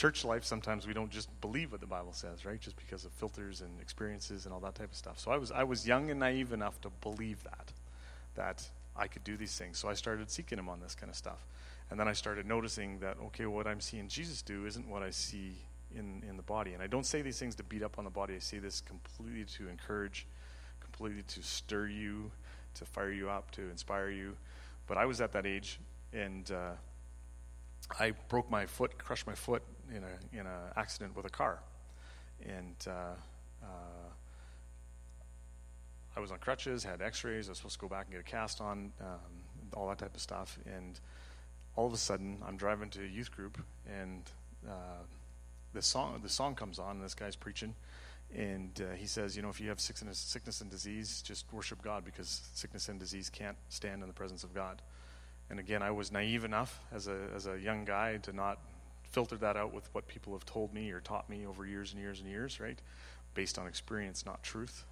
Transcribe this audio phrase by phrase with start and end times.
[0.00, 2.58] church life, sometimes we don't just believe what the Bible says, right?
[2.58, 5.18] Just because of filters and experiences and all that type of stuff.
[5.18, 7.70] So I was, I was young and naive enough to believe that,
[8.34, 8.66] that
[8.96, 9.76] I could do these things.
[9.76, 11.44] So I started seeking Him on this kind of stuff.
[11.90, 15.10] And then I started noticing that, okay, what I'm seeing Jesus do isn't what I
[15.10, 15.58] see
[15.94, 16.72] in, in the body.
[16.72, 18.80] And I don't say these things to beat up on the body, I say this
[18.80, 20.26] completely to encourage,
[20.80, 22.30] completely to stir you,
[22.76, 24.34] to fire you up, to inspire you.
[24.86, 25.78] But I was at that age,
[26.14, 26.70] and uh,
[27.98, 29.62] I broke my foot, crushed my foot
[29.94, 31.60] in a in an accident with a car,
[32.44, 33.14] and uh,
[33.62, 34.10] uh,
[36.16, 37.48] I was on crutches, had X-rays.
[37.48, 39.18] I was supposed to go back and get a cast on, um,
[39.74, 40.58] all that type of stuff.
[40.66, 40.98] And
[41.76, 44.22] all of a sudden, I'm driving to a youth group, and
[44.68, 45.04] uh,
[45.72, 47.74] the song the song comes on, and this guy's preaching,
[48.34, 51.82] and uh, he says, you know, if you have sickness, sickness and disease, just worship
[51.82, 54.82] God because sickness and disease can't stand in the presence of God.
[55.48, 58.58] And again, I was naive enough as a as a young guy to not
[59.10, 62.00] filter that out with what people have told me or taught me over years and
[62.00, 62.80] years and years, right?
[63.34, 64.84] Based on experience, not truth.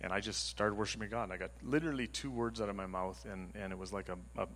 [0.00, 1.24] And I just started worshiping God.
[1.24, 4.08] And I got literally two words out of my mouth, and, and it was like
[4.08, 4.46] a, a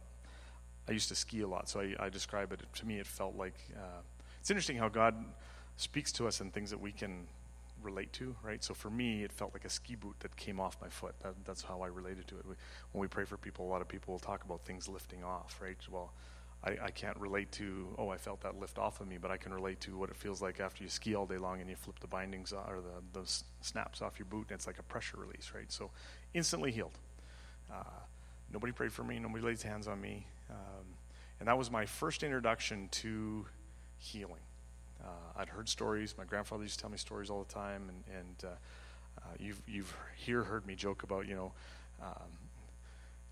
[0.89, 2.61] I used to ski a lot, so I, I describe it.
[2.75, 4.01] To me, it felt like uh,
[4.41, 5.15] it's interesting how God
[5.77, 7.27] speaks to us in things that we can
[7.83, 8.63] relate to, right?
[8.63, 11.15] So for me, it felt like a ski boot that came off my foot.
[11.21, 12.47] That, that's how I related to it.
[12.47, 12.55] We,
[12.93, 15.61] when we pray for people, a lot of people will talk about things lifting off,
[15.63, 15.77] right?
[15.91, 16.13] Well,
[16.65, 19.37] I, I can't relate to, oh, I felt that lift off of me, but I
[19.37, 21.77] can relate to what it feels like after you ski all day long and you
[21.77, 25.17] flip the bindings or the, those snaps off your boot, and it's like a pressure
[25.19, 25.71] release, right?
[25.73, 25.91] So
[26.35, 26.97] instantly healed.
[27.73, 27.83] Uh,
[28.53, 30.27] nobody prayed for me, nobody laid hands on me.
[30.51, 30.87] Um,
[31.41, 33.47] and that was my first introduction to
[33.99, 34.43] healing.
[35.03, 36.15] Uh, I'd heard stories.
[36.17, 38.55] My grandfather used to tell me stories all the time, and, and uh,
[39.19, 41.53] uh, you've, you've here heard me joke about, you know,
[42.01, 42.31] um,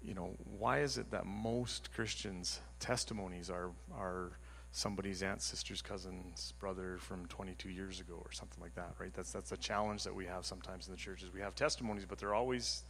[0.02, 4.32] you know, why is it that most Christians' testimonies are are
[4.72, 9.12] somebody's aunt, sister's cousin's brother from 22 years ago or something like that, right?
[9.12, 11.32] That's that's a challenge that we have sometimes in the churches.
[11.32, 12.84] We have testimonies, but they're always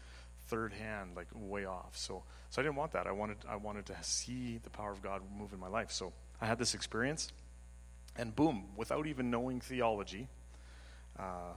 [0.47, 1.97] third hand, like way off.
[1.97, 3.07] So so I didn't want that.
[3.07, 5.91] I wanted I wanted to see the power of God move in my life.
[5.91, 7.33] So I had this experience,
[8.17, 10.29] and boom, without even knowing theology.
[11.19, 11.53] Uh,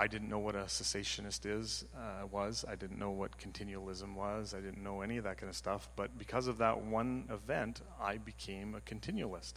[0.00, 2.64] I didn't know what a cessationist is uh, was.
[2.68, 4.54] I didn't know what continualism was.
[4.54, 5.88] I didn't know any of that kind of stuff.
[5.96, 9.54] But because of that one event, I became a continualist,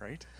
[0.00, 0.24] right?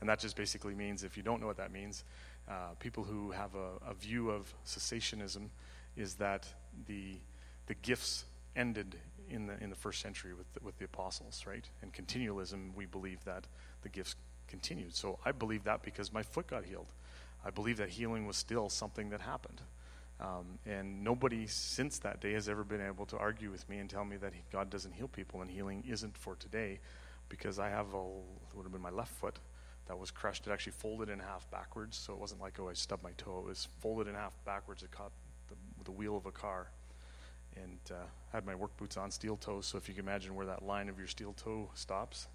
[0.00, 2.02] And that just basically means, if you don't know what that means,
[2.48, 5.48] uh, people who have a, a, view of cessationism
[5.96, 6.48] is that
[6.88, 7.18] the
[7.66, 8.24] the gifts
[8.56, 8.96] ended
[9.30, 11.68] in the in the first century with the, with the apostles, right?
[11.82, 13.46] And continualism, we believe that
[13.82, 14.16] the gifts
[14.48, 14.92] continued.
[14.92, 16.92] So I believe that because my foot got healed.
[17.44, 19.60] I believe that healing was still something that happened.
[20.20, 23.90] Um, and nobody since that day has ever been able to argue with me and
[23.90, 26.78] tell me that God doesn't heal people and healing isn't for today
[27.28, 28.02] because I have a,
[28.54, 29.38] would have been my left foot
[29.88, 30.46] that was crushed.
[30.46, 33.40] It actually folded in half backwards, so it wasn't like, oh, I stubbed my toe.
[33.40, 34.82] It was folded in half backwards.
[34.82, 35.12] It caught
[35.48, 35.54] the,
[35.84, 36.68] the wheel of a car.
[37.56, 40.46] And uh, had my work boots on, steel toes, so if you can imagine where
[40.46, 42.28] that line of your steel toe stops,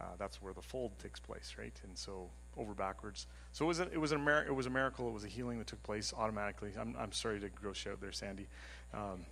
[0.00, 1.78] uh, that's where the fold takes place, right?
[1.82, 3.26] And so over backwards.
[3.52, 5.08] So it was a, it was a mir- it was a miracle.
[5.08, 6.72] It was a healing that took place automatically.
[6.78, 8.46] I'm I'm sorry to gross you out there, Sandy.
[8.94, 9.26] Um,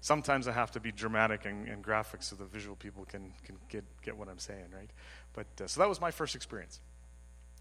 [0.00, 3.56] sometimes I have to be dramatic and, and, graphic so the visual people can can
[3.68, 4.90] get get what I'm saying, right?
[5.32, 6.80] But uh, so that was my first experience.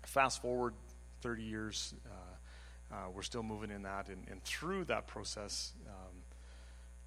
[0.05, 0.73] Fast forward
[1.22, 5.73] 30 years, uh, uh, we're still moving in that, and, and through that process.
[5.88, 6.23] Um,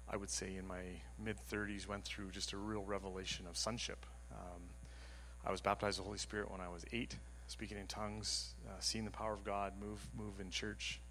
[0.09, 0.81] I would say in my
[1.17, 4.05] mid 30s, went through just a real revelation of sonship.
[4.31, 4.61] Um,
[5.45, 7.15] I was baptized the Holy Spirit when I was eight
[7.51, 11.01] speaking in tongues, uh, seeing the power of God move move in church,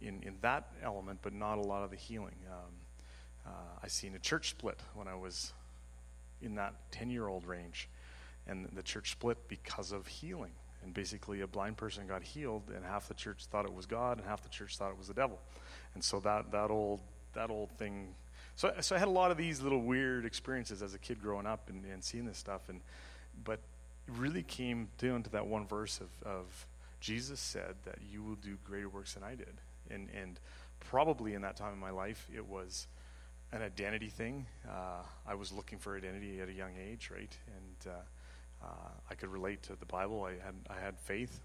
[0.00, 2.34] in in that element, but not a lot of the healing.
[2.50, 2.72] Um,
[3.46, 5.52] uh, I seen a church split when I was
[6.42, 7.88] in that ten year old range,
[8.46, 10.52] and the church split because of healing.
[10.82, 14.18] And basically, a blind person got healed, and half the church thought it was God,
[14.18, 15.38] and half the church thought it was the devil.
[15.94, 17.00] And so that that old
[17.34, 18.14] that old thing.
[18.56, 21.46] So, so I had a lot of these little weird experiences as a kid growing
[21.46, 22.80] up and, and seeing this stuff, and
[23.44, 23.60] but
[24.08, 26.66] really came down to that one verse of, of
[27.00, 29.60] Jesus said that you will do greater works than I did.
[29.90, 30.38] And, and
[30.80, 32.86] probably in that time in my life, it was
[33.52, 34.46] an identity thing.
[34.68, 37.36] Uh, I was looking for identity at a young age, right?
[37.56, 40.24] And uh, uh, I could relate to the Bible.
[40.24, 41.40] I had, I had faith.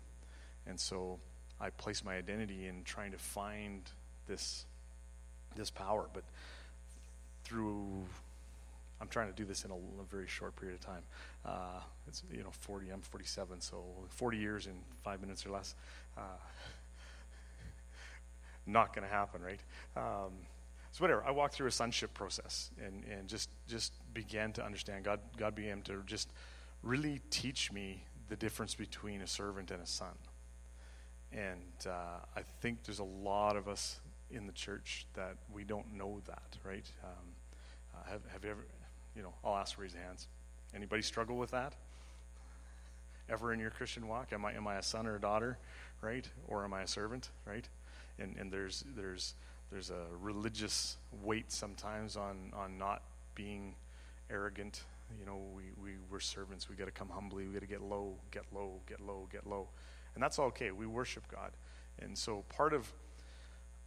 [0.65, 1.19] And so
[1.59, 3.81] I placed my identity in trying to find
[4.27, 4.65] this,
[5.56, 6.07] this power.
[6.13, 6.23] But
[7.44, 8.06] through
[9.01, 11.03] I'm trying to do this in a, a very short period of time.
[11.45, 12.89] Uh, it's you know 40.
[12.89, 14.73] I'm 47, so 40 years in
[15.03, 15.75] five minutes or less.
[16.17, 16.21] Uh,
[18.65, 19.59] not going to happen, right?
[19.95, 20.33] Um,
[20.91, 21.23] so whatever.
[21.25, 25.05] I walked through a sonship process and, and just just began to understand.
[25.05, 26.29] God God began to just
[26.83, 30.13] really teach me the difference between a servant and a son.
[31.31, 33.99] And uh, I think there's a lot of us
[34.31, 36.85] in the church that we don't know that, right?
[37.03, 37.27] Um,
[37.93, 38.65] uh, have, have you ever,
[39.19, 40.30] you know, I'll ask raise hands.
[40.74, 41.74] Anybody struggle with that?
[43.30, 44.31] Ever in your Christian walk?
[44.31, 45.57] Am I, am I a son or a daughter,
[46.00, 46.25] right?
[46.48, 47.68] Or am I a servant, right?
[48.18, 49.33] And, and there's, there's,
[49.71, 53.01] there's a religious weight sometimes on, on not
[53.36, 53.75] being
[54.30, 54.83] arrogant.
[55.19, 56.69] You know, we, we, we're servants.
[56.69, 57.45] We got to come humbly.
[57.45, 59.68] We got to get low, get low, get low, get low.
[60.13, 60.71] And that's all okay.
[60.71, 61.51] We worship God.
[62.01, 62.89] And so part of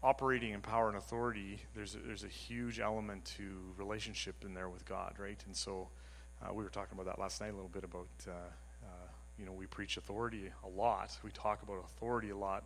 [0.02, 3.44] operating in power and authority, there's a, there's a huge element to
[3.76, 5.40] relationship in there with God, right?
[5.46, 5.88] And so
[6.42, 8.30] uh, we were talking about that last night a little bit about, uh,
[8.82, 8.86] uh,
[9.38, 11.16] you know, we preach authority a lot.
[11.22, 12.64] We talk about authority a lot,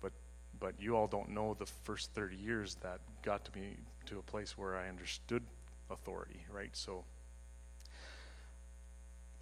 [0.00, 0.12] but
[0.58, 3.76] but you all don't know the first 30 years that got to me
[4.06, 5.42] to a place where I understood
[5.90, 6.70] authority, right?
[6.72, 7.04] So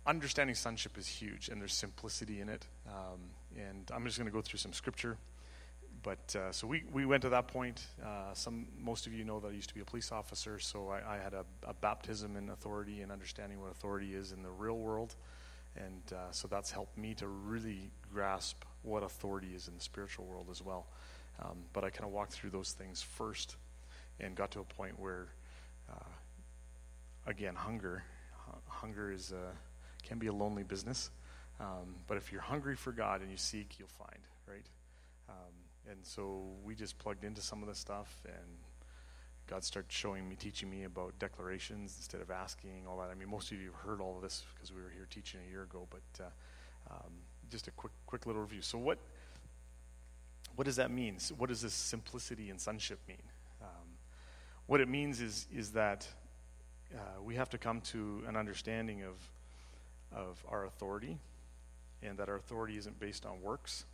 [0.06, 2.66] understanding sonship is huge, and there's simplicity in it.
[2.86, 3.20] Um,
[3.56, 5.16] and I'm just going to go through some scripture.
[6.02, 7.86] But uh, so we, we went to that point.
[8.02, 10.88] Uh, some most of you know that I used to be a police officer, so
[10.88, 14.50] I, I had a, a, baptism in authority and understanding what authority is in the
[14.50, 15.16] real world,
[15.76, 20.24] and uh, so that's helped me to really grasp what authority is in the spiritual
[20.24, 20.86] world as well.
[21.42, 23.56] Um, but I kind of walked through those things first,
[24.18, 25.28] and got to a point where,
[25.90, 26.10] uh,
[27.26, 28.02] again, hunger,
[28.68, 29.34] hunger is
[30.02, 31.10] can be a lonely business.
[31.60, 34.64] Um, but if you're hungry for God and you seek, you'll find, right?
[35.90, 38.58] And so we just plugged into some of the stuff, and
[39.46, 43.10] God started showing me, teaching me about declarations instead of asking, all that.
[43.10, 45.40] I mean, most of you have heard all of this because we were here teaching
[45.46, 46.28] a year ago, but uh,
[46.90, 47.12] um,
[47.50, 48.62] just a quick, quick little review.
[48.62, 48.98] So, what,
[50.54, 51.18] what does that mean?
[51.18, 53.22] So what does this simplicity and sonship mean?
[53.60, 53.88] Um,
[54.66, 56.06] what it means is, is that
[56.94, 59.14] uh, we have to come to an understanding of
[60.12, 61.18] of our authority,
[62.02, 63.84] and that our authority isn't based on works.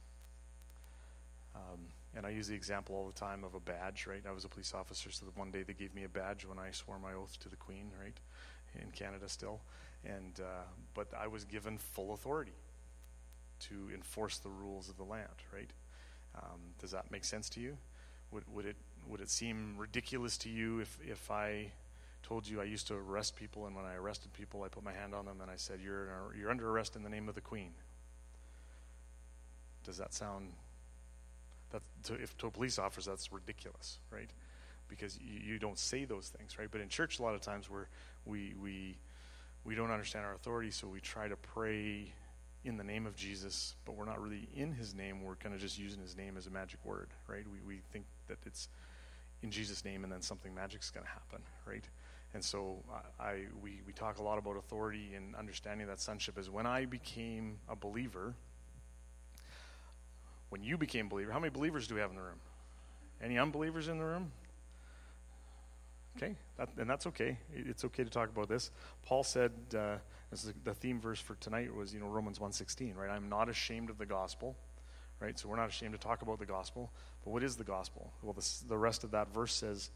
[1.56, 1.80] Um,
[2.14, 4.22] and I use the example all the time of a badge, right?
[4.26, 6.70] I was a police officer, so one day they gave me a badge when I
[6.70, 8.16] swore my oath to the Queen, right,
[8.80, 9.60] in Canada still.
[10.04, 10.64] And uh,
[10.94, 12.54] but I was given full authority
[13.60, 15.70] to enforce the rules of the land, right?
[16.36, 17.76] Um, does that make sense to you?
[18.30, 18.76] Would, would it
[19.08, 21.72] would it seem ridiculous to you if if I
[22.22, 24.92] told you I used to arrest people, and when I arrested people, I put my
[24.92, 27.40] hand on them and I said, "You're you're under arrest in the name of the
[27.40, 27.72] Queen."
[29.84, 30.52] Does that sound
[31.70, 34.30] that to, if to a police officer that's ridiculous, right?
[34.88, 36.68] Because you, you don't say those things, right?
[36.70, 37.68] But in church, a lot of times
[38.24, 38.96] we we
[39.64, 42.12] we don't understand our authority, so we try to pray
[42.64, 45.22] in the name of Jesus, but we're not really in His name.
[45.22, 47.44] We're kind of just using His name as a magic word, right?
[47.52, 48.68] We we think that it's
[49.42, 51.84] in Jesus' name, and then something magic's going to happen, right?
[52.34, 52.82] And so
[53.18, 56.84] I, we, we talk a lot about authority and understanding that sonship is when I
[56.84, 58.34] became a believer,
[60.50, 62.40] when you became a believer, how many believers do we have in the room?
[63.22, 64.32] Any unbelievers in the room?
[66.16, 67.38] Okay, that, and that's okay.
[67.54, 68.70] It's okay to talk about this.
[69.02, 69.96] Paul said, uh,
[70.64, 73.10] the theme verse for tonight was, you know, Romans 1.16, right?
[73.10, 74.56] I'm not ashamed of the gospel,
[75.20, 75.38] right?
[75.38, 76.90] So we're not ashamed to talk about the gospel.
[77.22, 78.12] But what is the gospel?
[78.22, 79.90] Well, this, the rest of that verse says,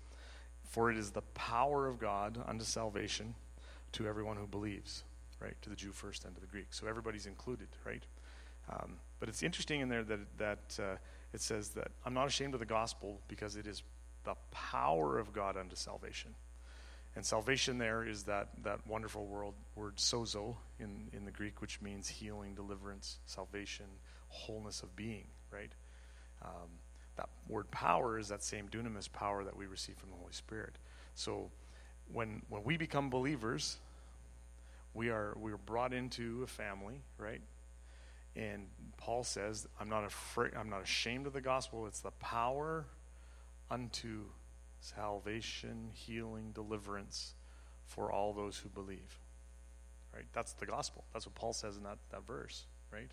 [0.63, 3.35] for it is the power of God unto salvation
[3.93, 5.05] to everyone who believes,
[5.41, 5.55] right?
[5.63, 6.67] To the Jew first and to the Greek.
[6.71, 8.05] So everybody's included, right?
[8.71, 10.97] Um, but it's interesting in there that, that uh,
[11.33, 13.83] it says that I'm not ashamed of the gospel because it is
[14.25, 16.35] the power of God unto salvation.
[17.17, 21.81] And salvation there is that, that wonderful word, word sozo in, in the Greek, which
[21.83, 23.87] means healing, deliverance, salvation,
[24.29, 25.73] wholeness of being, right?
[26.43, 26.69] Um,
[27.17, 30.77] that word power is that same dunamis power that we receive from the Holy Spirit.
[31.15, 31.51] So
[32.13, 33.77] when when we become believers,
[34.95, 37.43] we are we are brought into a family, right?
[38.37, 41.87] And Paul says, I'm not afraid I'm not ashamed of the gospel.
[41.87, 42.87] It's the power
[43.71, 44.25] unto
[44.81, 47.35] salvation, healing, deliverance
[47.87, 49.19] for all those who believe.
[50.15, 50.27] Right?
[50.33, 51.05] That's the gospel.
[51.13, 53.11] That's what Paul says in that, that verse, right?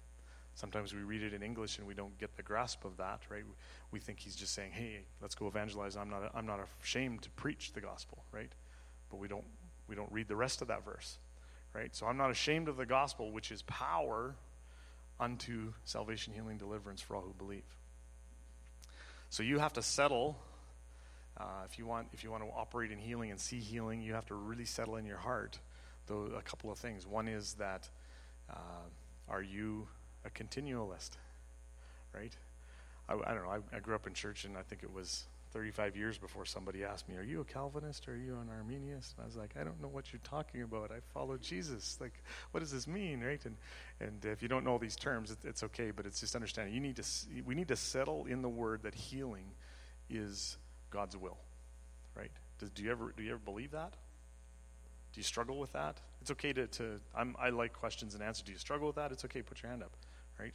[0.55, 3.43] Sometimes we read it in English and we don't get the grasp of that, right?
[3.91, 5.95] We think he's just saying, "Hey, let's go evangelize.
[5.95, 8.51] I'm not I'm not ashamed to preach the gospel," right?
[9.11, 9.45] But we don't
[9.87, 11.19] we don't read the rest of that verse,
[11.73, 11.95] right?
[11.95, 14.35] So I'm not ashamed of the gospel, which is power
[15.19, 17.63] unto salvation, healing, deliverance for all who believe.
[19.29, 20.37] So you have to settle
[21.39, 24.13] uh, if you want if you want to operate in healing and see healing, you
[24.13, 25.59] have to really settle in your heart
[26.07, 27.05] though a couple of things.
[27.05, 27.89] One is that
[28.49, 28.87] uh,
[29.29, 29.87] are you
[30.25, 31.11] a continualist,
[32.13, 32.35] right?
[33.07, 33.49] I, I don't know.
[33.49, 36.83] I, I, grew up in church, and I think it was 35 years before somebody
[36.83, 39.15] asked me, Are you a Calvinist or are you an Arminianist?
[39.15, 40.91] And I was like, I don't know what you're talking about.
[40.91, 41.97] I follow Jesus.
[41.99, 43.43] Like, what does this mean, right?
[43.45, 43.55] And,
[43.99, 46.73] and if you don't know these terms, it, it's okay, but it's just understanding.
[46.73, 47.03] You need to,
[47.45, 49.45] we need to settle in the word that healing
[50.09, 50.57] is
[50.89, 51.37] God's will,
[52.15, 52.31] right?
[52.59, 53.93] Does, do, you ever, do you ever believe that?
[55.13, 55.99] Do you struggle with that?
[56.21, 58.43] It's okay to, to I'm, I like questions and answers.
[58.43, 59.11] Do you struggle with that?
[59.11, 59.95] It's okay, put your hand up,
[60.39, 60.53] right?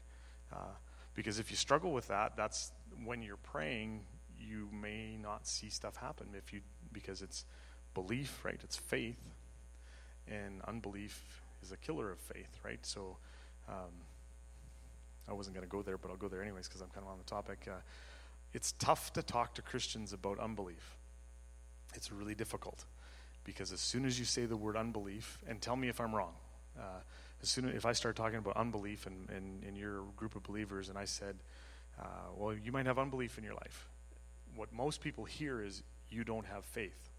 [0.53, 0.75] Uh,
[1.15, 2.73] because if you struggle with that, that's
[3.05, 4.01] when you're praying,
[4.47, 6.61] you may not see stuff happen if you
[6.93, 7.45] because it's
[7.95, 8.61] belief, right?
[8.63, 9.21] It's faith,
[10.29, 12.85] and unbelief is a killer of faith, right?
[12.85, 13.17] So,
[13.69, 13.93] um,
[15.29, 17.13] I wasn't going to go there, but I'll go there anyways because I'm kind of
[17.13, 17.67] on the topic.
[17.69, 17.77] Uh,
[18.53, 20.97] it's tough to talk to Christians about unbelief.
[21.95, 22.85] It's really difficult
[23.45, 26.35] because as soon as you say the word unbelief, and tell me if I'm wrong,
[26.79, 27.01] uh,
[27.43, 30.43] as soon as if I start talking about unbelief in, in, in your group of
[30.43, 31.37] believers, and I said,
[32.01, 32.05] uh,
[32.37, 33.89] well, you might have unbelief in your life.
[34.55, 37.11] What most people hear is you don't have faith.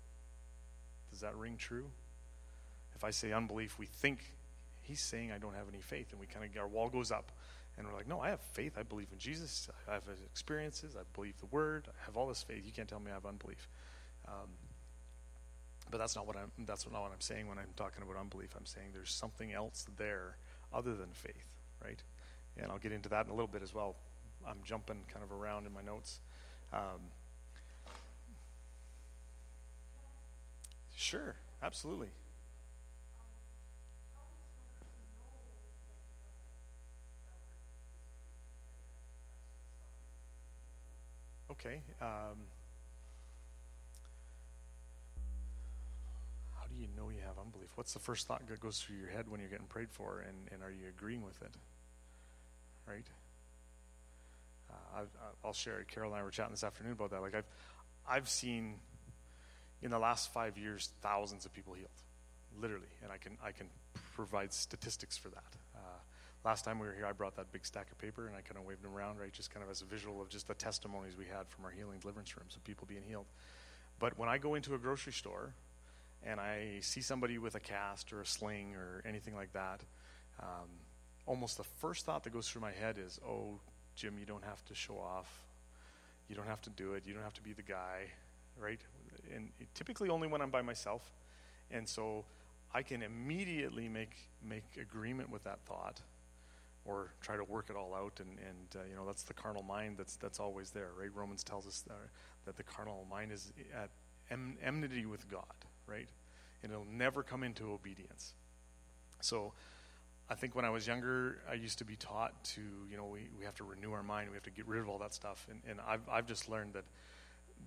[1.12, 1.86] Does that ring true?
[2.96, 4.20] If I say unbelief, we think
[4.82, 7.32] he's saying I don't have any faith, and we kind of our wall goes up,
[7.78, 8.74] and we're like, no, I have faith.
[8.78, 9.70] I believe in Jesus.
[9.90, 10.96] I have experiences.
[10.96, 11.88] I believe the Word.
[11.88, 12.64] I have all this faith.
[12.66, 13.68] You can't tell me I have unbelief.
[14.28, 14.50] Um,
[15.90, 16.52] but that's not what I'm.
[16.66, 18.56] That's not what I'm saying when I'm talking about unbelief.
[18.58, 20.38] I'm saying there's something else there
[20.74, 21.48] other than faith,
[21.84, 22.02] right?
[22.58, 23.96] And I'll get into that in a little bit as well.
[24.48, 26.20] I'm jumping kind of around in my notes.
[26.72, 27.02] Um,
[30.96, 32.10] sure, absolutely.
[41.54, 41.82] Okay.
[42.02, 42.48] Um,
[46.56, 47.70] how do you know you have unbelief?
[47.76, 50.36] What's the first thought that goes through your head when you're getting prayed for, and,
[50.52, 51.52] and are you agreeing with it?
[52.88, 53.06] Right?
[54.70, 55.06] Uh,
[55.44, 55.84] i will share.
[55.84, 57.22] Carol and I were chatting this afternoon about that.
[57.22, 57.48] Like I've,
[58.10, 58.80] I've seen
[59.84, 61.90] in the last five years thousands of people healed,
[62.60, 63.68] literally, and I can I can
[64.16, 65.44] provide statistics for that.
[65.76, 65.80] Uh,
[66.46, 68.58] last time we were here, I brought that big stack of paper and I kind
[68.58, 71.18] of waved them around, right, just kind of as a visual of just the testimonies
[71.18, 73.26] we had from our healing deliverance rooms of people being healed.
[74.00, 75.54] But when I go into a grocery store
[76.24, 79.82] and I see somebody with a cast or a sling or anything like that,
[80.40, 80.70] um,
[81.26, 83.60] almost the first thought that goes through my head is, "Oh,
[83.96, 85.46] Jim, you don't have to show off.
[86.30, 87.06] You don't have to do it.
[87.06, 88.12] You don't have to be the guy,
[88.58, 88.82] right?
[89.34, 91.12] And typically only when I'm by myself.
[91.72, 92.26] And so
[92.74, 96.02] I can immediately make make agreement with that thought
[96.86, 99.64] or try to work it all out and, and uh, you know that's the carnal
[99.64, 101.96] mind that's that's always there right romans tells us that,
[102.44, 103.90] that the carnal mind is at
[104.30, 105.46] em- enmity with god
[105.88, 106.10] right
[106.62, 108.34] and it'll never come into obedience
[109.22, 109.54] so
[110.30, 113.28] I think when I was younger, I used to be taught to, you know, we,
[113.38, 114.30] we have to renew our mind.
[114.30, 115.46] We have to get rid of all that stuff.
[115.50, 116.86] And, and I've, I've just learned that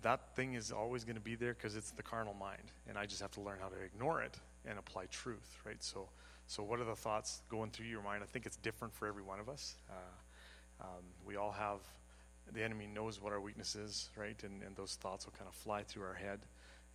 [0.02, 2.72] that thing is always going to be there because it's the carnal mind.
[2.88, 5.82] And I just have to learn how to ignore it and apply truth, right?
[5.82, 6.08] So,
[6.46, 8.22] so what are the thoughts going through your mind?
[8.22, 9.74] I think it's different for every one of us.
[9.90, 11.78] Uh, um, we all have,
[12.52, 14.40] the enemy knows what our weakness is, right?
[14.42, 16.40] And, and those thoughts will kind of fly through our head.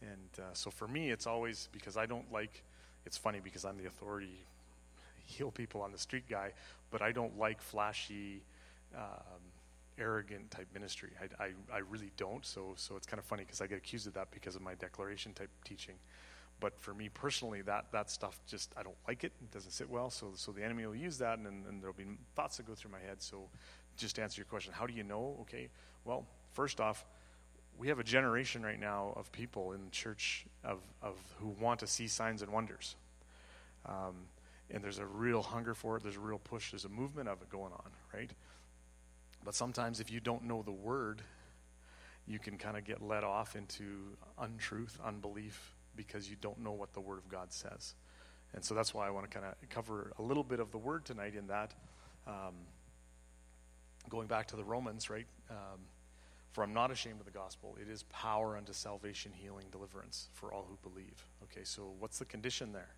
[0.01, 2.63] And uh, so for me, it's always because I don't like,
[3.05, 4.39] it's funny because I'm the authority
[5.25, 6.51] heal people on the street guy,
[6.89, 8.41] but I don't like flashy,
[8.96, 9.41] um,
[9.98, 11.12] arrogant type ministry.
[11.20, 12.46] I, I, I, really don't.
[12.46, 14.76] So, so it's kind of funny because I get accused of that because of my
[14.76, 15.96] declaration type teaching.
[16.60, 19.34] But for me personally, that, that stuff just, I don't like it.
[19.42, 20.10] It doesn't sit well.
[20.10, 22.06] So, so the enemy will use that, and, and there'll be
[22.36, 23.22] thoughts that go through my head.
[23.22, 23.50] So,
[23.98, 25.38] just to answer your question, how do you know?
[25.42, 25.70] Okay,
[26.06, 27.06] well, first off,
[27.78, 31.80] we have a generation right now of people in the church of, of who want
[31.80, 32.96] to see signs and wonders.
[33.86, 34.28] Um,
[34.70, 36.04] and there's a real hunger for it.
[36.04, 36.72] There's a real push.
[36.72, 38.32] There's a movement of it going on, right?
[39.44, 41.22] But sometimes if you don't know the word,
[42.28, 46.94] you can kind of get led off into untruth, unbelief, because you don't know what
[46.94, 47.96] the word of God says.
[48.54, 50.78] And so that's why I want to kind of cover a little bit of the
[50.78, 51.74] word tonight in that.
[52.28, 52.54] Um,
[54.10, 55.28] going back to the Romans, right?
[55.50, 55.80] Um,
[56.52, 57.78] for I'm not ashamed of the gospel.
[57.82, 61.26] It is power unto salvation, healing, deliverance for all who believe.
[61.44, 62.90] Okay, so what's the condition there?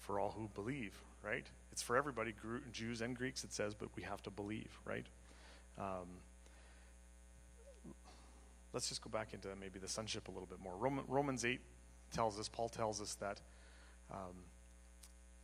[0.00, 1.46] for all who believe, right?
[1.72, 2.34] It's for everybody,
[2.72, 5.06] Jews and Greeks, it says, but we have to believe, right?
[5.78, 6.08] Um,
[8.72, 10.74] let's just go back into maybe the sonship a little bit more.
[10.76, 11.60] Roman, Romans 8
[12.12, 13.40] tells us, Paul tells us that
[14.10, 14.44] um,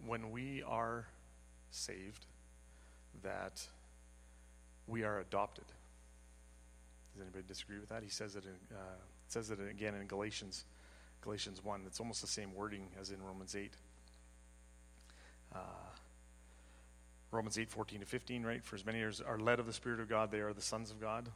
[0.05, 1.07] when we are
[1.71, 2.27] saved,
[3.23, 3.67] that
[4.87, 5.65] we are adopted.
[7.13, 8.03] Does anybody disagree with that?
[8.03, 8.81] He says it, in, uh,
[9.29, 10.65] says it again in Galatians,
[11.23, 11.83] Galatians 1.
[11.87, 13.73] It's almost the same wording as in Romans 8.
[15.55, 15.59] Uh,
[17.37, 18.65] Romans 8, 14 to 15, right?
[18.65, 20.91] For as many as are led of the Spirit of God, they are the sons
[20.91, 21.29] of God.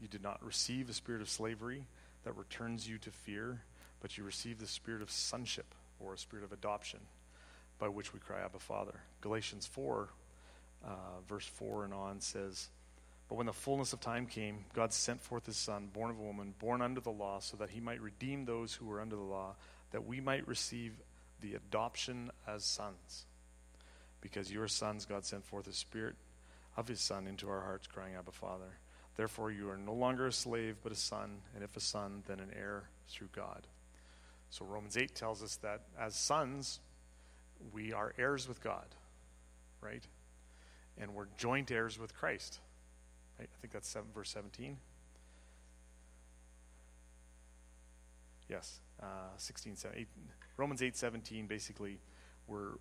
[0.00, 1.86] You did not receive a spirit of slavery
[2.22, 3.62] that returns you to fear,
[4.00, 7.00] but you received the spirit of sonship or a spirit of adoption
[7.80, 9.00] by which we cry, Abba, Father.
[9.22, 10.08] Galatians 4,
[10.84, 10.88] uh,
[11.28, 12.68] verse 4 and on says,
[13.28, 16.22] But when the fullness of time came, God sent forth his Son, born of a
[16.22, 19.22] woman, born under the law, so that he might redeem those who were under the
[19.22, 19.56] law,
[19.90, 20.92] that we might receive
[21.40, 23.26] the adoption as sons.
[24.20, 26.14] Because you are sons, God sent forth the Spirit
[26.76, 28.78] of his Son into our hearts, crying, Abba, Father.
[29.16, 32.40] Therefore, you are no longer a slave, but a son, and if a son, then
[32.40, 33.66] an heir through God.
[34.50, 36.80] So, Romans 8 tells us that as sons,
[37.72, 38.86] we are heirs with God,
[39.80, 40.02] right?
[40.98, 42.60] And we're joint heirs with Christ.
[43.38, 43.48] Right?
[43.52, 44.76] I think that's 7, verse 17.
[48.48, 50.06] Yes, uh, 16, 17,
[50.56, 51.98] Romans 8, 17, basically,
[52.48, 52.72] we're,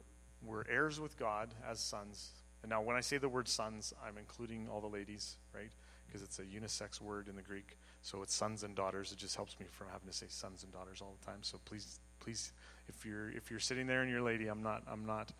[0.46, 2.30] we're heirs with God as sons.
[2.62, 5.72] And now, when I say the word sons, I'm including all the ladies, right?
[6.08, 7.78] Because it's a unisex word in the Greek.
[8.02, 9.12] So it's sons and daughters.
[9.12, 11.40] It just helps me from having to say sons and daughters all the time.
[11.42, 12.52] So please, please,
[12.88, 15.32] if you're if you're sitting there and you're a lady, I'm not I'm not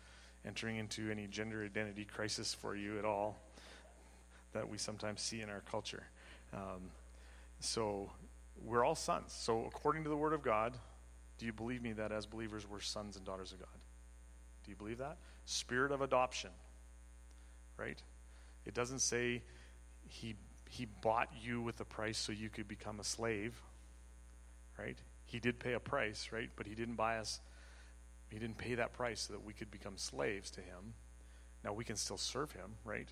[0.46, 3.38] entering into any gender identity crisis for you at all
[4.52, 6.02] that we sometimes see in our culture.
[6.52, 6.90] Um,
[7.60, 8.10] so
[8.64, 9.32] we're all sons.
[9.32, 10.76] So according to the Word of God,
[11.38, 13.79] do you believe me that as believers we're sons and daughters of God?
[14.70, 15.18] You believe that?
[15.46, 16.50] Spirit of adoption,
[17.76, 18.00] right?
[18.64, 19.42] It doesn't say
[20.08, 20.36] he
[20.68, 23.60] he bought you with a price so you could become a slave,
[24.78, 24.96] right?
[25.26, 26.48] He did pay a price, right?
[26.54, 27.40] But he didn't buy us,
[28.28, 30.94] he didn't pay that price so that we could become slaves to him.
[31.64, 33.08] Now we can still serve him, right?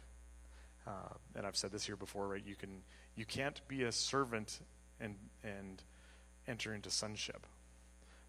[0.87, 2.43] Uh, and I've said this here before, right?
[2.47, 2.83] You can
[3.17, 4.61] you can't be a servant
[5.01, 5.83] and and
[6.47, 7.45] enter into sonship,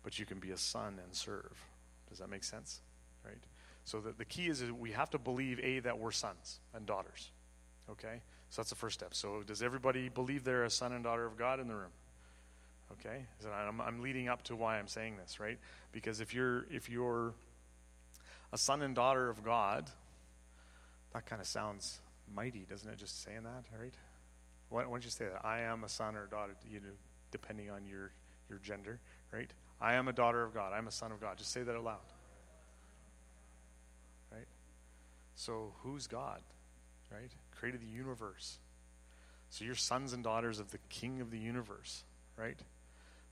[0.02, 1.64] but you can be a son and serve.
[2.10, 2.82] Does that make sense?
[3.26, 3.44] Right?
[3.86, 6.86] So the, the key is, is we have to believe a that we're sons and
[6.86, 7.32] daughters.
[7.90, 8.22] Okay?
[8.50, 9.14] So that's the first step.
[9.14, 11.92] So does everybody believe they're a son and daughter of God in the room?
[12.94, 15.60] Okay, so I'm, I'm leading up to why I'm saying this, right?
[15.92, 17.34] Because if you're if you're
[18.52, 19.90] a son and daughter of God,
[21.14, 22.00] that kind of sounds
[22.34, 22.98] mighty, doesn't it?
[22.98, 23.94] Just saying that, right?
[24.70, 25.46] Why, why don't you say that?
[25.46, 26.88] I am a son or daughter, you know,
[27.32, 28.12] depending on your
[28.50, 29.00] your gender,
[29.32, 29.52] right?
[29.80, 30.74] I am a daughter of God.
[30.74, 31.38] I'm a son of God.
[31.38, 32.00] Just say that aloud?
[35.40, 36.42] So who's God,
[37.10, 37.32] right?
[37.58, 38.58] created the universe.
[39.50, 42.04] So you're sons and daughters of the King of the universe,
[42.38, 42.60] right?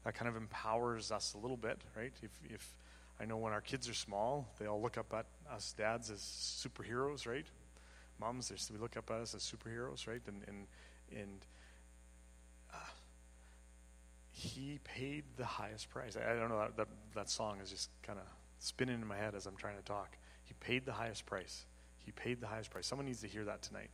[0.05, 2.13] That kind of empowers us a little bit, right?
[2.23, 2.77] If, if
[3.19, 6.19] I know when our kids are small, they all look up at us dads as
[6.21, 7.45] superheroes, right?
[8.21, 10.21] Moms, we look up at us as superheroes, right?
[10.27, 10.67] And and
[11.11, 11.45] and
[12.73, 12.77] uh,
[14.31, 16.15] he paid the highest price.
[16.17, 18.25] I, I don't know that, that that song is just kind of
[18.59, 20.17] spinning in my head as I'm trying to talk.
[20.45, 21.65] He paid the highest price.
[22.07, 22.87] He paid the highest price.
[22.87, 23.89] Someone needs to hear that tonight.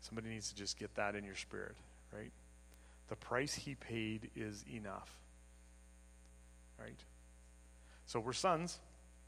[0.00, 1.76] Somebody needs to just get that in your spirit,
[2.12, 2.32] right?
[3.06, 5.08] The price he paid is enough.
[6.80, 6.98] Right?
[8.06, 8.80] So we're sons.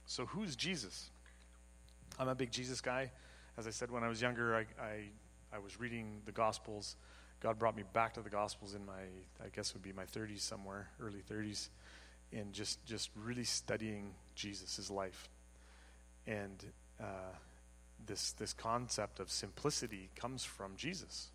[0.06, 1.08] So who's Jesus?
[2.18, 3.12] I'm a big Jesus guy.
[3.56, 5.04] As I said when I was younger, I, I,
[5.52, 6.96] I was reading the Gospels.
[7.38, 9.02] God brought me back to the Gospels in my,
[9.40, 11.68] I guess would be my 30s somewhere, early 30s,
[12.32, 15.28] and just, just really studying Jesus' life.
[16.26, 16.64] And
[17.00, 17.36] uh,
[18.06, 21.30] this, this concept of simplicity comes from Jesus.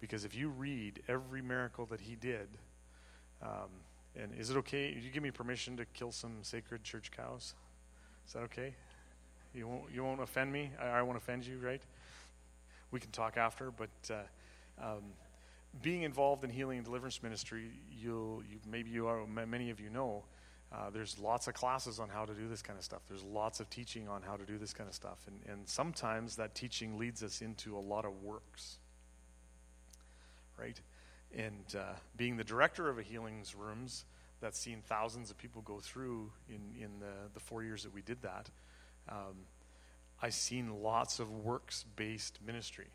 [0.00, 2.48] Because if you read every miracle that he did,
[3.42, 3.68] um,
[4.16, 4.88] and is it okay?
[4.88, 7.54] You give me permission to kill some sacred church cows?
[8.26, 8.74] Is that okay?
[9.54, 10.70] You won't, you won't offend me?
[10.80, 11.82] I, I won't offend you, right?
[12.90, 15.02] We can talk after, but uh, um,
[15.82, 19.90] being involved in healing and deliverance ministry, you'll, you, maybe you are, many of you
[19.90, 20.24] know,
[20.72, 23.00] uh, there's lots of classes on how to do this kind of stuff.
[23.08, 25.18] There's lots of teaching on how to do this kind of stuff.
[25.26, 28.78] And, and sometimes that teaching leads us into a lot of works.
[30.56, 30.80] Right?
[31.36, 34.04] And uh, being the director of a healings rooms
[34.40, 38.02] that's seen thousands of people go through in, in the, the four years that we
[38.02, 38.48] did that,
[39.08, 39.46] um,
[40.22, 42.88] I've seen lots of works based ministry.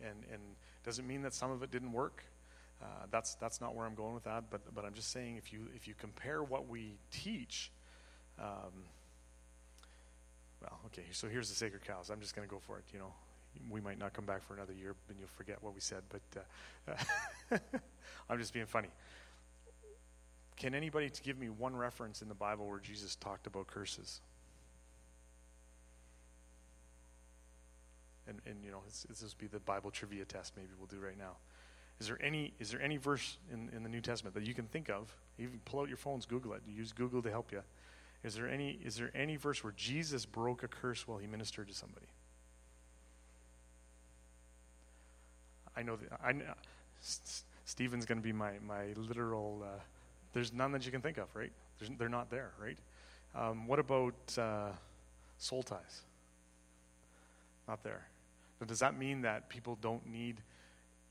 [0.00, 0.40] And, and
[0.82, 2.24] doesn't mean that some of it didn't work.
[2.82, 5.52] Uh, that's that's not where I'm going with that, but but I'm just saying if
[5.52, 7.70] you if you compare what we teach,
[8.40, 8.72] um,
[10.60, 11.04] well, okay.
[11.12, 12.10] So here's the sacred cows.
[12.10, 12.84] I'm just going to go for it.
[12.92, 13.12] You know,
[13.70, 16.02] we might not come back for another year, and you'll forget what we said.
[16.08, 16.44] But
[17.52, 17.58] uh,
[18.30, 18.88] I'm just being funny.
[20.56, 24.20] Can anybody give me one reference in the Bible where Jesus talked about curses?
[28.28, 31.04] And, and you know, this, this will be the Bible trivia test maybe we'll do
[31.04, 31.36] right now.
[32.00, 34.66] Is there any, is there any verse in, in the New Testament that you can
[34.66, 35.14] think of?
[35.38, 36.62] Even pull out your phones, Google it.
[36.68, 37.62] Use Google to help you.
[38.24, 41.68] Is there any, is there any verse where Jesus broke a curse while he ministered
[41.68, 42.06] to somebody?
[45.76, 46.20] I know that.
[46.22, 46.34] I,
[47.00, 49.80] S- Stephen's going to be my, my literal, uh,
[50.32, 51.52] there's none that you can think of, right?
[51.78, 52.78] There's, they're not there, right?
[53.34, 54.68] Um, what about uh,
[55.38, 56.02] soul ties?
[57.66, 58.06] Not there.
[58.60, 60.36] Now, does that mean that people don't need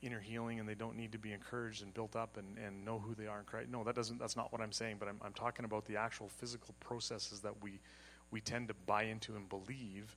[0.02, 2.98] inner healing and they don't need to be encouraged and built up and, and know
[2.98, 3.70] who they are in Christ?
[3.70, 6.28] No, that doesn't, that's not what I'm saying, but I'm, I'm talking about the actual
[6.28, 7.80] physical processes that we,
[8.30, 10.16] we tend to buy into and believe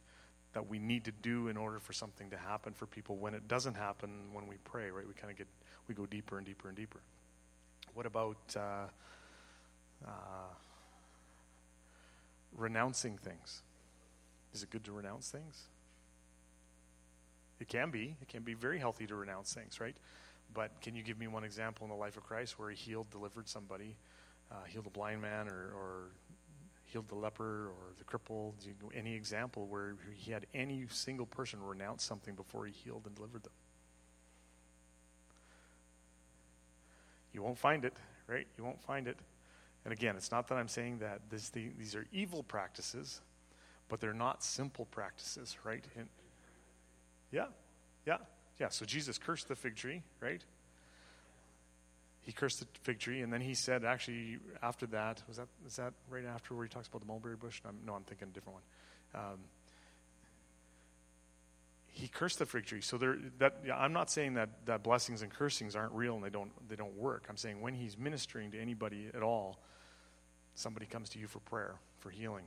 [0.54, 3.48] that we need to do in order for something to happen for people when it
[3.48, 5.06] doesn't happen when we pray, right?
[5.08, 5.48] We kind of get,
[5.88, 7.02] we go deeper and deeper and deeper.
[7.94, 8.88] What about uh,
[10.06, 10.10] uh,
[12.58, 13.62] renouncing things?
[14.54, 15.64] Is it good to renounce things?
[17.60, 18.16] It can be.
[18.22, 19.96] It can be very healthy to renounce things, right?
[20.54, 23.10] But can you give me one example in the life of Christ where he healed,
[23.10, 23.96] delivered somebody,
[24.52, 26.12] uh, healed a blind man, or, or
[26.86, 28.54] healed the leper or the cripple?
[28.94, 33.44] Any example where he had any single person renounce something before he healed and delivered
[33.44, 33.54] them?
[37.34, 37.94] You won't find it,
[38.28, 38.48] right?
[38.58, 39.18] You won't find it.
[39.84, 43.22] And again, it's not that I'm saying that this, the, these are evil practices,
[43.88, 45.84] but they're not simple practices, right?
[45.98, 46.08] And,
[47.36, 47.46] yeah,
[48.06, 48.18] yeah,
[48.60, 48.70] yeah.
[48.70, 50.44] So Jesus cursed the fig tree, right?
[52.26, 55.76] he cursed the fig tree, and then he said, actually, after that, was that is
[55.76, 57.62] that right after where he talks about the mulberry bush?
[57.64, 58.56] No, I'm, no, I'm thinking a different
[59.14, 59.24] one.
[59.24, 59.40] Um,
[61.86, 62.82] he cursed the fig tree.
[62.82, 66.24] So there, that yeah, I'm not saying that, that blessings and cursings aren't real and
[66.24, 67.26] they don't they don't work.
[67.30, 69.60] I'm saying when he's ministering to anybody at all,
[70.56, 72.46] somebody comes to you for prayer for healing.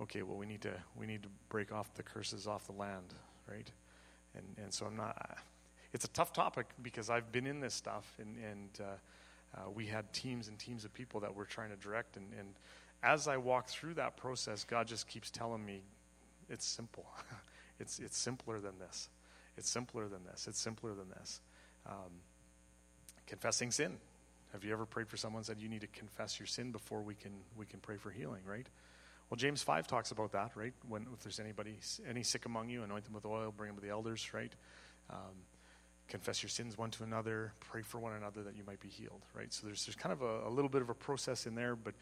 [0.00, 3.12] Okay, well we need to we need to break off the curses off the land,
[3.50, 3.70] right?
[4.34, 5.38] And and so I'm not
[5.92, 8.84] it's a tough topic because I've been in this stuff, and, and uh,
[9.56, 12.16] uh, we had teams and teams of people that we're trying to direct.
[12.16, 12.48] And, and
[13.02, 15.82] as I walk through that process, God just keeps telling me,
[16.48, 17.06] it's simple.
[17.80, 19.10] it's, it's simpler than this.
[19.58, 20.46] It's simpler than this.
[20.48, 21.40] It's simpler than this.
[21.86, 22.22] Um,
[23.26, 23.98] confessing sin.
[24.52, 27.02] Have you ever prayed for someone and said you need to confess your sin before
[27.02, 28.66] we can we can pray for healing, right?
[29.32, 30.74] Well, James five talks about that, right?
[30.86, 33.82] When if there's anybody any sick among you, anoint them with oil, bring them to
[33.82, 34.52] the elders, right?
[35.08, 35.46] Um,
[36.06, 39.22] confess your sins one to another, pray for one another that you might be healed,
[39.34, 39.50] right?
[39.50, 41.94] So there's, there's kind of a, a little bit of a process in there, but,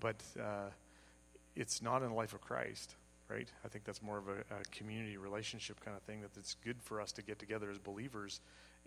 [0.00, 0.70] but uh,
[1.54, 2.96] it's not in the life of Christ,
[3.28, 3.46] right?
[3.64, 6.82] I think that's more of a, a community relationship kind of thing that it's good
[6.82, 8.40] for us to get together as believers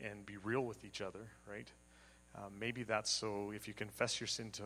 [0.03, 1.71] and be real with each other, right?
[2.36, 4.63] Um, maybe that's so if you confess your sin to,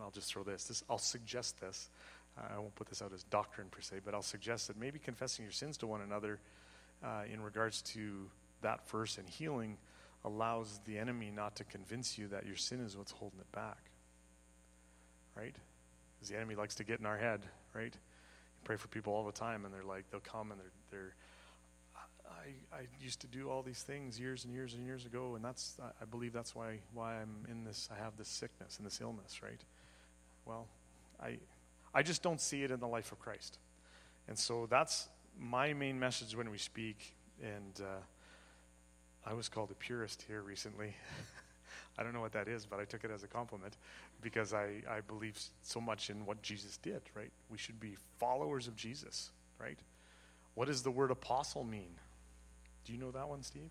[0.00, 1.90] I'll just throw this, this I'll suggest this.
[2.36, 5.44] I won't put this out as doctrine per se, but I'll suggest that maybe confessing
[5.44, 6.40] your sins to one another
[7.02, 8.28] uh, in regards to
[8.62, 9.76] that verse and healing
[10.24, 13.78] allows the enemy not to convince you that your sin is what's holding it back.
[15.36, 15.54] Right?
[16.16, 17.40] Because the enemy likes to get in our head,
[17.74, 17.92] right?
[17.92, 21.14] You pray for people all the time, and they're like, they'll come and they're, they're
[22.26, 25.44] I, I used to do all these things years and years and years ago, and
[25.44, 27.88] that's I believe that's why why I'm in this.
[27.92, 29.60] I have this sickness and this illness, right?
[30.44, 30.66] Well,
[31.22, 31.38] I
[31.94, 33.58] I just don't see it in the life of Christ,
[34.28, 37.14] and so that's my main message when we speak.
[37.42, 38.00] And uh,
[39.26, 40.94] I was called a purist here recently.
[41.98, 43.76] I don't know what that is, but I took it as a compliment
[44.20, 47.30] because I, I believe so much in what Jesus did, right?
[47.50, 49.30] We should be followers of Jesus,
[49.60, 49.78] right?
[50.54, 51.90] What does the word apostle mean?
[52.84, 53.70] Do you know that one, Steve?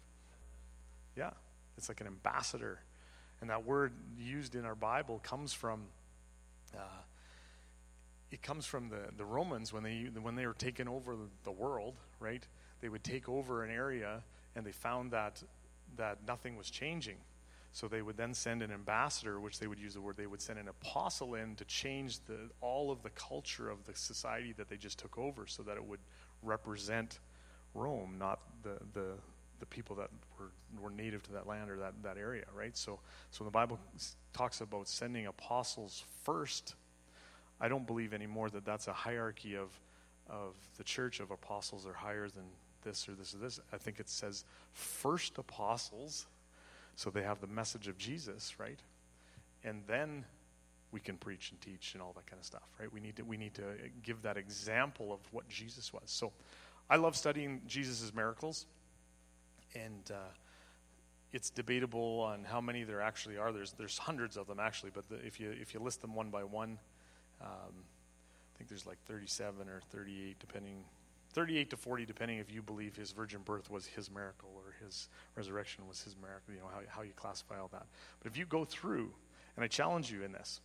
[1.18, 1.32] Yeah,
[1.78, 2.80] it's like an ambassador.
[3.42, 5.84] And that word used in our Bible comes from.
[6.74, 6.80] Uh,
[8.34, 11.94] it comes from the, the Romans when they when they were taking over the world,
[12.20, 12.46] right?
[12.82, 14.24] They would take over an area
[14.56, 15.42] and they found that
[15.98, 17.18] that nothing was changing.
[17.74, 20.42] So they would then send an ambassador, which they would use the word, they would
[20.42, 24.70] send an apostle in to change the, all of the culture of the society that
[24.70, 26.00] they just took over so that it would
[26.44, 27.20] represent
[27.74, 29.14] Rome, not the, the,
[29.60, 32.78] the people that were, were native to that land or that, that area, right?
[32.78, 33.00] So,
[33.32, 33.80] so the Bible
[34.34, 36.76] talks about sending apostles first,
[37.64, 39.70] I don't believe anymore that that's a hierarchy of,
[40.30, 42.44] of the church of apostles are higher than
[42.84, 43.58] this or this or this.
[43.72, 46.26] I think it says first apostles,
[46.98, 48.80] so they have the message of Jesus, right?
[49.64, 50.26] And then
[50.92, 52.92] we can preach and teach and all that kind of stuff, right?
[52.92, 53.64] We need to we need to
[54.04, 56.04] give that example of what Jesus was.
[56.08, 56.34] So,
[56.90, 58.66] I love studying Jesus' miracles,
[59.74, 60.18] and uh,
[61.32, 63.54] it's debatable on how many there actually are.
[63.54, 66.30] There's there's hundreds of them actually, but the, if you if you list them one
[66.30, 66.78] by one,
[67.42, 67.74] um,
[68.54, 70.84] I think there's like 37 or 38, depending
[71.34, 75.10] 38 to 40, depending if you believe his virgin birth was his miracle or his
[75.36, 77.86] resurrection was his miracle, you know, how, how you classify all that.
[78.22, 79.12] But if you go through,
[79.56, 80.62] and I challenge you in this,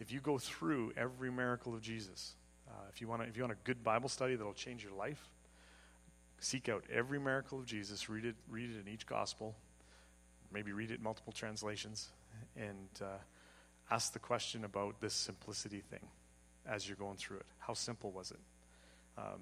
[0.00, 2.34] if you go through every miracle of Jesus,
[2.68, 5.30] uh, if, you want if you want a good Bible study that'll change your life,
[6.40, 9.54] seek out every miracle of Jesus, read it, read it in each gospel,
[10.52, 12.08] maybe read it in multiple translations,
[12.56, 13.18] and uh,
[13.90, 16.06] ask the question about this simplicity thing
[16.66, 17.46] as you're going through it.
[17.58, 18.40] How simple was it?
[19.18, 19.40] Um,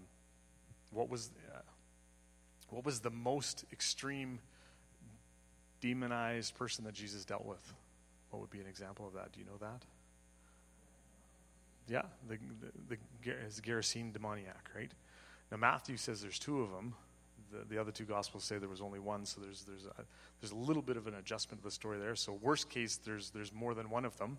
[0.91, 1.61] what was uh,
[2.71, 4.41] what was the most extreme
[5.81, 7.73] demonized person that Jesus dealt with?
[8.31, 9.33] What would be an example of that?
[9.33, 9.83] Do you know that?
[11.89, 12.39] Yeah, the
[12.89, 14.91] the, the, Gerasene demoniac, right?
[15.51, 16.95] Now Matthew says there's two of them.
[17.51, 20.05] The, the other two gospels say there was only one, so there's there's a,
[20.41, 22.15] there's a little bit of an adjustment to the story there.
[22.17, 24.39] So worst case, there's there's more than one of them,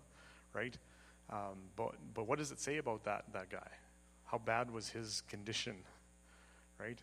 [0.52, 0.76] right?
[1.30, 3.68] Um, but but what does it say about that that guy?
[4.24, 5.76] How bad was his condition,
[6.78, 7.02] right?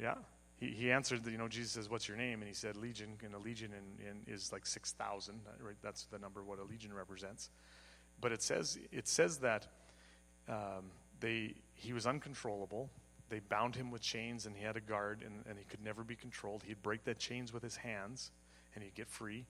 [0.00, 0.14] Yeah,
[0.60, 3.16] he, he answered, that, you know, Jesus says, "What's your name?" And he said, "Legion."
[3.24, 5.40] And a legion in, in is like six thousand.
[5.60, 5.76] Right?
[5.82, 7.50] That's the number what a legion represents.
[8.20, 9.66] But it says it says that
[10.48, 12.90] um, they he was uncontrollable.
[13.28, 16.04] They bound him with chains, and he had a guard, and, and he could never
[16.04, 16.62] be controlled.
[16.66, 18.30] He'd break the chains with his hands,
[18.74, 19.46] and he'd get free.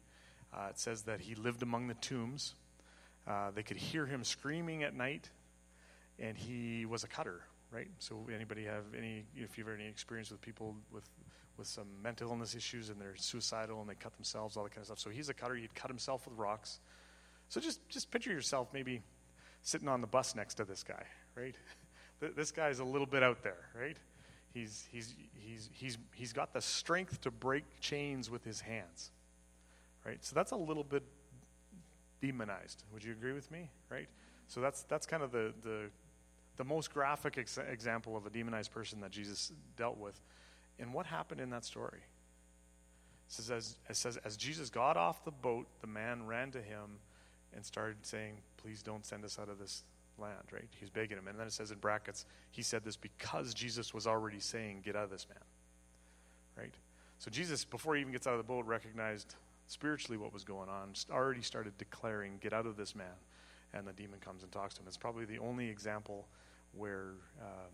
[0.52, 2.54] Uh, it says that he lived among the tombs.
[3.26, 5.30] Uh, they could hear him screaming at night,
[6.18, 7.88] and he was a cutter, right?
[7.98, 11.04] So anybody have any, if you've ever any experience with people with
[11.58, 14.82] with some mental illness issues and they're suicidal and they cut themselves, all that kind
[14.82, 15.00] of stuff.
[15.00, 15.56] So he's a cutter.
[15.56, 16.78] He'd cut himself with rocks.
[17.48, 19.02] So just just picture yourself maybe
[19.62, 21.02] sitting on the bus next to this guy,
[21.34, 21.56] right?
[22.20, 23.96] this guy's a little bit out there, right?
[24.52, 29.11] He's, he's, he's, he's, he's got the strength to break chains with his hands,
[30.04, 30.24] right?
[30.24, 31.02] So that's a little bit
[32.20, 32.85] demonized.
[32.92, 34.09] Would you agree with me, right?
[34.48, 35.90] So that's, that's kind of the, the,
[36.57, 40.20] the most graphic ex- example of a demonized person that Jesus dealt with.
[40.78, 42.00] And what happened in that story?
[43.28, 46.62] It says, as, it says, as Jesus got off the boat, the man ran to
[46.62, 46.98] him
[47.54, 49.85] and started saying, Please don't send us out of this
[50.18, 50.68] land, right?
[50.78, 51.28] He's begging him.
[51.28, 54.96] And then it says in brackets, he said this because Jesus was already saying, Get
[54.96, 55.44] out of this man,
[56.57, 56.74] right?
[57.18, 59.35] So Jesus, before he even gets out of the boat, recognized
[59.66, 63.07] spiritually what was going on, already started declaring, Get out of this man.
[63.74, 64.87] And the demon comes and talks to him.
[64.88, 66.26] It's probably the only example
[66.72, 67.72] where um,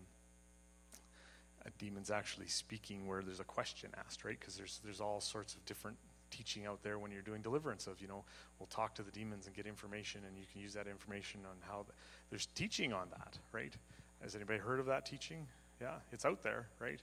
[1.65, 4.37] a demon's actually speaking where there's a question asked, right?
[4.39, 5.97] Because there's, there's all sorts of different
[6.31, 8.23] teaching out there when you're doing deliverance of, you know,
[8.59, 11.55] we'll talk to the demons and get information, and you can use that information on
[11.67, 11.85] how
[12.29, 13.73] there's teaching on that, right?
[14.21, 15.47] Has anybody heard of that teaching?
[15.81, 17.01] Yeah, it's out there, right?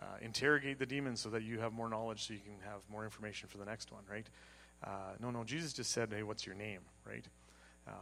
[0.00, 3.04] Uh, interrogate the demons so that you have more knowledge so you can have more
[3.04, 4.26] information for the next one, right?
[4.82, 7.26] Uh, no, no, Jesus just said, hey, what's your name, right?
[7.86, 7.94] Um,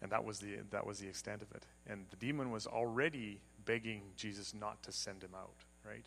[0.00, 1.64] and that was the that was the extent of it.
[1.86, 6.06] And the demon was already begging Jesus not to send him out, right?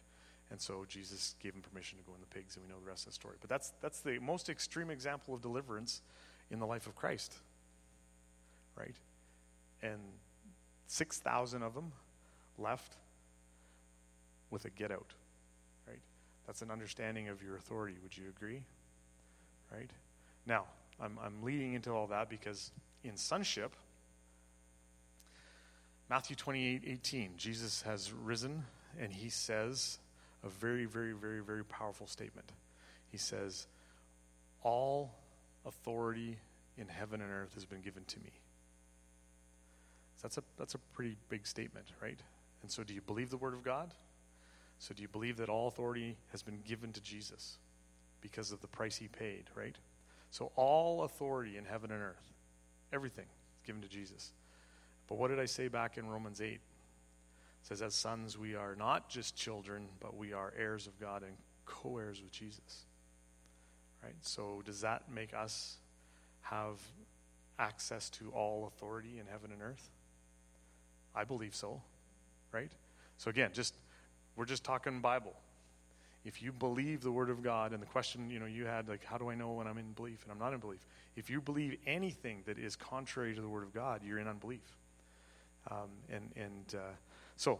[0.50, 2.90] And so Jesus gave him permission to go in the pigs, and we know the
[2.90, 3.38] rest of the story.
[3.40, 6.02] But that's, that's the most extreme example of deliverance
[6.50, 7.36] in the life of Christ.
[8.78, 8.96] Right?
[9.84, 10.00] And
[10.88, 11.92] 6,000 of them
[12.58, 12.98] left
[14.50, 15.14] with a get out.
[15.88, 16.02] Right?
[16.46, 17.96] That's an understanding of your authority.
[18.04, 18.64] Would you agree?
[19.72, 19.90] Right?
[20.46, 20.66] Now,
[21.00, 22.72] I'm, I'm leading into all that because
[23.04, 23.76] in sonship,
[26.10, 28.66] Matthew 28 18, Jesus has risen
[29.00, 30.00] and he says,
[30.44, 32.52] a very, very, very, very powerful statement.
[33.10, 33.68] He says,
[34.64, 35.14] All
[35.66, 36.38] authority
[36.78, 38.32] in heaven and earth has been given to me.
[40.22, 42.20] That's a, that's a pretty big statement, right?
[42.62, 43.94] And so, do you believe the Word of God?
[44.80, 47.58] So, do you believe that all authority has been given to Jesus
[48.22, 49.76] because of the price he paid, right?
[50.30, 52.34] So, all authority in heaven and earth,
[52.94, 54.32] everything is given to Jesus.
[55.08, 56.60] But what did I say back in Romans 8?
[57.64, 61.34] says, As sons, we are not just children, but we are heirs of God and
[61.66, 62.86] co heirs with Jesus.
[64.04, 64.16] Right?
[64.22, 65.78] So, does that make us
[66.42, 66.80] have
[67.60, 69.90] access to all authority in heaven and earth?
[71.16, 71.82] I believe so.
[72.52, 72.72] Right?
[73.18, 73.76] So, again, just
[74.36, 75.34] we're just talking Bible.
[76.24, 79.04] If you believe the Word of God, and the question you know you had like,
[79.04, 80.86] how do I know when I'm in belief and I'm not in belief?
[81.16, 84.78] If you believe anything that is contrary to the Word of God, you're in unbelief.
[85.70, 86.94] Um, and and uh,
[87.38, 87.60] so,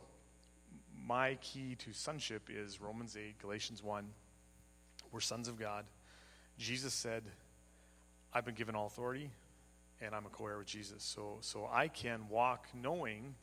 [1.08, 4.06] my key to sonship is Romans 8, Galatians 1.
[5.12, 5.86] We're sons of God.
[6.58, 7.24] Jesus said,
[8.34, 9.30] I've been given all authority,
[10.02, 11.04] and I'm a co heir with Jesus.
[11.04, 13.36] So, so I can walk knowing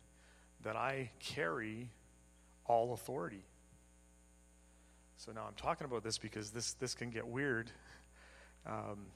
[0.62, 1.90] that I carry
[2.66, 3.44] all authority.
[5.16, 7.70] So now I'm talking about this because this, this can get weird.
[8.66, 9.06] Um,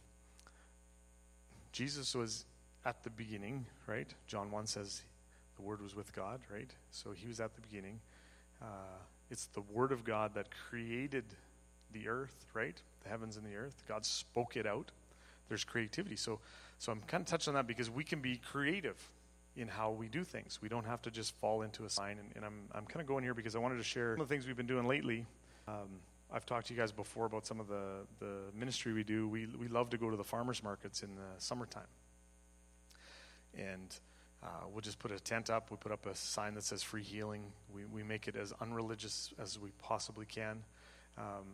[1.73, 2.45] Jesus was
[2.85, 4.13] at the beginning, right?
[4.27, 5.03] John 1 says
[5.57, 6.71] the Word was with God, right?
[6.91, 8.01] So he was at the beginning.
[8.61, 8.97] Uh,
[9.31, 11.25] it's the Word of God that created
[11.93, 12.77] the earth, right?
[13.03, 13.83] The heavens and the earth.
[13.87, 14.91] God spoke it out.
[15.53, 16.17] There's creativity.
[16.17, 16.41] So,
[16.79, 18.97] so I'm kind of touching on that because we can be creative
[19.55, 20.61] in how we do things.
[20.63, 22.17] We don't have to just fall into a sign.
[22.19, 24.29] And, and I'm, I'm kind of going here because I wanted to share some of
[24.29, 25.27] the things we've been doing lately.
[25.69, 26.01] Um,
[26.33, 29.29] I've talked to you guys before about some of the, the ministry we do.
[29.29, 31.83] We, we love to go to the farmers markets in the summertime.
[33.55, 33.95] And
[34.43, 35.71] uh, we'll just put a tent up.
[35.71, 37.43] We put up a sign that says free healing.
[37.75, 40.63] We, we make it as unreligious as we possibly can.
[41.19, 41.45] Um,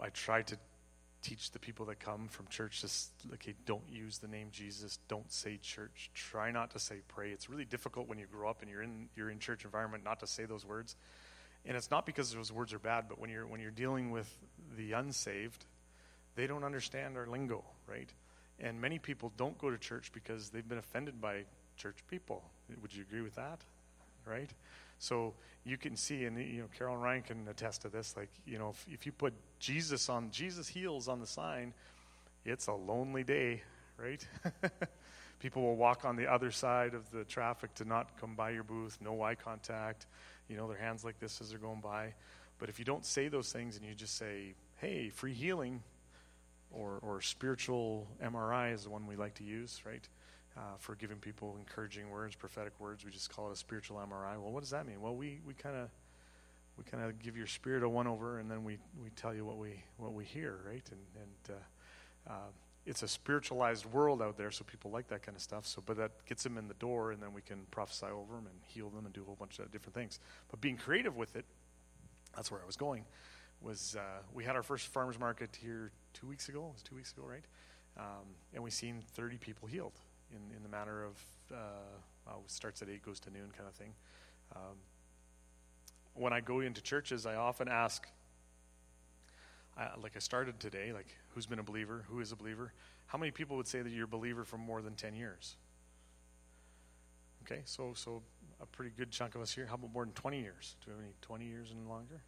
[0.00, 0.56] I try to
[1.24, 5.32] teach the people that come from church just okay don't use the name jesus don't
[5.32, 7.30] say church try not to say pray.
[7.30, 10.20] It's really difficult when you grow up and you're in you're in church environment not
[10.20, 10.96] to say those words.
[11.66, 14.30] And it's not because those words are bad but when you're when you're dealing with
[14.76, 15.64] the unsaved
[16.36, 18.12] they don't understand our lingo right?
[18.60, 21.44] And many people don't go to church because they've been offended by
[21.76, 22.44] church people.
[22.82, 23.60] Would you agree with that?
[24.26, 24.50] Right
[25.04, 28.16] so you can see, and you know, Carol and Ryan can attest to this.
[28.16, 31.74] Like, you know, if, if you put Jesus on Jesus heals on the sign,
[32.44, 33.62] it's a lonely day,
[33.98, 34.26] right?
[35.40, 38.62] People will walk on the other side of the traffic to not come by your
[38.62, 40.06] booth, no eye contact,
[40.48, 42.14] you know, their hands like this as they're going by.
[42.58, 45.82] But if you don't say those things and you just say, hey, free healing,
[46.70, 50.08] or, or spiritual MRI is the one we like to use, right?
[50.56, 53.04] Uh, for giving people encouraging words, prophetic words.
[53.04, 54.40] We just call it a spiritual MRI.
[54.40, 55.00] Well, what does that mean?
[55.00, 55.88] Well, we, we kind of
[56.76, 59.44] we kind of give your spirit a one over, and then we, we tell you
[59.44, 60.84] what we what we hear, right?
[60.90, 61.56] And and
[62.28, 62.50] uh, uh,
[62.86, 65.66] it's a spiritualized world out there, so people like that kind of stuff.
[65.66, 68.46] So, but that gets them in the door, and then we can prophesy over them
[68.46, 70.20] and heal them and do a whole bunch of different things.
[70.50, 71.44] But being creative with it,
[72.34, 73.04] that's where I was going.
[73.60, 74.02] Was uh,
[74.34, 76.66] we had our first farmers market here two weeks ago?
[76.68, 77.44] It was two weeks ago, right?
[77.96, 79.94] Um, and we seen 30 people healed
[80.30, 81.18] in, in the matter of
[81.52, 81.56] uh,
[82.26, 83.92] well, starts at 8, goes to noon kind of thing.
[84.54, 84.76] Um,
[86.14, 88.06] when I go into churches, I often ask,
[89.78, 92.72] uh, like I started today, like who's been a believer, who is a believer?
[93.06, 95.56] How many people would say that you're a believer for more than 10 years?
[97.44, 98.22] Okay, so so
[98.60, 99.66] a pretty good chunk of us here.
[99.66, 100.76] How about more than 20 years?
[100.84, 102.22] Do we have any 20 years and longer?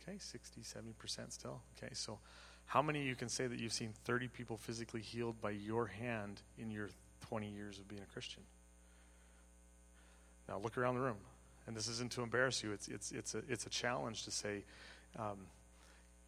[0.00, 1.62] Okay, 60, 70% still.
[1.76, 2.18] Okay, so
[2.66, 5.86] how many of you can say that you've seen 30 people physically healed by your
[5.86, 6.88] hand in your
[7.28, 8.42] 20 years of being a Christian?
[10.48, 11.16] Now look around the room.
[11.66, 14.62] And this isn't to embarrass you, it's, it's, it's, a, it's a challenge to say,
[15.18, 15.38] um,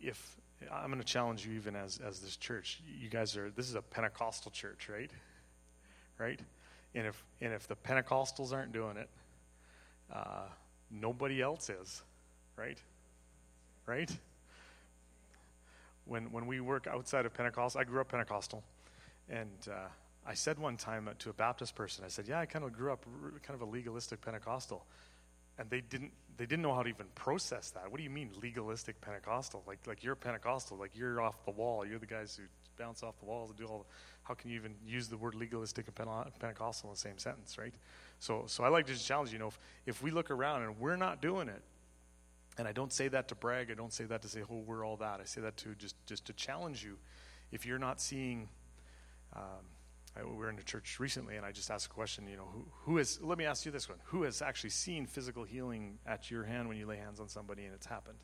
[0.00, 0.36] if
[0.72, 3.76] I'm going to challenge you even as, as this church, you guys are, this is
[3.76, 5.10] a Pentecostal church, right?
[6.18, 6.40] Right?
[6.94, 9.08] And if, and if the Pentecostals aren't doing it,
[10.12, 10.46] uh,
[10.90, 12.02] nobody else is,
[12.56, 12.78] right?
[13.86, 14.10] Right?
[16.08, 18.62] When, when we work outside of Pentecost, I grew up Pentecostal,
[19.28, 19.88] and uh,
[20.26, 22.92] I said one time to a Baptist person, I said, "Yeah, I kind of grew
[22.92, 23.04] up
[23.42, 24.84] kind of a legalistic Pentecostal,"
[25.58, 27.90] and they didn't they didn't know how to even process that.
[27.90, 29.62] What do you mean legalistic Pentecostal?
[29.66, 31.86] Like like you're Pentecostal, like you're off the wall.
[31.86, 32.44] You're the guys who
[32.82, 33.78] bounce off the walls and do all.
[33.78, 33.84] The,
[34.22, 35.96] how can you even use the word legalistic and
[36.38, 37.74] Pentecostal in the same sentence, right?
[38.18, 40.96] So so I like to challenge you know if if we look around and we're
[40.96, 41.62] not doing it,
[42.58, 43.70] and I don't say that to brag.
[43.70, 45.20] I don't say that to say, oh, we're all that.
[45.20, 46.98] I say that to just, just to challenge you.
[47.52, 48.48] If you're not seeing,
[49.34, 49.64] um,
[50.16, 52.48] I, we were in a church recently, and I just asked a question, you know,
[52.52, 53.98] who, who is, let me ask you this one.
[54.06, 57.64] Who has actually seen physical healing at your hand when you lay hands on somebody
[57.64, 58.18] and it's happened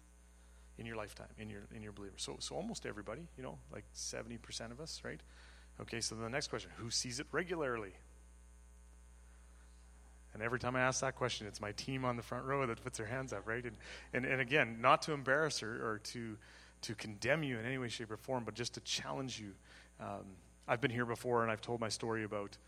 [0.79, 2.17] in your lifetime, in your, in your believer?
[2.17, 5.21] So, so almost everybody, you know, like 70% of us, right?
[5.81, 7.93] Okay, so the next question, who sees it regularly?
[10.35, 12.83] And every time I ask that question, it's my team on the front row that
[12.83, 13.65] puts their hands up, right?
[13.65, 13.77] And,
[14.13, 16.37] and, and again, not to embarrass her or to,
[16.83, 19.53] to condemn you in any way, shape, or form, but just to challenge you.
[20.01, 20.25] Um,
[20.67, 22.59] I've been here before and I've told my story about,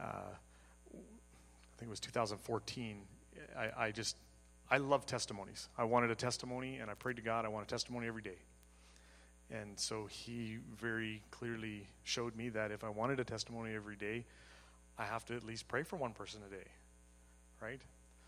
[0.00, 2.98] uh, I think it was 2014.
[3.58, 4.16] I, I just,
[4.70, 5.68] I love testimonies.
[5.76, 8.38] I wanted a testimony and I prayed to God, I want a testimony every day.
[9.50, 14.26] And so he very clearly showed me that if I wanted a testimony every day,
[14.96, 16.66] I have to at least pray for one person a day
[17.60, 17.80] right?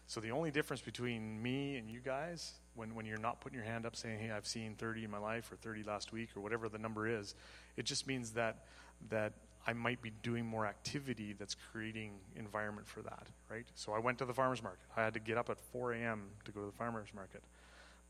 [0.06, 3.66] So the only difference between me and you guys, when, when you're not putting your
[3.66, 6.40] hand up saying, hey, I've seen 30 in my life or 30 last week or
[6.40, 7.34] whatever the number is,
[7.76, 8.64] it just means that,
[9.10, 9.34] that
[9.66, 13.66] I might be doing more activity that's creating environment for that, right?
[13.74, 14.80] So I went to the farmer's market.
[14.96, 16.22] I had to get up at 4 a.m.
[16.46, 17.42] to go to the farmer's market.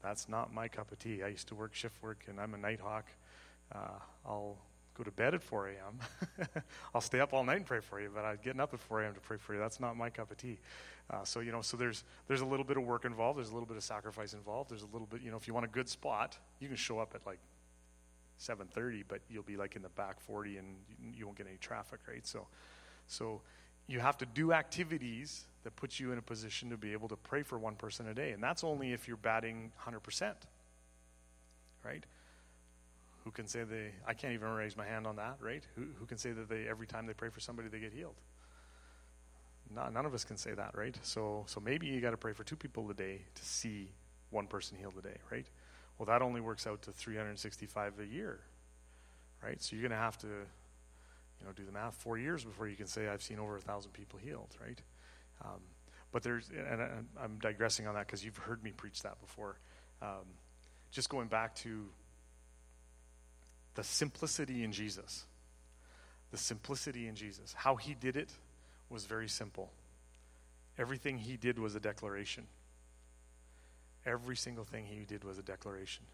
[0.00, 1.24] That's not my cup of tea.
[1.24, 3.06] I used to work shift work and I'm a night hawk.
[3.74, 4.56] Uh, I'll
[4.96, 6.48] go to bed at 4 a.m.
[6.94, 9.02] I'll stay up all night and pray for you, but I'm getting up at 4
[9.02, 9.14] a.m.
[9.14, 9.60] to pray for you.
[9.60, 10.58] That's not my cup of tea.
[11.10, 13.38] Uh, so you know, so there's there's a little bit of work involved.
[13.38, 14.70] There's a little bit of sacrifice involved.
[14.70, 16.98] There's a little bit, you know, if you want a good spot, you can show
[16.98, 17.38] up at like
[18.38, 20.76] 7:30, but you'll be like in the back 40, and
[21.14, 22.26] you won't get any traffic, right?
[22.26, 22.46] So,
[23.06, 23.40] so
[23.86, 27.16] you have to do activities that put you in a position to be able to
[27.16, 30.34] pray for one person a day, and that's only if you're batting 100%,
[31.84, 32.04] right?
[33.24, 33.92] Who can say they?
[34.06, 35.64] I can't even raise my hand on that, right?
[35.74, 38.14] Who, who can say that they every time they pray for somebody they get healed?
[39.74, 40.96] Not, none of us can say that, right?
[41.02, 43.92] So, so maybe you got to pray for two people a day to see
[44.30, 45.46] one person healed a day, right?
[45.98, 48.40] Well, that only works out to 365 a year,
[49.42, 49.60] right?
[49.62, 51.94] So you're going to have to, you know, do the math.
[51.94, 54.80] Four years before you can say I've seen over a thousand people healed, right?
[55.44, 55.60] Um,
[56.12, 59.58] but there's, and I'm digressing on that because you've heard me preach that before.
[60.00, 60.26] Um,
[60.90, 61.86] just going back to
[63.74, 65.26] the simplicity in Jesus.
[66.30, 67.52] The simplicity in Jesus.
[67.52, 68.30] How he did it
[68.90, 69.70] was very simple.
[70.78, 72.46] Everything he did was a declaration.
[74.06, 76.04] Every single thing he did was a declaration.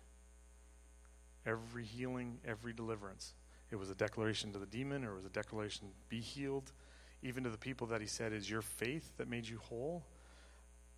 [1.47, 3.35] Every healing, every deliverance.
[3.71, 6.73] It was a declaration to the demon, or it was a declaration, be healed.
[7.23, 10.05] Even to the people that he said, is your faith that made you whole?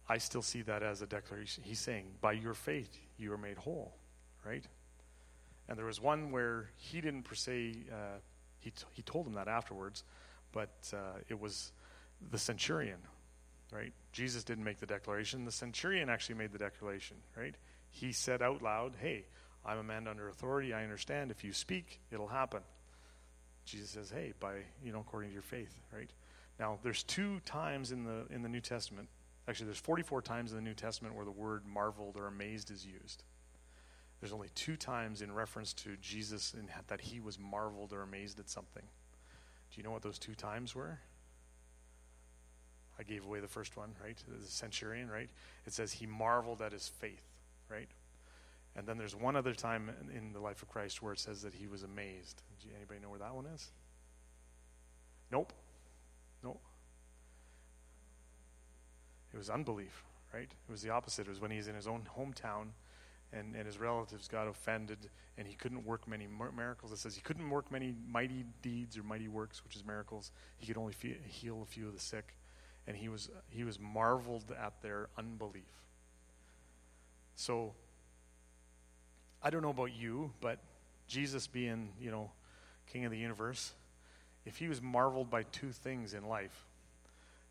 [0.09, 1.65] I still see that as a declaration.
[1.67, 3.95] He's saying, by your faith, you are made whole,
[4.45, 4.65] right?
[5.69, 8.19] And there was one where he didn't per se, uh,
[8.59, 10.05] he, t- he told him that afterwards,
[10.57, 11.71] but uh, it was
[12.31, 12.97] the centurion,
[13.71, 13.93] right?
[14.13, 15.45] Jesus didn't make the declaration.
[15.45, 17.55] The centurion actually made the declaration, right?
[17.91, 19.27] He said out loud, Hey,
[19.67, 20.73] I'm a man under authority.
[20.73, 21.31] I understand.
[21.31, 22.63] If you speak, it'll happen.
[23.67, 26.09] Jesus says, Hey, by, you know, according to your faith, right?
[26.59, 29.11] Now, there's two times in the, in the New Testament,
[29.47, 32.87] actually, there's 44 times in the New Testament where the word marveled or amazed is
[32.87, 33.25] used.
[34.21, 38.41] There's only two times in reference to Jesus in, that he was marveled or amazed
[38.41, 38.85] at something.
[39.71, 40.99] Do you know what those two times were?
[42.99, 44.17] I gave away the first one, right?
[44.27, 45.29] The centurion, right?
[45.67, 47.25] It says he marveled at his faith,
[47.71, 47.89] right?
[48.75, 51.55] And then there's one other time in the life of Christ where it says that
[51.55, 52.43] he was amazed.
[52.63, 53.71] Do anybody know where that one is?
[55.31, 55.53] Nope.
[56.43, 56.61] Nope.
[59.33, 60.51] It was unbelief, right?
[60.51, 61.27] It was the opposite.
[61.27, 62.69] It was when he's in his own hometown
[63.33, 66.93] and, and his relatives got offended and he couldn't work many miracles.
[66.93, 70.31] It says he couldn't work many mighty deeds or mighty works, which is miracles.
[70.57, 70.95] He could only
[71.29, 72.35] heal a few of the sick
[72.87, 75.65] and he was he was marveled at their unbelief.
[77.35, 77.75] So
[79.43, 80.59] I don't know about you, but
[81.07, 82.31] Jesus being, you know,
[82.87, 83.75] king of the universe,
[84.45, 86.67] if he was marveled by two things in life,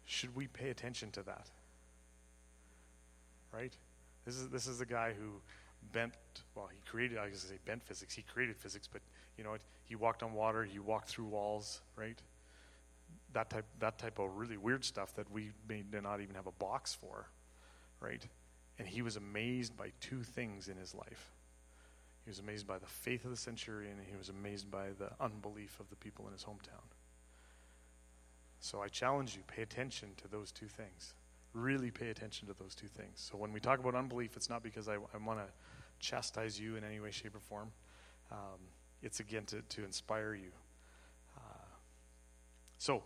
[0.05, 1.47] should we pay attention to that?
[3.51, 3.73] Right?
[4.25, 5.41] This is this is the guy who
[5.91, 6.13] bent
[6.55, 9.01] well, he created I was gonna say bent physics, he created physics, but
[9.37, 9.55] you know
[9.85, 12.21] he walked on water, he walked through walls, right?
[13.35, 16.51] that type that type of really weird stuff that we may not even have a
[16.53, 17.27] box for,
[17.99, 18.25] right?
[18.79, 21.31] And he was amazed by two things in his life.
[22.23, 25.11] He was amazed by the faith of the centurion, and he was amazed by the
[25.19, 26.87] unbelief of the people in his hometown.
[28.59, 31.13] So I challenge you, pay attention to those two things.
[31.53, 33.13] Really pay attention to those two things.
[33.15, 35.45] So when we talk about unbelief, it's not because I, I want to
[35.99, 37.71] chastise you in any way, shape, or form.
[38.31, 38.59] Um,
[39.01, 40.51] it's again to, to inspire you.
[41.37, 41.65] Uh,
[42.77, 43.03] so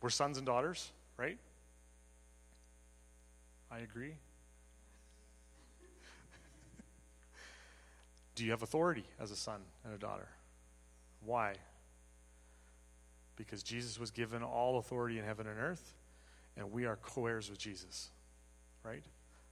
[0.00, 1.38] we're sons and daughters, right?
[3.70, 4.14] I agree.
[8.34, 10.28] Do you have authority as a son and a daughter?
[11.24, 11.54] Why?
[13.36, 15.94] Because Jesus was given all authority in heaven and earth,
[16.56, 18.10] and we are co-heirs with Jesus,
[18.84, 19.04] right?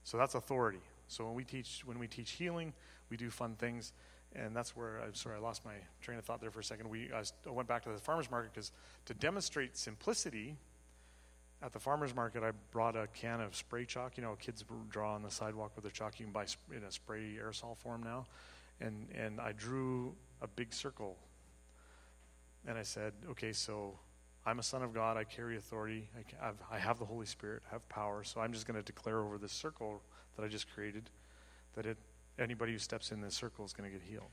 [0.03, 0.81] So that's authority.
[1.11, 2.73] So when we teach when we teach healing,
[3.09, 3.93] we do fun things
[4.35, 6.89] and that's where I'm sorry I lost my train of thought there for a second.
[6.89, 8.71] We I went back to the farmers market because
[9.05, 10.55] to demonstrate simplicity
[11.63, 14.17] at the farmers market, I brought a can of spray chalk.
[14.17, 16.19] You know, kids draw on the sidewalk with their chalk.
[16.19, 16.45] You can buy
[16.75, 18.25] in a spray aerosol form now,
[18.79, 21.17] and and I drew a big circle.
[22.67, 23.97] And I said, okay, so
[24.45, 25.17] I'm a son of God.
[25.17, 26.09] I carry authority.
[26.41, 27.63] I I have the Holy Spirit.
[27.69, 28.23] I have power.
[28.23, 30.01] So I'm just going to declare over this circle
[30.35, 31.09] that I just created
[31.75, 31.97] that it
[32.39, 34.31] anybody who steps in this circle is going to get healed.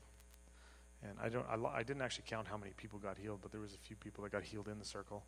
[1.03, 3.61] And I don't, I, I, didn't actually count how many people got healed, but there
[3.61, 5.23] was a few people that got healed in the circle.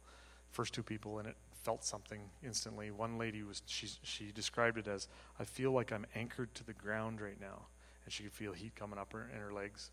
[0.49, 2.91] First two people, and it felt something instantly.
[2.91, 5.07] One lady was, she, she described it as,
[5.39, 7.67] I feel like I'm anchored to the ground right now.
[8.03, 9.91] And she could feel heat coming up her, in her legs.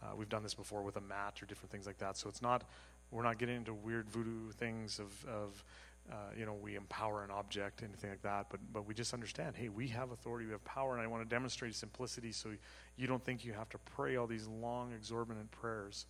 [0.00, 2.16] Uh, we've done this before with a mat or different things like that.
[2.16, 2.62] So it's not,
[3.10, 5.64] we're not getting into weird voodoo things of, of
[6.10, 8.46] uh, you know, we empower an object, anything like that.
[8.50, 11.22] But but we just understand, hey, we have authority, we have power, and I want
[11.22, 12.50] to demonstrate simplicity, so
[12.96, 16.06] you don't think you have to pray all these long, exorbitant prayers.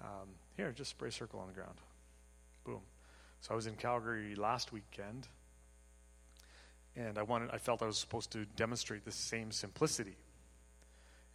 [0.00, 1.76] Um, here, just spray a circle on the ground.
[2.64, 2.80] Boom.
[3.40, 5.28] So I was in Calgary last weekend,
[6.96, 10.16] and I wanted, I felt I was supposed to demonstrate the same simplicity,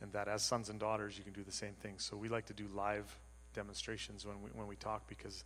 [0.02, 1.96] and that as sons and daughters, you can do the same thing.
[1.98, 3.18] So we like to do live
[3.54, 5.44] demonstrations when we when we talk because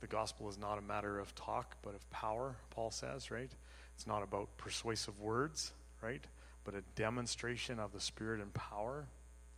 [0.00, 3.50] the gospel is not a matter of talk, but of power, Paul says, right?
[3.94, 5.72] It's not about persuasive words,
[6.02, 6.22] right?
[6.64, 9.06] But a demonstration of the Spirit and power.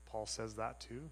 [0.07, 1.11] Paul says that too.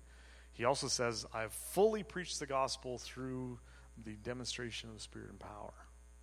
[0.54, 3.58] He also says, I've fully preached the gospel through
[4.04, 5.74] the demonstration of the Spirit and power,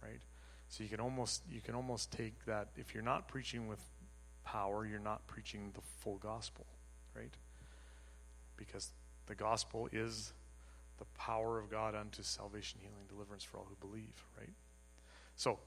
[0.01, 0.22] right?
[0.70, 3.80] So you can almost you can almost take that if you're not preaching with
[4.43, 6.66] power, you're not preaching the full gospel,
[7.16, 7.34] right?
[8.58, 8.89] Because
[9.28, 10.34] the gospel is
[10.98, 14.54] the power of God unto salvation, healing, deliverance for all who believe, right?
[15.36, 15.60] So,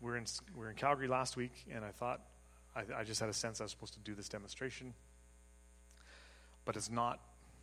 [0.00, 2.20] we're in we're in Calgary last week, and I thought
[2.74, 4.92] I, I just had a sense I was supposed to do this demonstration,
[6.64, 7.20] but it's not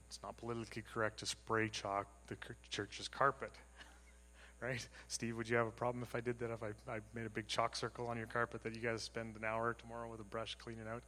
[0.08, 2.38] it's not politically correct to spray chalk the
[2.70, 3.52] church's carpet,
[4.62, 4.88] right?
[5.08, 6.52] Steve, would you have a problem if I did that?
[6.52, 9.36] If I, I made a big chalk circle on your carpet that you guys spend
[9.36, 11.02] an hour tomorrow with a brush cleaning out?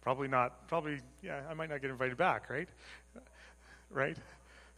[0.00, 0.66] Probably not.
[0.66, 2.68] Probably, yeah, I might not get invited back, right?
[3.90, 4.16] Right?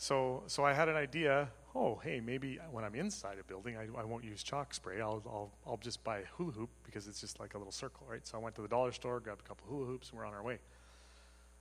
[0.01, 1.51] So, so I had an idea.
[1.74, 5.03] Oh, hey, maybe when I'm inside a building, I, I won't use chalk spray.
[5.03, 8.07] I'll, I'll, I'll just buy a hula hoop because it's just like a little circle,
[8.09, 8.26] right?
[8.26, 10.32] So I went to the dollar store, grabbed a couple hula hoops, and we're on
[10.32, 10.59] our way.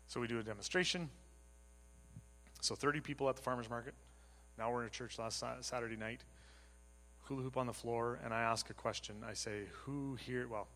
[0.07, 1.09] So we do a demonstration.
[2.61, 3.93] So 30 people at the farmer's market.
[4.57, 6.21] Now we're in a church last Saturday night.
[7.23, 9.17] Hula hoop on the floor, and I ask a question.
[9.27, 10.69] I say, Who here, well,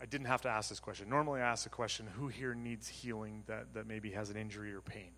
[0.00, 1.10] I didn't have to ask this question.
[1.10, 4.72] Normally I ask the question, Who here needs healing that, that maybe has an injury
[4.72, 5.10] or pain?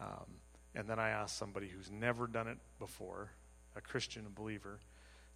[0.00, 0.26] Um,
[0.78, 3.30] and then I ask somebody who's never done it before,
[3.76, 4.78] a Christian, a believer,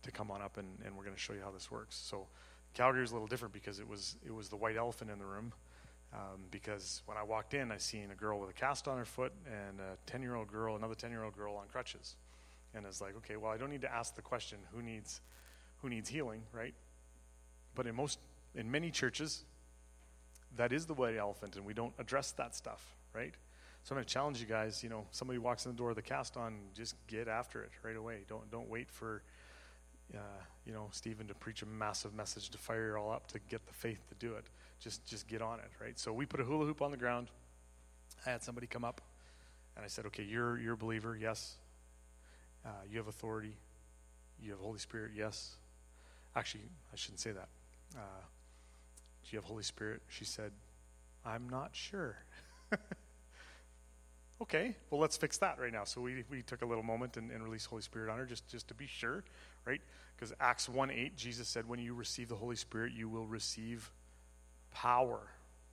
[0.05, 1.97] to come on up and, and we're going to show you how this works.
[1.97, 2.29] So
[2.75, 5.27] Calgary is a little different because it was it was the white elephant in the
[5.27, 5.53] room.
[6.15, 9.05] Um, because when I walked in, I seen a girl with a cast on her
[9.05, 12.15] foot and a ten year old girl, another ten year old girl on crutches,
[12.75, 15.21] and it's like, okay, well, I don't need to ask the question who needs
[15.81, 16.75] who needs healing, right?
[17.75, 18.19] But in most
[18.55, 19.45] in many churches,
[20.57, 23.35] that is the white elephant, and we don't address that stuff, right?
[23.85, 24.83] So I'm going to challenge you guys.
[24.83, 27.71] You know, somebody walks in the door with a cast on, just get after it
[27.83, 28.21] right away.
[28.29, 29.23] Don't don't wait for,
[30.15, 30.19] uh,
[30.65, 33.67] you know, Stephen to preach a massive message to fire you all up to get
[33.67, 34.45] the faith to do it.
[34.79, 35.99] Just just get on it, right?
[35.99, 37.29] So we put a hula hoop on the ground.
[38.25, 39.01] I had somebody come up,
[39.75, 41.57] and I said, "Okay, you're you're a believer, yes.
[42.65, 43.57] Uh, you have authority.
[44.41, 45.57] You have Holy Spirit, yes.
[46.37, 47.49] Actually, I shouldn't say that.
[47.97, 48.23] Uh,
[49.25, 50.53] do you have Holy Spirit?" She said,
[51.27, 52.19] "I'm not sure."
[54.43, 55.85] okay, well, let's fix that right now.
[55.85, 58.47] So we, we took a little moment and, and released Holy Spirit on her just,
[58.49, 59.25] just to be sure,
[59.65, 59.81] right?
[60.17, 63.91] Because Acts 1 8, Jesus said, when you receive the Holy Spirit, you will receive
[64.73, 65.21] power,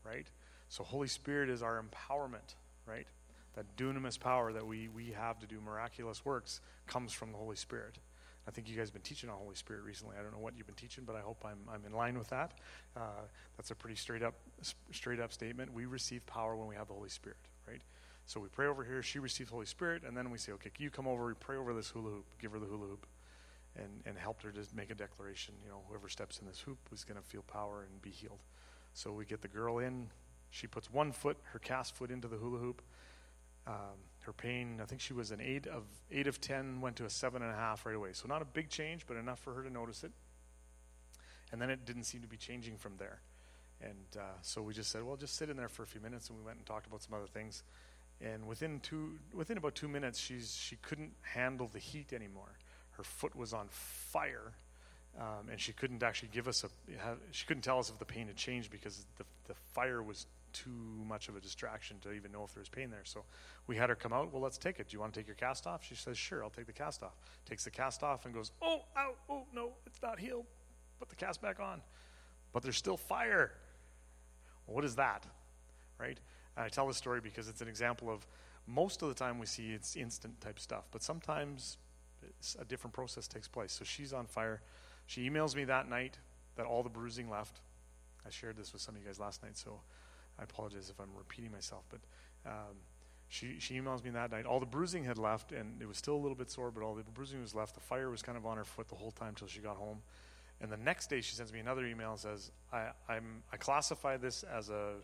[0.04, 0.28] right?
[0.70, 2.56] So Holy Spirit is our empowerment,
[2.86, 3.08] right?
[3.56, 7.56] That dunamis power that we, we have to do miraculous works comes from the Holy
[7.56, 7.98] Spirit.
[8.48, 10.16] I think you guys have been teaching on Holy Spirit recently.
[10.20, 12.30] I don't know what you've been teaching, but I hope I'm, I'm in line with
[12.30, 12.54] that.
[12.96, 13.22] Uh,
[13.58, 14.34] that's a pretty straight up,
[14.92, 15.74] straight up statement.
[15.74, 17.82] We receive power when we have the Holy Spirit, right?
[18.30, 19.02] So we pray over here.
[19.02, 21.26] She receives Holy Spirit, and then we say, okay, you come over.
[21.26, 22.26] We pray over this hula hoop.
[22.40, 23.08] Give her the hula hoop,
[23.76, 25.56] and and help her to make a declaration.
[25.64, 28.38] You know, whoever steps in this hoop is going to feel power and be healed.
[28.94, 30.12] So we get the girl in.
[30.52, 32.84] She puts one foot, her cast foot, into the hula hoop.
[33.66, 37.06] Um, her pain, I think she was an eight of eight of ten, went to
[37.06, 38.10] a seven and a half right away.
[38.14, 40.12] So not a big change, but enough for her to notice it.
[41.52, 43.22] And then it didn't seem to be changing from there.
[43.82, 46.30] And uh, so we just said, well, just sit in there for a few minutes,
[46.30, 47.64] and we went and talked about some other things
[48.22, 52.58] and within two within about two minutes she's she couldn't handle the heat anymore.
[52.92, 54.54] Her foot was on fire
[55.18, 56.70] um, and she couldn't actually give us a
[57.32, 60.70] she couldn't tell us if the pain had changed because the, the fire was too
[61.08, 63.04] much of a distraction to even know if there was pain there.
[63.04, 63.24] So
[63.68, 64.90] we had her come out well let's take it.
[64.90, 65.84] Do you want to take your cast off?
[65.84, 67.16] She says sure i'll take the cast off.
[67.46, 70.46] Takes the cast off and goes oh ow, oh no it's not healed.
[71.00, 71.82] Put the cast back on.
[72.52, 73.52] But there's still fire.
[74.68, 75.26] Well, what is that
[75.98, 76.20] right
[76.60, 78.28] and I tell this story because it's an example of
[78.68, 81.78] most of the time we see it's instant type stuff, but sometimes
[82.60, 83.72] a different process takes place.
[83.72, 84.62] So she's on fire.
[85.08, 86.18] She emails me that night
[86.58, 87.62] that all the bruising left.
[88.28, 89.80] I shared this with some of you guys last night, so
[90.38, 91.86] I apologize if I'm repeating myself.
[91.90, 92.02] But
[92.46, 92.76] um,
[93.30, 94.46] she, she emails me that night.
[94.46, 96.94] All the bruising had left, and it was still a little bit sore, but all
[96.94, 97.74] the bruising was left.
[97.74, 100.00] The fire was kind of on her foot the whole time till she got home.
[100.60, 104.18] And the next day, she sends me another email and says, I, I'm, I classify
[104.18, 104.96] this as a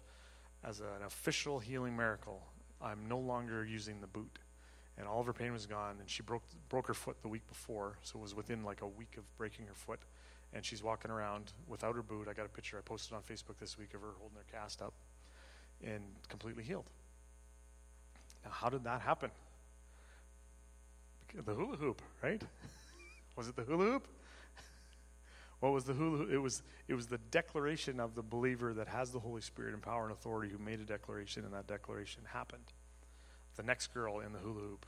[0.67, 2.41] as an official healing miracle,
[2.81, 4.39] I'm no longer using the boot.
[4.97, 7.45] And all of her pain was gone, and she broke broke her foot the week
[7.47, 9.99] before, so it was within like a week of breaking her foot.
[10.53, 12.27] And she's walking around without her boot.
[12.29, 14.81] I got a picture I posted on Facebook this week of her holding her cast
[14.81, 14.93] up
[15.83, 16.85] and completely healed.
[18.45, 19.31] Now, how did that happen?
[21.45, 22.41] The hula hoop, right?
[23.35, 24.07] was it the hula hoop?
[25.65, 26.27] What was the hula?
[26.31, 29.81] It was it was the declaration of the believer that has the Holy Spirit and
[29.81, 32.71] power and authority who made a declaration, and that declaration happened.
[33.55, 34.85] The next girl in the hula hoop,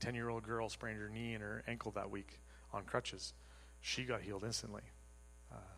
[0.00, 2.40] ten year old girl sprained her knee and her ankle that week
[2.72, 3.32] on crutches.
[3.80, 4.82] She got healed instantly.
[5.52, 5.76] Uh,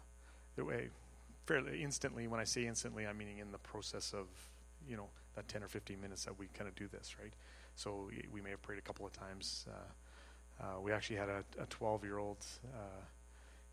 [0.57, 0.89] the way
[1.45, 2.27] fairly instantly.
[2.27, 4.27] When I say instantly, I'm meaning in the process of
[4.89, 7.35] you know that ten or fifteen minutes that we kind of do this, right?
[7.75, 9.67] So we, may have prayed a couple of times.
[9.69, 13.05] Uh, uh, we actually had a 12 year old uh,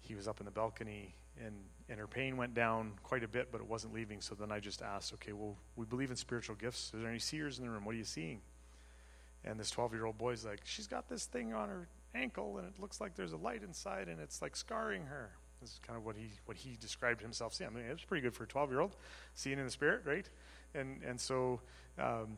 [0.07, 1.55] he was up in the balcony and
[1.89, 4.19] and her pain went down quite a bit, but it wasn't leaving.
[4.19, 6.91] So then I just asked, okay, well, we believe in spiritual gifts.
[6.93, 7.85] Is there any seers in the room?
[7.85, 8.41] What are you seeing?
[9.45, 12.67] And this 12 year old boy's like, she's got this thing on her ankle, and
[12.67, 15.31] it looks like there's a light inside, and it's like scarring her.
[15.61, 17.69] This is kind of what he what he described himself seeing.
[17.69, 18.95] I mean, it's pretty good for a 12 year old,
[19.33, 20.29] seeing in the spirit, right?
[20.75, 21.61] And and so.
[21.99, 22.37] Um,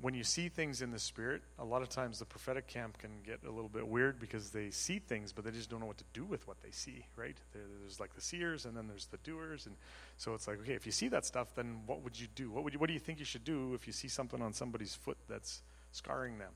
[0.00, 3.10] when you see things in the spirit, a lot of times the prophetic camp can
[3.24, 5.98] get a little bit weird because they see things, but they just don't know what
[5.98, 7.36] to do with what they see, right?
[7.52, 9.74] There's like the seers, and then there's the doers, and
[10.16, 12.50] so it's like, okay, if you see that stuff, then what would you do?
[12.50, 14.52] What would you, what do you think you should do if you see something on
[14.52, 16.52] somebody's foot that's scarring them?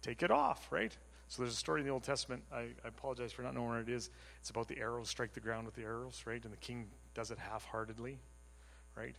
[0.00, 0.96] Take it off, right?
[1.28, 2.42] So there's a story in the Old Testament.
[2.50, 4.08] I, I apologize for not knowing where it is.
[4.40, 6.42] It's about the arrows strike the ground with the arrows, right?
[6.42, 8.18] And the king does it half-heartedly,
[8.96, 9.14] right?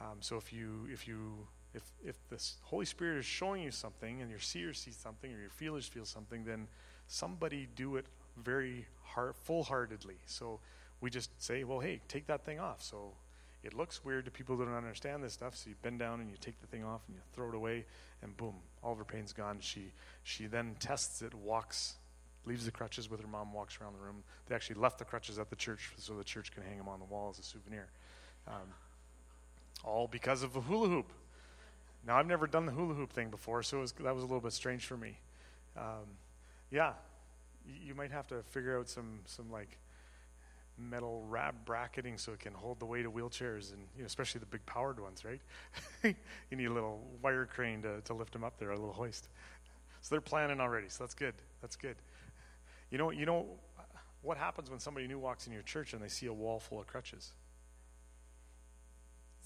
[0.00, 1.46] Um, so if you if you
[1.76, 5.38] if if the Holy Spirit is showing you something and your seer sees something or
[5.38, 6.66] your feelers feel something, then
[7.06, 8.06] somebody do it
[8.42, 10.16] very heart full-heartedly.
[10.26, 10.58] So
[11.00, 12.82] we just say, well, hey, take that thing off.
[12.82, 13.12] So
[13.62, 15.56] it looks weird to people that don't understand this stuff.
[15.56, 17.84] So you bend down and you take the thing off and you throw it away,
[18.22, 19.58] and boom, all of her pain's gone.
[19.60, 21.96] She she then tests it, walks,
[22.46, 24.22] leaves the crutches with her mom, walks around the room.
[24.46, 26.98] They actually left the crutches at the church so the church can hang them on
[26.98, 27.88] the wall as a souvenir.
[28.48, 28.72] Um,
[29.84, 31.12] all because of a hula hoop.
[32.06, 34.40] Now I've never done the hula hoop thing before, so was, that was a little
[34.40, 35.18] bit strange for me.
[35.76, 36.06] Um,
[36.70, 36.92] yeah,
[37.66, 39.78] you, you might have to figure out some some like
[40.78, 44.38] metal wrap bracketing so it can hold the weight of wheelchairs and you know, especially
[44.38, 45.40] the big powered ones, right?
[46.04, 49.28] you need a little wire crane to, to lift them up there, a little hoist.
[50.02, 50.88] So they're planning already.
[50.88, 51.34] So that's good.
[51.62, 51.96] That's good.
[52.90, 53.46] You know, you know
[54.22, 56.78] what happens when somebody new walks in your church and they see a wall full
[56.78, 57.32] of crutches?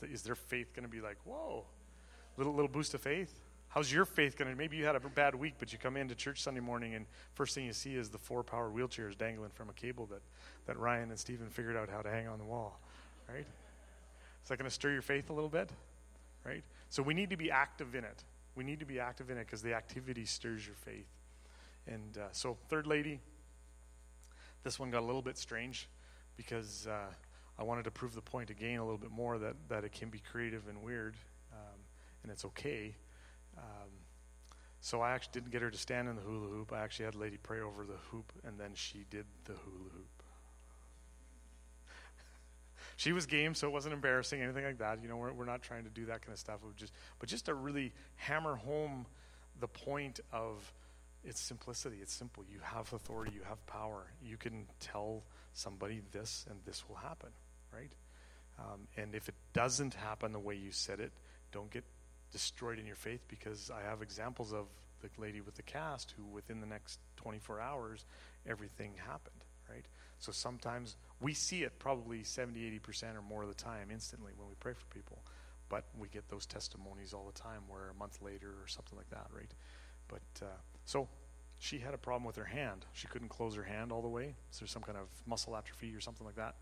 [0.03, 1.65] Is their faith going to be like, whoa,
[2.41, 3.39] little little boost of faith?
[3.69, 4.57] How's your faith going to?
[4.57, 7.55] Maybe you had a bad week, but you come into church Sunday morning and first
[7.55, 10.23] thing you see is the four power wheelchairs dangling from a cable that,
[10.67, 12.81] that Ryan and Stephen figured out how to hang on the wall,
[13.29, 13.47] right?
[14.43, 15.71] Is that going to stir your faith a little bit,
[16.45, 16.65] right?
[16.89, 18.25] So we need to be active in it.
[18.57, 21.07] We need to be active in it because the activity stirs your faith.
[21.87, 23.21] And uh, so, third lady,
[24.65, 25.89] this one got a little bit strange
[26.37, 27.13] because uh,
[27.57, 30.09] I wanted to prove the point again a little bit more that, that it can
[30.09, 31.15] be creative and weird,
[32.23, 32.95] and it's okay.
[33.57, 33.91] Um,
[34.81, 36.73] so I actually didn't get her to stand in the hula hoop.
[36.73, 39.91] I actually had a lady pray over the hoop, and then she did the hula
[39.93, 40.23] hoop.
[42.97, 45.03] she was game, so it wasn't embarrassing, anything like that.
[45.03, 46.61] You know, we're, we're not trying to do that kind of stuff.
[46.77, 49.07] just, but just to really hammer home
[49.61, 50.73] the point of
[51.25, 51.99] its simplicity.
[52.01, 52.43] It's simple.
[52.51, 53.33] You have authority.
[53.35, 54.07] You have power.
[54.23, 57.31] You can tell somebody this, and this will happen,
[57.73, 57.93] right?
[58.59, 61.13] Um, and if it doesn't happen the way you said it,
[61.53, 61.85] don't get
[62.31, 64.67] destroyed in your faith because I have examples of
[65.01, 68.05] the lady with the cast who, within the next 24 hours,
[68.47, 69.85] everything happened, right?
[70.19, 74.49] So sometimes we see it probably 70, 80% or more of the time instantly when
[74.49, 75.23] we pray for people.
[75.69, 79.09] But we get those testimonies all the time where a month later or something like
[79.11, 79.51] that, right?
[80.09, 81.09] But uh, so
[81.59, 82.85] she had a problem with her hand.
[82.93, 84.35] She couldn't close her hand all the way.
[84.51, 86.57] So there's some kind of muscle atrophy or something like that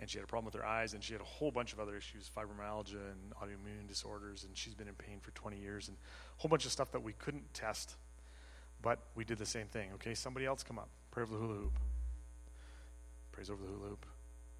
[0.00, 1.80] and she had a problem with her eyes, and she had a whole bunch of
[1.80, 5.96] other issues, fibromyalgia and autoimmune disorders, and she's been in pain for 20 years, and
[5.96, 7.96] a whole bunch of stuff that we couldn't test,
[8.80, 9.90] but we did the same thing.
[9.94, 11.78] Okay, somebody else come up, pray over the hula hoop,
[13.32, 14.06] praise over the hula hoop.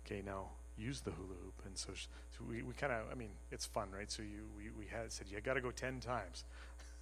[0.07, 3.31] Okay, now use the hula hoop, and so, so we, we kind of, I mean,
[3.53, 4.11] it's fun, right?
[4.11, 6.45] So you we, we had said you got to go 10 times.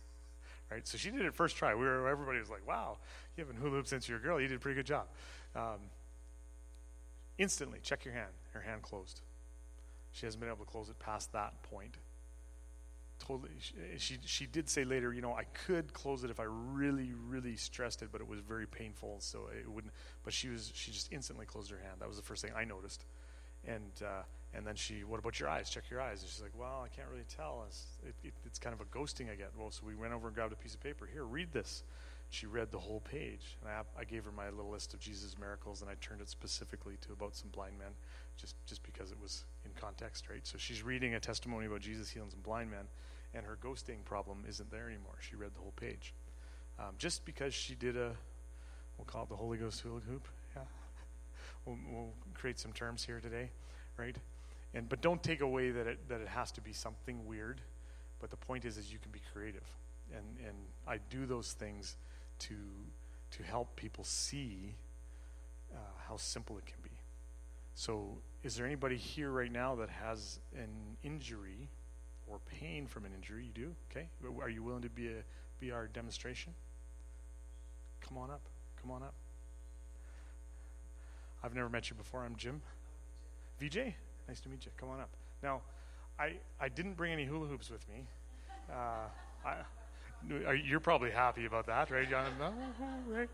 [0.71, 1.75] right, so she did it first try.
[1.75, 2.99] We were everybody was like, "Wow,
[3.37, 4.41] you haven't hula hoop since you're a girl.
[4.41, 5.07] You did a pretty good job."
[5.55, 5.81] Um,
[7.39, 8.33] Instantly, check your hand.
[8.53, 9.21] Her hand closed.
[10.13, 11.97] She hasn't been able to close it past that point.
[13.19, 13.51] Totally,
[13.97, 17.57] she, she did say later, you know, I could close it if I really, really
[17.57, 19.93] stressed it, but it was very painful, so it wouldn't.
[20.23, 21.95] But she was, she just instantly closed her hand.
[22.01, 23.05] That was the first thing I noticed.
[23.67, 24.23] And uh,
[24.55, 25.69] and then she, what about your eyes?
[25.69, 26.23] Check your eyes.
[26.23, 27.65] And she's like, well, I can't really tell.
[27.69, 29.51] It's, it, it, it's kind of a ghosting I get.
[29.57, 31.07] Well, so we went over and grabbed a piece of paper.
[31.11, 31.83] Here, read this
[32.31, 33.57] she read the whole page.
[33.61, 36.29] And I, I gave her my little list of Jesus' miracles, and I turned it
[36.29, 37.93] specifically to about some blind men,
[38.37, 40.47] just, just because it was in context, right?
[40.47, 42.87] So she's reading a testimony about Jesus healing some blind men,
[43.35, 45.17] and her ghosting problem isn't there anymore.
[45.21, 46.15] She read the whole page.
[46.79, 48.13] Um, just because she did a,
[48.99, 50.27] we'll call it the Holy Ghost hula hoop.
[50.55, 50.63] Yeah.
[51.65, 53.51] We'll, we'll create some terms here today,
[53.97, 54.17] right?
[54.75, 57.61] And but don't take away that it that it has to be something weird.
[58.21, 59.65] But the point is, is you can be creative,
[60.15, 60.57] and and
[60.87, 61.97] I do those things
[62.41, 62.55] to,
[63.33, 64.75] to help people see
[65.75, 65.79] uh,
[66.09, 66.91] how simple it can be.
[67.75, 71.69] So, is there anybody here right now that has an injury
[72.27, 73.45] or pain from an injury?
[73.45, 73.75] You do?
[73.91, 74.09] Okay.
[74.41, 75.23] Are you willing to be, a,
[75.61, 76.55] be our demonstration?
[78.01, 78.41] Come on up.
[78.81, 79.15] Come on up.
[81.43, 82.25] I've never met you before.
[82.25, 82.63] I'm Jim.
[83.61, 83.95] VJ,
[84.29, 84.73] nice to meet you.
[84.77, 85.11] Come on up.
[85.43, 85.61] Now,
[86.19, 88.05] I, I didn't bring any hula hoops with me.
[88.71, 89.09] Uh,
[89.45, 89.55] I,
[90.65, 92.27] you're probably happy about that, right, John?
[93.09, 93.29] Right?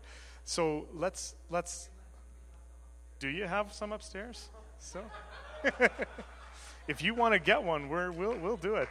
[0.45, 1.89] So let's let's.
[3.19, 4.49] Do you have some upstairs?
[4.79, 5.01] So,
[6.87, 8.89] if you want to get one, we're, we'll we'll do it.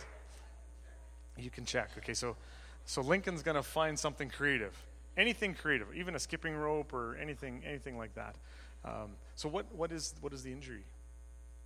[1.36, 1.90] You can check.
[1.98, 2.36] Okay, so
[2.84, 4.72] so Lincoln's going to find something creative,
[5.16, 8.36] anything creative, even a skipping rope or anything anything like that.
[8.84, 10.84] Um, so what what is what is the injury?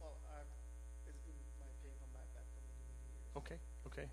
[0.01, 0.17] Well,
[1.07, 3.31] it's been my pain from my back for many, many years.
[3.39, 4.07] Okay, okay,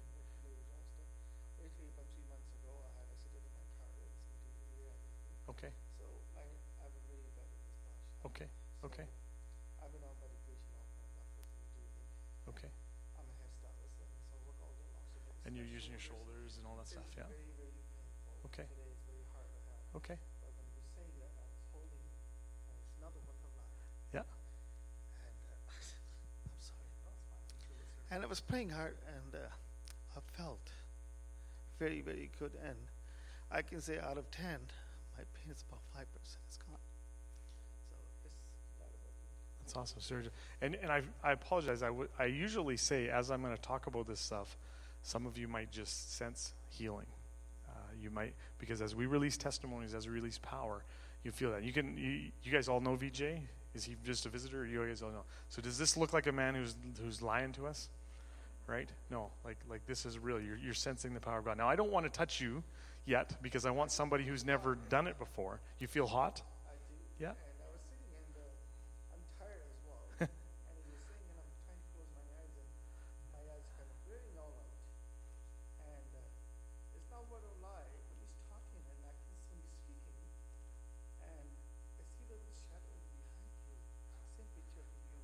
[1.59, 3.89] Basically, about three months ago, I had a accident in my car.
[3.97, 4.15] It was
[4.47, 5.03] in the rear end.
[5.51, 6.05] okay, So
[6.39, 7.99] I, I have a really bad massage.
[8.83, 9.09] Okay, okay,
[9.81, 11.91] I've been on medication off my doctors and doing
[12.51, 12.71] okay.
[13.15, 15.03] I'm a hairstylist, and so I work all day long.
[15.11, 17.27] So it's And you're using your shoulders and all that It's stuff, yeah.
[17.31, 18.47] very, very painful.
[18.51, 18.67] Okay.
[18.67, 19.99] Today is very hard to have.
[20.03, 22.03] Okay, But when you saying that, I was holding,
[22.67, 23.51] and it's not a work of
[24.13, 24.27] yeah,
[25.23, 25.55] And uh,
[26.51, 26.91] I'm sorry.
[28.11, 29.47] And I was playing hard, and uh,
[30.13, 30.71] I felt
[31.79, 32.53] very, very good.
[32.61, 32.77] And
[33.49, 34.59] I can say out of 10,
[35.17, 36.05] my pain is about 5%.
[36.47, 36.77] It's gone.
[37.89, 39.62] So it's not working.
[39.73, 40.29] That's awesome, Sergio.
[40.61, 41.83] And and I I apologize.
[41.83, 44.57] I I usually say as I'm going to talk about this stuff,
[45.01, 47.07] some of you might just sense healing.
[47.67, 47.71] Uh,
[48.01, 50.83] you might because as we release testimonies, as we release power,
[51.23, 51.63] you feel that.
[51.63, 53.23] You can you, you guys all know VJ.
[53.75, 54.61] Is he just a visitor?
[54.61, 55.23] Or you guys all know.
[55.49, 57.89] So does this look like a man who's who's lying to us?
[58.67, 58.89] Right?
[59.09, 60.39] No, like like this is real.
[60.39, 61.57] You're you're sensing the power of God.
[61.57, 62.63] Now I don't want to touch you
[63.05, 65.59] yet because I want somebody who's never done it before.
[65.79, 66.41] You feel hot?
[66.69, 66.95] I do.
[67.19, 67.33] Yeah.
[67.33, 70.05] And I was sitting and uh, I'm tired as well.
[70.23, 72.69] and he was saying, and I'm trying to close my eyes, and
[73.35, 74.71] my eyes kind of bleeding all out.
[75.83, 79.75] And uh, it's not what a lie, but he's talking, and I can see him
[79.83, 80.23] speaking.
[81.19, 81.47] And
[81.99, 83.75] I see the little shadow behind you,
[84.39, 85.19] same picture of you.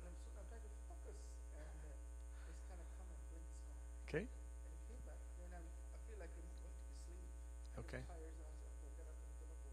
[0.00, 1.20] And I'm, so, I'm trying to focus,
[1.60, 3.84] and uh, it's kind of come and then it's gone.
[4.08, 4.24] Okay.
[4.24, 5.20] And it came back.
[5.36, 7.28] Then I'm, I feel like I'm going to be asleep.
[7.76, 8.02] I was Okay.
[8.08, 9.72] tired, so I was like, "I'll get up and go to go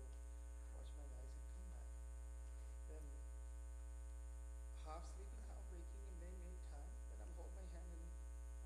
[0.78, 1.90] wash my eyes and come back.
[2.88, 3.04] Then
[4.86, 6.96] half sleeping, half waking, and many, many times.
[7.12, 8.06] Then I'm holding my hand and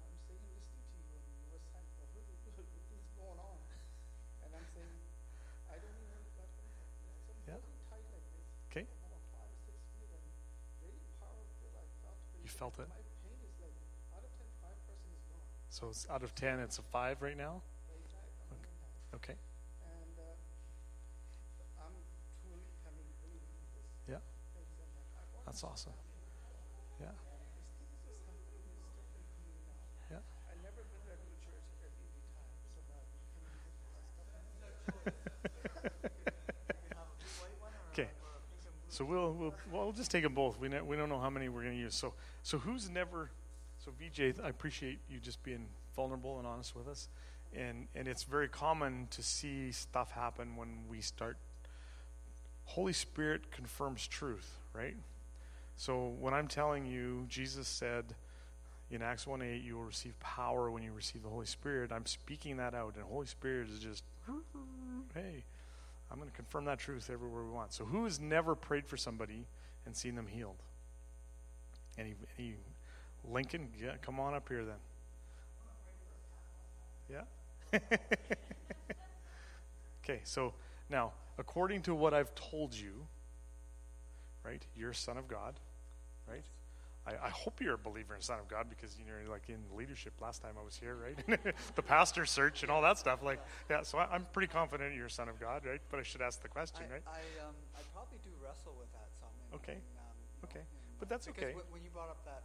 [0.05, 3.59] I'm saying, listening to you, and you were saying, oh, what is going on?
[4.45, 4.93] And I'm saying,
[5.71, 6.69] I don't even know what to do.
[7.25, 7.57] So I'm Yeah.
[7.57, 8.45] holding tight like this.
[8.69, 8.85] Okay.
[8.85, 10.25] for About five or six feet, and
[10.83, 11.71] really powerful.
[11.79, 12.51] I felt really You felt it?
[12.51, 12.78] My pain is like out of ten, five percent is
[15.26, 15.41] gone.
[15.70, 17.62] So it's out of 10, it's a 5 right now?
[19.16, 19.34] Okay.
[24.07, 24.16] Yeah.
[25.45, 25.93] That's awesome.
[27.01, 27.07] Yeah.
[28.07, 30.16] this thing is just happening is different to me now.
[30.16, 30.24] Yeah.
[30.47, 34.38] I never been regular church every time, so now I'm coming here for last couple
[34.38, 34.53] of
[37.91, 38.07] Okay.
[39.01, 40.59] So we'll, we'll, well, just take them both.
[40.59, 41.95] We, ne- we don't know how many we're going to use.
[41.95, 43.31] So, so who's never,
[43.83, 47.09] so VJ, I appreciate you just being vulnerable and honest with us.
[47.51, 51.37] And, and it's very common to see stuff happen when we start.
[52.65, 54.95] Holy Spirit confirms truth, right?
[55.77, 58.05] So when I'm telling you, Jesus said
[58.91, 61.91] in Acts 1 8, you will receive power when you receive the Holy Spirit.
[61.91, 64.03] I'm speaking that out, and Holy Spirit is just,
[65.15, 65.43] hey,
[66.12, 67.72] I'm going to confirm that truth everywhere we want.
[67.72, 69.45] So, who has never prayed for somebody
[69.86, 70.57] and seen them healed?
[71.97, 72.55] Any, any
[73.30, 73.70] Lincoln?
[73.82, 74.76] Yeah, come on up here then.
[77.09, 77.80] Yeah?
[80.03, 80.53] okay, so
[80.89, 83.07] now, according to what I've told you,
[84.43, 85.55] right, you're a son of God,
[86.28, 86.43] right?
[87.07, 89.57] I, I hope you're a believer in Son of God because you know, like in
[89.75, 91.17] leadership last time I was here, right?
[91.75, 93.23] the pastor search and all that stuff.
[93.23, 93.81] Like, yeah.
[93.81, 95.81] So I, I'm pretty confident you're a Son of God, right?
[95.89, 97.03] But I should ask the question, I, right?
[97.07, 99.29] I, um, I probably do wrestle with that some.
[99.49, 99.81] In, Okay.
[99.81, 100.59] in, um, Okay.
[100.59, 100.65] in,
[100.99, 101.53] But that's okay.
[101.57, 102.43] wh- when you brought up that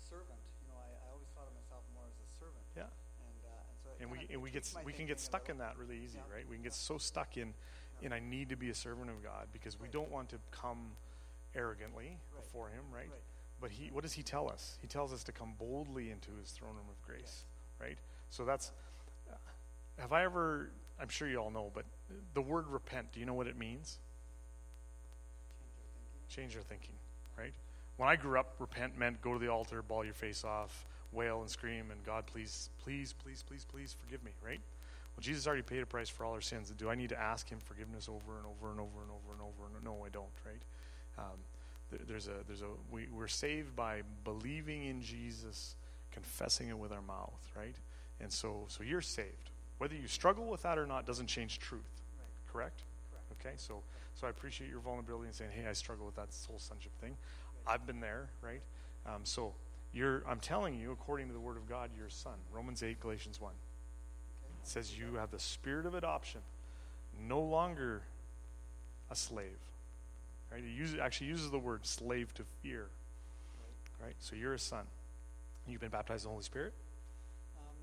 [0.00, 2.64] servant, you know, I, I always thought of myself more as a servant.
[2.72, 2.88] Yeah.
[3.20, 5.76] And, uh, and so And we and we get we can get stuck in that
[5.76, 6.32] really easy, Yeah.
[6.34, 6.48] right?
[6.48, 6.88] We can get Yeah.
[6.88, 7.52] so stuck in,
[8.00, 10.96] in I need to be a servant of God because we don't want to come
[11.54, 12.40] arrogantly Right.
[12.42, 13.10] before Him, right?
[13.12, 13.20] Right.
[13.60, 14.78] But he, what does he tell us?
[14.80, 17.44] He tells us to come boldly into his throne room of grace,
[17.80, 17.98] right?
[18.30, 18.72] So that's.
[19.30, 19.34] Uh,
[19.98, 20.70] have I ever?
[21.00, 21.84] I'm sure you all know, but
[22.34, 23.12] the word repent.
[23.12, 23.98] Do you know what it means?
[26.28, 26.94] Change your thinking.
[27.36, 27.52] right?
[27.96, 31.40] When I grew up, repent meant go to the altar, bawl your face off, wail
[31.40, 34.60] and scream, and God, please, please, please, please, please forgive me, right?
[35.16, 36.72] Well, Jesus already paid a price for all our sins.
[36.76, 39.40] Do I need to ask Him forgiveness over and over and over and over and
[39.42, 39.84] over?
[39.84, 40.62] No, I don't, right?
[41.18, 41.38] Um,
[42.06, 45.74] there's a, there's a, we, we're saved by believing in Jesus,
[46.12, 47.74] confessing it with our mouth, right?
[48.20, 49.50] And so, so you're saved.
[49.78, 51.80] Whether you struggle with that or not doesn't change truth,
[52.18, 52.52] Right.
[52.52, 52.82] correct?
[53.10, 53.46] Correct.
[53.46, 53.82] Okay, so
[54.14, 57.16] So I appreciate your vulnerability and saying, "Hey, I struggle with that soul sonship thing."
[57.66, 58.60] I've been there, right?
[59.06, 59.54] Um, so
[59.94, 60.22] you're.
[60.28, 62.34] I'm telling you, according to the Word of God, you're a son.
[62.52, 63.54] Romans eight, Galatians one.
[64.62, 66.42] It says you have the spirit of adoption,
[67.18, 68.02] no longer
[69.10, 69.56] a slave.
[70.50, 70.62] Right?
[70.64, 72.88] It uses, actually uses the word slave to fear.
[74.02, 74.14] Right?
[74.18, 74.84] So you're a son.
[75.66, 76.72] You've been baptized in the Holy Spirit.
[77.56, 77.76] Um,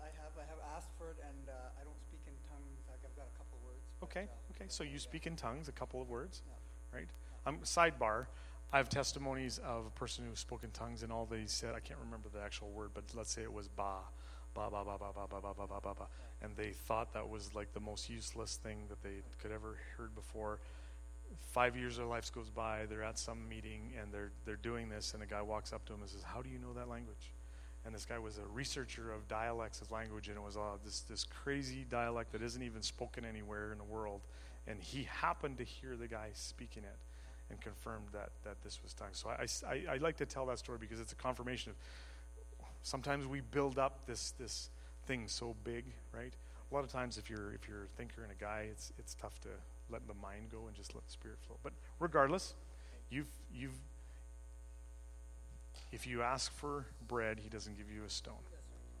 [0.00, 2.80] I have I have asked for it, and uh, I don't speak in tongues.
[2.88, 3.82] Like I've got a couple of words.
[4.00, 4.26] but, Okay.
[4.26, 4.66] uh, Okay.
[4.68, 6.42] So uh, you speak in tongues, a couple of words.
[6.46, 6.98] Yeah.
[6.98, 7.08] Right?
[7.46, 8.26] Um, sidebar.
[8.72, 11.80] I have testimonies of a person who spoke in tongues, and all they said, I
[11.80, 14.00] can't remember the actual word, but let's say it was ba,
[14.54, 16.06] ba, ba, ba, ba, ba, ba, ba, ba, ba, ba, ba.
[16.42, 20.14] And they thought that was like the most useless thing that they could ever heard
[20.14, 20.58] before.
[21.52, 24.88] Five years of their lives goes by, they're at some meeting, and they're, they're doing
[24.88, 26.88] this, and a guy walks up to him and says, How do you know that
[26.88, 27.32] language?
[27.84, 31.00] And this guy was a researcher of dialects of language, and it was uh, this,
[31.00, 34.20] this crazy dialect that isn't even spoken anywhere in the world.
[34.66, 36.98] And he happened to hear the guy speaking it
[37.50, 39.18] and confirmed that, that this was tongues.
[39.24, 41.76] So I, I, I like to tell that story because it's a confirmation of
[42.82, 44.70] sometimes we build up this, this
[45.06, 46.34] thing so big, right?
[46.70, 49.14] A lot of times if you're, if you're a thinker and a guy, it's, it's
[49.14, 49.48] tough to
[49.90, 51.56] let the mind go and just let the spirit flow.
[51.62, 52.54] But regardless,
[53.10, 53.78] you've, you've,
[55.92, 58.34] if you ask for bread, he doesn't give you a stone,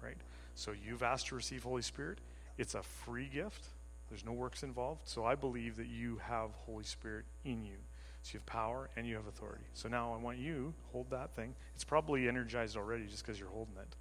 [0.02, 0.16] right?
[0.54, 2.18] So you've asked to receive Holy Spirit.
[2.56, 3.64] It's a free gift.
[4.08, 5.02] There's no works involved.
[5.04, 7.76] So I believe that you have Holy Spirit in you.
[8.22, 9.64] So you have power and you have authority.
[9.74, 11.54] So now I want you hold that thing.
[11.74, 13.96] It's probably energized already just because you're holding it,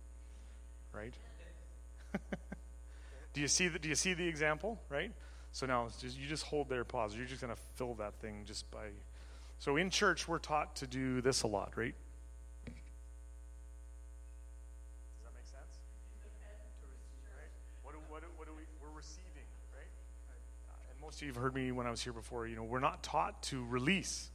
[0.92, 1.14] right?
[3.34, 5.12] do you see the, Do you see the example, right?
[5.58, 7.16] So now just, you just hold there, pause.
[7.16, 8.90] You're just going to fill that thing just by.
[9.58, 11.96] So in church, we're taught to do this a lot, right?
[12.68, 12.76] Does
[15.24, 15.80] that make sense?
[17.36, 17.50] Right?
[17.82, 19.90] What do, what do, what do we, we're receiving, right?
[20.70, 22.64] Uh, and most of you have heard me when I was here before, you know,
[22.64, 24.30] we're not taught to release.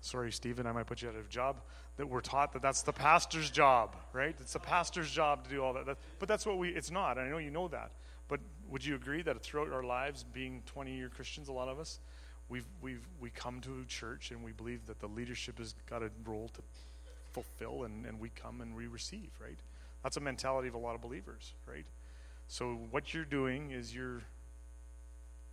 [0.00, 1.60] Sorry, Stephen, I might put you out of job.
[1.98, 4.34] That we're taught that that's the pastor's job, right?
[4.40, 5.84] It's the pastor's job to do all that.
[5.84, 7.18] that but that's what we, it's not.
[7.18, 7.90] I know you know that.
[8.28, 8.40] But
[8.70, 12.00] would you agree that throughout our lives, being 20 year Christians, a lot of us,
[12.48, 16.10] we've, we've, we come to church and we believe that the leadership has got a
[16.24, 16.62] role to
[17.32, 19.58] fulfill and, and we come and we receive, right?
[20.02, 21.84] That's a mentality of a lot of believers, right?
[22.48, 24.22] So what you're doing is you're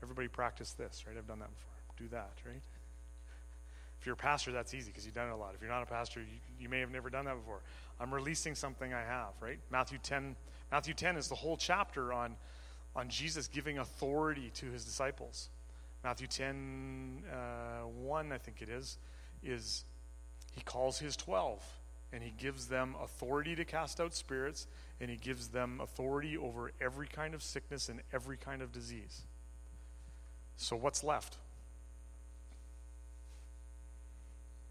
[0.01, 1.15] everybody practice this, right?
[1.17, 1.71] I've done that before.
[1.97, 2.61] Do that, right?
[3.99, 5.53] If you're a pastor, that's easy because you've done it a lot.
[5.55, 7.61] If you're not a pastor, you, you may have never done that before.
[8.01, 9.59] I'm releasing something I have, right?
[9.71, 10.35] Matthew 10,
[10.71, 12.35] Matthew 10 is the whole chapter on,
[12.95, 15.49] on Jesus giving authority to his disciples.
[16.03, 18.97] Matthew 10, uh, 1, I think it is,
[19.41, 19.85] is
[20.51, 21.63] he calls his 12
[22.11, 24.67] and he gives them authority to cast out spirits
[24.99, 29.21] and he gives them authority over every kind of sickness and every kind of disease.
[30.57, 31.37] So what's left?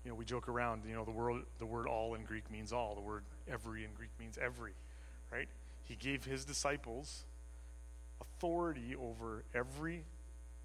[0.05, 2.73] You know, we joke around, you know, the word the word all in Greek means
[2.73, 2.95] all.
[2.95, 4.73] The word every in Greek means every,
[5.31, 5.49] right?
[5.85, 7.25] He gave his disciples
[8.23, 10.05] authority over every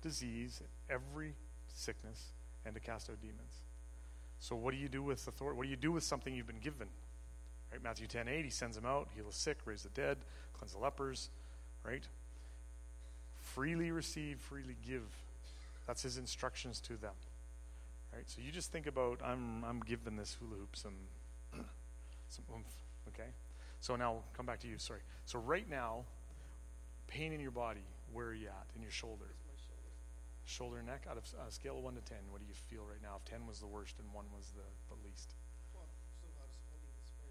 [0.02, 1.34] disease, every
[1.74, 2.32] sickness,
[2.66, 3.64] and to cast out demons.
[4.40, 5.58] So what do you do with authority?
[5.58, 6.88] What do you do with something you've been given?
[7.72, 7.84] Right?
[7.84, 10.18] Matthew 10 8, he sends them out, heal the sick, raise the dead,
[10.54, 11.30] cleanse the lepers,
[11.84, 12.04] right?
[13.42, 15.04] Freely receive, freely give.
[15.88, 17.14] That's his instructions to them.
[18.14, 18.30] Right?
[18.30, 20.96] So you just think about I'm I'm giving this hula hoop some
[22.30, 22.66] some oomph.
[23.10, 23.30] Okay?
[23.80, 25.02] So now come back to you, sorry.
[25.26, 26.06] So right now,
[27.08, 28.68] pain in your body, where are you at?
[28.76, 29.26] In your shoulder.
[30.46, 33.02] Shoulder neck, out of a scale of one to ten, what do you feel right
[33.02, 33.18] now?
[33.18, 35.36] If ten was the worst and one was the, the least.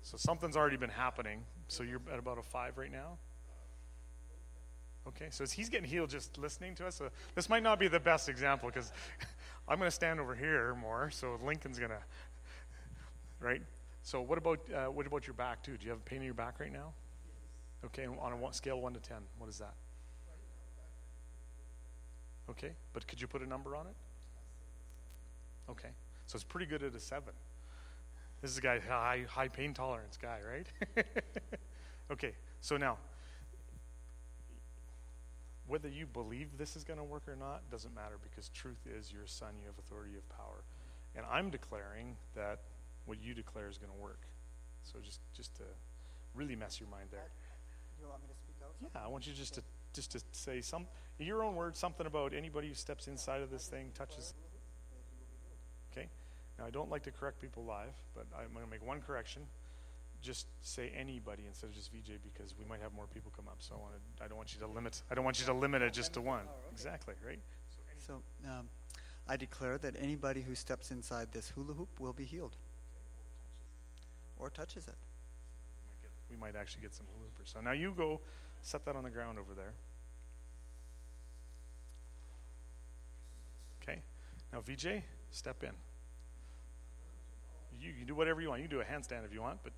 [0.03, 1.41] So something's already been happening.
[1.67, 3.19] So you're at about a five right now?
[5.09, 7.89] Okay, so as he's getting healed just listening to us, so this might not be
[7.89, 8.93] the best example because
[9.69, 11.99] I'm going to stand over here more, so Lincoln's going to,
[13.41, 13.63] right?
[14.03, 15.77] So what about uh, what about your back too?
[15.77, 16.93] Do you have pain in your back right now?
[17.87, 19.75] Okay, on a scale of one to ten, what is that?
[22.51, 23.95] Okay, but could you put a number on it?
[25.71, 25.89] Okay,
[26.27, 27.33] so it's pretty good at a seven.
[28.43, 31.05] This is a guy high high pain tolerance guy, right?
[32.11, 32.99] okay, so now
[35.67, 39.13] whether you believe this is going to work or not doesn't matter because truth is
[39.13, 40.63] you're a son, you have authority, you have power.
[41.17, 42.61] And I'm declaring that
[43.07, 44.21] what you declare is going to work.
[44.85, 45.65] So just just to
[46.35, 47.31] really mess your mind there.
[48.01, 48.75] You want me to speak out?
[48.81, 50.87] Yeah, I want you just to just to say some
[51.19, 54.35] in your own words something about anybody who steps inside of this thing touches
[55.97, 56.09] Okay?
[56.59, 59.43] Now I don't like to correct people live, but I'm going to make one correction.
[60.23, 63.57] Just say anybody instead of just VJ because we might have more people come up.
[63.61, 65.53] So I want to, I don't want you to limit I don't want you to
[65.53, 66.47] limit it just to one.
[66.73, 67.39] Exactly, right?
[67.69, 68.69] So so um,
[69.29, 72.57] I declare that anybody who steps inside this hula hoop will be healed
[74.39, 74.97] or touches it.
[76.37, 77.51] We might, actually get some hula hoopers.
[77.53, 78.21] So now you go
[78.63, 79.73] set that on the ground over there.
[83.83, 84.01] Okay.
[84.53, 85.71] Now, VJ, step in.
[87.81, 88.63] You can do whatever you want.
[88.63, 89.73] You can do a handstand if you want, but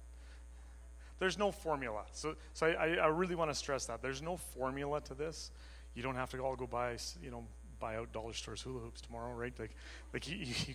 [1.19, 2.05] there's no formula.
[2.13, 5.51] So, so I, I really want to stress that there's no formula to this.
[5.95, 7.45] You don't have to all go buy, you know,
[7.81, 9.53] buy out dollar stores hula hoops tomorrow, right?
[9.59, 9.75] Like,
[10.13, 10.75] like you, you,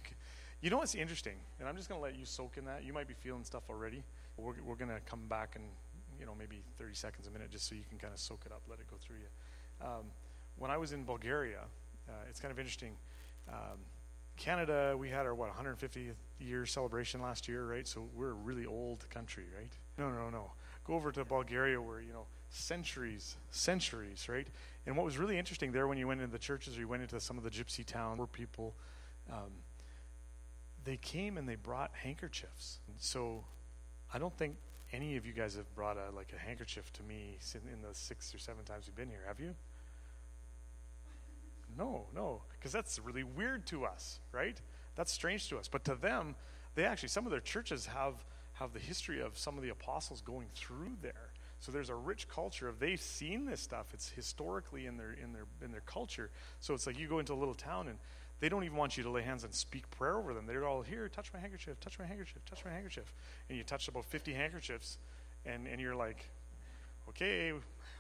[0.62, 2.84] you know what's interesting, and I'm just going to let you soak in that.
[2.84, 4.04] You might be feeling stuff already.
[4.38, 5.66] We're, we're going to come back and
[6.20, 8.52] you know maybe 30 seconds a minute just so you can kind of soak it
[8.52, 9.86] up, let it go through you.
[9.86, 10.06] Um,
[10.58, 11.62] when I was in Bulgaria,
[12.08, 12.96] uh, it's kind of interesting.
[13.50, 13.80] Um,
[14.38, 17.88] Canada, we had our what 150th year celebration last year, right?
[17.88, 19.72] So we're a really old country, right?
[19.98, 20.52] No, no, no.
[20.86, 24.48] Go over to Bulgaria, where you know centuries, centuries, right?
[24.86, 27.02] And what was really interesting there, when you went into the churches or you went
[27.02, 28.76] into some of the gypsy towns, where people,
[29.32, 29.52] um,
[30.84, 32.80] they came and they brought handkerchiefs.
[32.88, 33.44] And so,
[34.14, 34.55] I don't think
[34.91, 38.34] any of you guys have brought a like a handkerchief to me in the six
[38.34, 39.55] or seven times we've been here, have you?
[41.76, 44.61] No, no, because that's really weird to us, right?
[44.95, 45.68] That's strange to us.
[45.68, 46.36] But to them,
[46.76, 48.14] they actually some of their churches have
[48.53, 51.32] have the history of some of the apostles going through there.
[51.59, 53.88] So there's a rich culture of they've seen this stuff.
[53.93, 56.30] It's historically in their in their in their culture.
[56.59, 57.97] So it's like you go into a little town and
[58.44, 60.46] they don't even want you to lay hands and speak prayer over them.
[60.46, 63.14] They're all here, touch my handkerchief, touch my handkerchief, touch my handkerchief.
[63.48, 64.98] And you touch about 50 handkerchiefs
[65.46, 66.30] and, and you're like,
[67.08, 67.54] okay,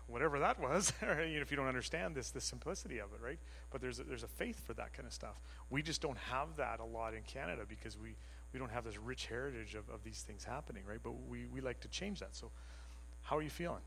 [0.07, 3.39] whatever that was, if you don't understand this, the simplicity of it, right?
[3.71, 5.39] But there's a, there's a faith for that kind of stuff.
[5.69, 8.13] We just don't have that a lot in Canada because we,
[8.51, 10.99] we don't have this rich heritage of, of these things happening, right?
[11.01, 12.35] But we, we like to change that.
[12.35, 12.51] So,
[13.21, 13.79] how are you feeling?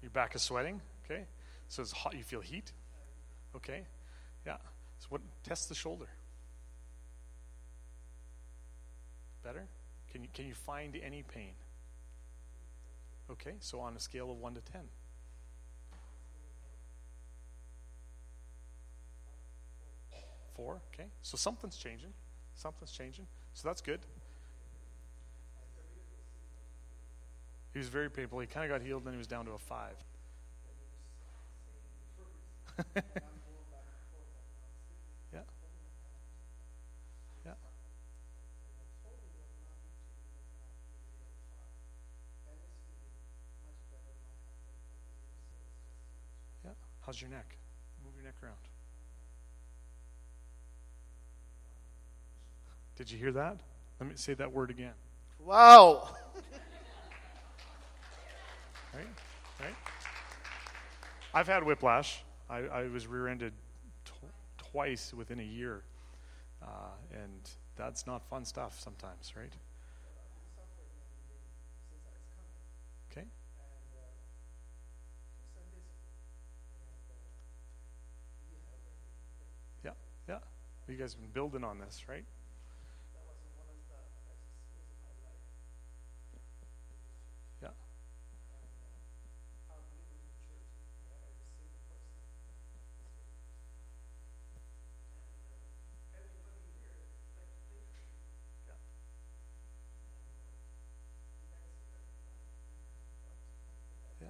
[0.00, 1.26] Your back is sweating, okay?
[1.68, 2.16] So it's hot.
[2.16, 2.72] You feel heat,
[3.56, 3.86] okay?
[4.46, 4.56] Yeah.
[4.98, 5.20] So what?
[5.42, 6.08] Test the shoulder.
[9.42, 9.66] Better?
[10.10, 11.52] Can you can you find any pain?
[13.30, 14.80] Okay, so on a scale of 1 to 10.
[20.54, 21.08] Four, okay.
[21.22, 22.12] So something's changing.
[22.54, 23.26] Something's changing.
[23.52, 24.00] So that's good.
[27.74, 28.38] He was very painful.
[28.38, 29.96] He kind of got healed, and then he was down to a five.
[35.34, 35.40] yeah.
[37.44, 37.52] Yeah.
[46.64, 46.70] Yeah.
[47.06, 47.56] How's your neck?
[48.04, 48.56] Move your neck around.
[52.96, 53.60] Did you hear that?
[54.00, 54.94] Let me say that word again.
[55.38, 56.08] Wow.
[58.94, 59.06] right?
[59.60, 59.74] Right?
[61.32, 62.24] I've had whiplash.
[62.48, 63.52] I, I was rear-ended
[64.04, 64.12] tw-
[64.56, 65.82] twice within a year,
[66.62, 66.66] uh,
[67.12, 69.52] and that's not fun stuff sometimes, right?
[73.12, 73.26] Okay.
[79.84, 79.90] Yeah,
[80.28, 80.38] yeah.
[80.88, 82.24] You guys have been building on this, right?
[87.62, 87.70] Yeah.
[104.20, 104.28] Yeah.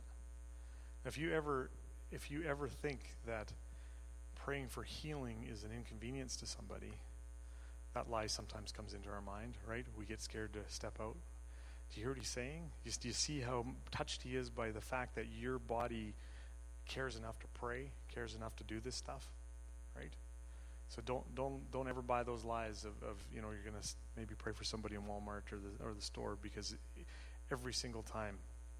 [1.04, 1.70] If you ever,
[2.10, 3.52] if you ever think that
[4.46, 6.92] praying for healing is an inconvenience to somebody,
[7.94, 9.84] that lie sometimes comes into our mind, right?
[9.98, 11.16] We get scared to step out.
[11.90, 12.70] Do you hear what he's saying?
[12.84, 16.14] Do you see how touched he is by the fact that your body
[16.86, 19.26] cares enough to pray, cares enough to do this stuff,
[19.96, 20.12] right?
[20.90, 23.82] So don't don't don't ever buy those lies of, of you know you're gonna
[24.16, 26.76] maybe pray for somebody in Walmart or the or the store because
[27.50, 28.38] every single time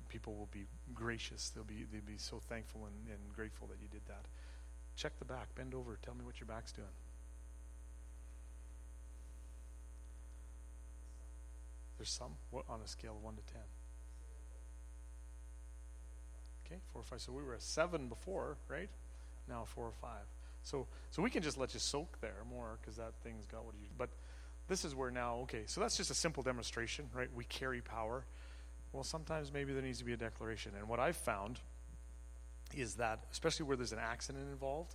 [0.09, 1.51] people will be gracious.
[1.51, 4.27] They'll be they'll be so thankful and, and grateful that you did that.
[4.97, 5.55] Check the back.
[5.55, 5.99] Bend over.
[6.03, 6.88] Tell me what your back's doing.
[11.99, 13.62] There's some what on a scale of one to ten.
[16.66, 17.20] Okay, four or five.
[17.20, 18.88] So we were a seven before, right?
[19.49, 20.24] Now four or five.
[20.62, 23.74] So so we can just let you soak there more because that thing's got what
[23.80, 23.88] you.
[23.97, 24.11] But
[24.68, 25.36] this is where now.
[25.42, 27.28] Okay, so that's just a simple demonstration, right?
[27.34, 28.24] We carry power.
[28.92, 30.72] Well, sometimes maybe there needs to be a declaration.
[30.78, 31.61] And what I've found
[32.75, 34.95] is that, especially where there's an accident involved,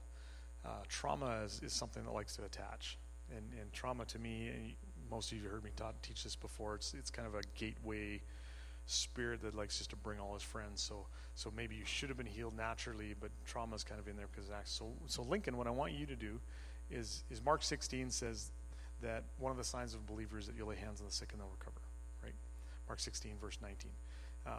[0.65, 2.97] uh, trauma is, is, something that likes to attach.
[3.35, 4.73] And, and trauma to me, and
[5.09, 8.21] most of you heard me teach this before, it's, it's kind of a gateway
[8.85, 10.81] spirit that likes just to bring all his friends.
[10.81, 11.05] So
[11.35, 14.49] so maybe you should have been healed naturally, but trauma's kind of in there because.
[14.65, 16.39] So so Lincoln, what I want you to do
[16.89, 18.51] is is Mark 16 says
[19.01, 21.41] that one of the signs of believers that you'll lay hands on the sick and
[21.41, 21.81] they'll recover.
[22.23, 22.35] Right?
[22.87, 23.91] Mark 16 verse 19.
[24.45, 24.53] Um,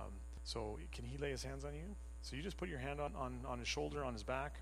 [0.44, 1.94] so can he lay his hands on you?
[2.22, 4.54] So you just put your hand on, on, on his shoulder, on his back.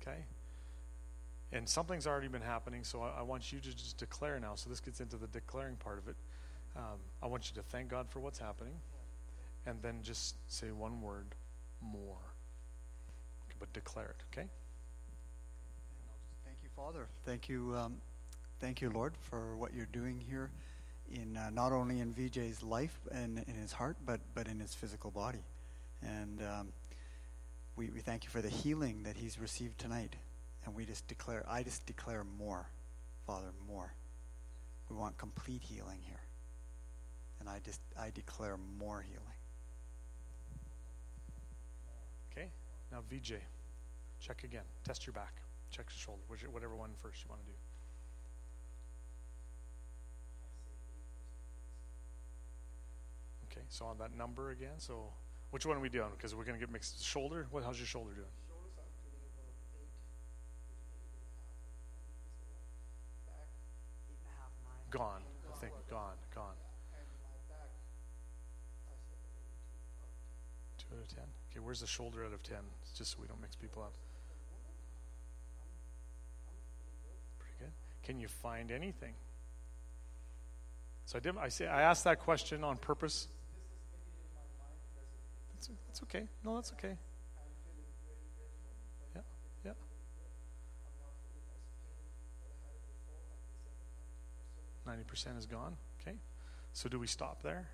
[0.00, 0.18] Okay?
[1.52, 4.54] And something's already been happening, so I, I want you to just declare now.
[4.54, 6.16] So this gets into the declaring part of it.
[6.76, 8.74] Um, I want you to thank God for what's happening,
[9.66, 11.26] and then just say one word,
[11.80, 12.18] more.
[13.60, 14.48] But declare it, okay?
[16.44, 17.06] Thank you, Father.
[17.24, 17.96] Thank you, um,
[18.58, 20.50] thank you, Lord, for what you're doing here,
[21.12, 24.74] in uh, not only in VJ's life and in his heart, but but in his
[24.74, 25.44] physical body.
[26.04, 26.68] And um,
[27.76, 30.14] we, we thank you for the healing that he's received tonight.
[30.64, 32.68] And we just declare, I just declare more,
[33.26, 33.92] Father, more.
[34.88, 36.20] We want complete healing here.
[37.40, 39.20] And I just, I declare more healing.
[42.32, 42.48] Okay?
[42.92, 43.34] Now, VJ,
[44.20, 44.64] check again.
[44.84, 45.34] Test your back.
[45.70, 46.22] Check your shoulder.
[46.50, 47.56] Whatever one first you want to do.
[53.50, 55.12] Okay, so on that number again, so
[55.54, 56.08] which one are we doing?
[56.16, 57.04] Because we're going to get mixed.
[57.04, 57.46] Shoulder?
[57.52, 57.62] What?
[57.62, 58.26] How's your shoulder doing?
[64.90, 65.22] Gone.
[65.48, 66.16] I think gone.
[66.34, 66.56] Gone.
[70.76, 71.22] two out of ten.
[71.52, 72.58] Okay, where's the shoulder out of ten?
[72.98, 73.92] Just so we don't mix people up.
[77.38, 77.72] Pretty good.
[78.02, 79.14] Can you find anything?
[81.06, 81.36] So I did.
[81.38, 83.28] I say I asked that question on purpose.
[85.66, 86.26] That's, that's okay.
[86.44, 86.96] No, that's okay.
[89.14, 89.22] Yeah,
[89.64, 89.72] yeah.
[94.86, 95.76] Ninety percent is gone.
[96.00, 96.16] Okay.
[96.72, 97.68] So do we stop there?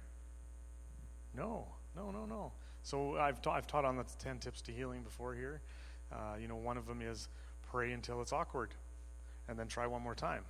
[1.35, 1.67] No,
[1.97, 2.53] no, no, no.
[2.83, 5.61] So I've ta- I've taught on the ten tips to healing before here.
[6.13, 7.29] Uh, you know, one of them is
[7.71, 8.71] pray until it's awkward,
[9.49, 10.45] and then try one more time.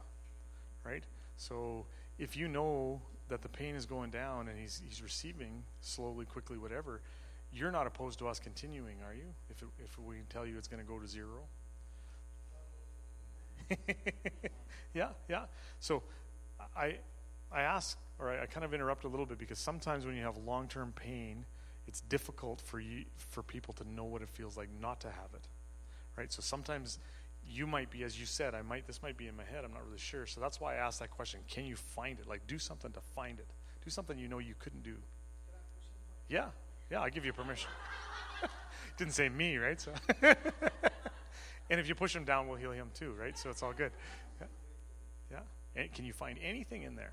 [0.84, 1.04] Right.
[1.36, 1.86] So
[2.18, 6.58] if you know that the pain is going down and he's he's receiving slowly, quickly,
[6.58, 7.00] whatever,
[7.52, 9.34] you're not opposed to us continuing, are you?
[9.50, 11.42] If it, if we tell you it's going to go to zero.
[14.94, 15.44] yeah, yeah.
[15.78, 16.02] So
[16.76, 16.96] I
[17.52, 20.22] I ask or I, I kind of interrupt a little bit because sometimes when you
[20.22, 21.44] have long-term pain,
[21.86, 25.34] it's difficult for you for people to know what it feels like not to have
[25.34, 25.48] it.
[26.16, 26.32] Right?
[26.32, 26.98] So sometimes
[27.48, 29.72] you might be as you said, I might this might be in my head, I'm
[29.72, 30.26] not really sure.
[30.26, 31.40] So that's why I asked that question.
[31.48, 32.28] Can you find it?
[32.28, 33.46] Like do something to find it.
[33.84, 34.96] Do something you know you couldn't do.
[36.28, 36.46] Yeah.
[36.90, 37.70] Yeah, I give you permission.
[38.96, 39.80] Didn't say me, right?
[39.80, 39.92] So
[41.70, 43.38] And if you push him down, we'll heal him too, right?
[43.38, 43.92] So it's all good.
[44.40, 44.46] Yeah.
[45.30, 45.80] yeah.
[45.80, 47.12] And can you find anything in there?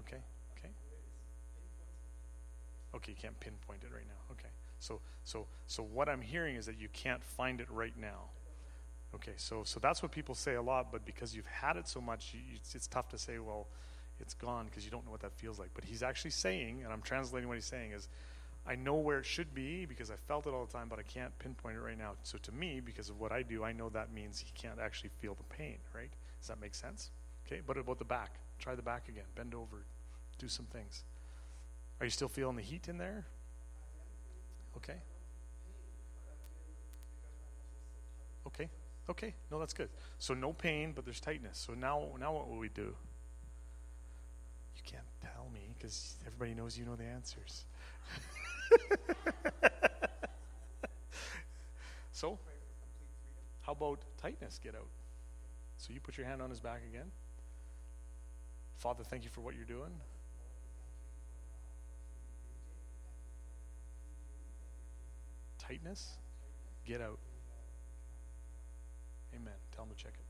[0.00, 0.18] Okay.
[0.58, 0.68] Okay.
[2.94, 4.32] Okay, you can't pinpoint it right now.
[4.32, 4.50] Okay.
[4.80, 8.28] So so so what I'm hearing is that you can't find it right now.
[9.14, 12.02] Okay, so so that's what people say a lot, but because you've had it so
[12.02, 13.68] much, you, it's, it's tough to say, well,
[14.24, 15.70] it's gone because you don't know what that feels like.
[15.74, 18.08] But he's actually saying, and I'm translating what he's saying is,
[18.66, 21.02] I know where it should be because I felt it all the time, but I
[21.02, 22.12] can't pinpoint it right now.
[22.22, 25.10] So to me, because of what I do, I know that means he can't actually
[25.20, 26.10] feel the pain, right?
[26.40, 27.10] Does that make sense?
[27.46, 29.24] Okay, but about the back, try the back again.
[29.34, 29.84] Bend over,
[30.38, 31.04] do some things.
[32.00, 33.26] Are you still feeling the heat in there?
[34.78, 34.96] Okay.
[38.46, 38.68] Okay.
[39.10, 39.34] Okay.
[39.50, 39.90] No, that's good.
[40.18, 41.58] So no pain, but there's tightness.
[41.58, 42.94] So now, now what will we do?
[45.84, 47.66] Because everybody knows you know the answers.
[52.10, 52.38] so,
[53.60, 54.88] how about tightness get out?
[55.76, 57.10] So you put your hand on his back again.
[58.78, 59.90] Father, thank you for what you're doing.
[65.58, 66.14] Tightness,
[66.86, 67.18] get out.
[69.34, 69.52] Amen.
[69.74, 70.23] Tell him to check it.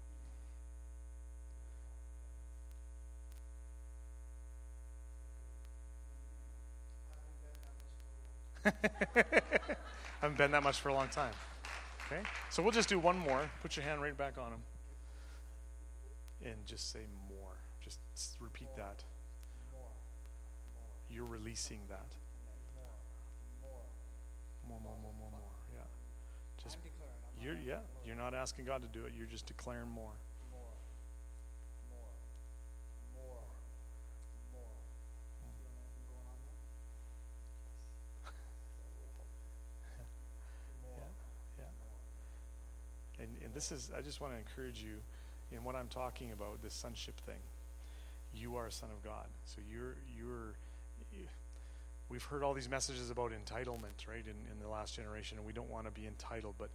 [10.21, 11.33] haven't been that much for a long time.
[12.07, 12.23] Okay?
[12.51, 13.51] So we'll just do one more.
[13.63, 14.63] Put your hand right back on him.
[16.45, 17.53] And just say more.
[17.81, 17.99] Just
[18.41, 19.05] repeat that.
[21.11, 22.07] You're releasing that.
[24.69, 25.41] More, more, more, more, more.
[25.75, 25.85] Yeah.
[26.63, 26.79] Just
[27.41, 29.13] you're yeah, you're not asking God to do it.
[29.17, 30.13] You're just declaring more.
[43.19, 44.97] And, and this is, I just want to encourage you,
[45.53, 47.41] in what I'm talking about, this sonship thing.
[48.35, 49.27] You are a son of God.
[49.45, 50.55] So you're you're
[51.13, 51.27] you,
[52.09, 55.53] we've heard all these messages about entitlement, right, in, in the last generation, and we
[55.53, 56.71] don't want to be entitled, but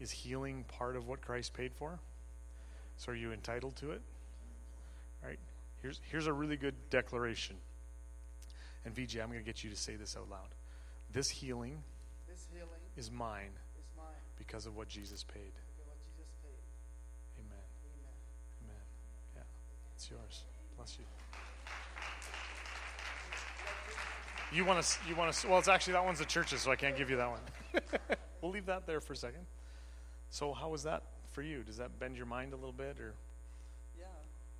[0.00, 2.00] is healing part of what Christ paid for?
[2.96, 4.02] So are you entitled to it?
[5.24, 5.38] Right?
[5.82, 7.56] Here's here's a really good declaration.
[8.84, 10.48] And VJ, I'm going to get you to say this out loud.
[11.12, 11.82] This healing
[12.28, 14.06] This healing is mine is mine
[14.36, 15.40] because of what Jesus paid.
[15.54, 16.58] because of what Jesus paid.
[17.38, 17.64] Amen.
[17.86, 18.16] Amen.
[18.64, 18.82] Amen.
[19.36, 19.93] Yeah.
[20.04, 20.42] It's yours.
[20.76, 21.04] Bless you.
[24.54, 25.08] You want to?
[25.08, 25.48] You want to?
[25.48, 27.40] Well, it's actually that one's the church's, so I can't give you that one.
[28.42, 29.46] we'll leave that there for a second.
[30.28, 31.62] So, how was that for you?
[31.62, 33.14] Does that bend your mind a little bit, or
[33.98, 34.04] Yeah,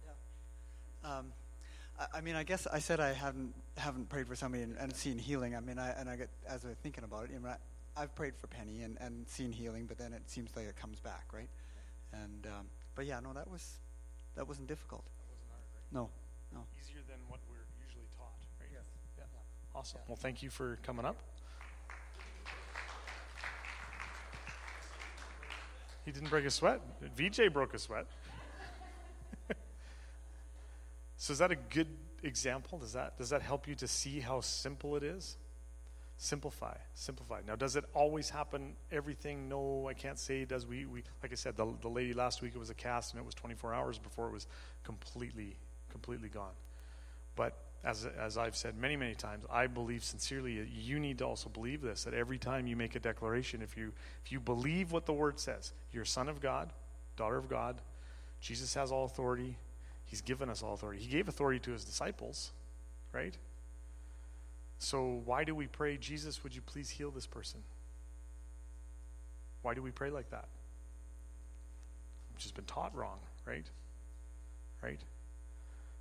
[0.06, 1.18] yeah.
[1.18, 1.26] Um,
[2.00, 4.96] I, I mean, I guess I said I haven't haven't prayed for somebody and, and
[4.96, 5.54] seen healing.
[5.54, 8.14] I mean, I and I get as I'm thinking about it, you know, I, I've
[8.14, 11.26] prayed for Penny and, and seen healing, but then it seems like it comes back,
[11.34, 11.50] right?
[12.14, 13.76] And um, but yeah, no, that was
[14.36, 15.04] that wasn't difficult.
[15.04, 15.83] that wasn't hard, right?
[15.94, 16.10] No,
[16.52, 16.66] no.
[16.80, 18.68] Easier than what we're usually taught, right?
[18.72, 18.82] Yes.
[19.16, 19.24] Yeah.
[19.74, 20.00] Awesome.
[20.08, 21.16] Well, thank you for coming up.
[26.04, 26.80] He didn't break a sweat.
[27.16, 28.06] VJ broke a sweat.
[31.16, 31.88] so is that a good
[32.24, 32.78] example?
[32.78, 35.38] Does that does that help you to see how simple it is?
[36.16, 37.40] Simplify, simplify.
[37.46, 38.74] Now, does it always happen?
[38.92, 39.48] Everything?
[39.48, 40.44] No, I can't say.
[40.44, 43.14] Does we we like I said, the the lady last week it was a cast
[43.14, 44.46] and it was 24 hours before it was
[44.82, 45.56] completely
[45.94, 46.52] completely gone.
[47.36, 51.48] But as, as I've said many, many times, I believe sincerely you need to also
[51.48, 53.92] believe this that every time you make a declaration, if you,
[54.24, 56.72] if you believe what the word says, you're son of God,
[57.16, 57.76] daughter of God,
[58.40, 59.56] Jesus has all authority,
[60.06, 61.00] He's given us all authority.
[61.00, 62.50] He gave authority to His disciples,
[63.12, 63.36] right?
[64.78, 67.60] So why do we pray, Jesus, would you please heal this person?
[69.62, 70.48] Why do we pray like that?
[72.34, 73.64] Which has been taught wrong, right?
[74.82, 75.00] Right?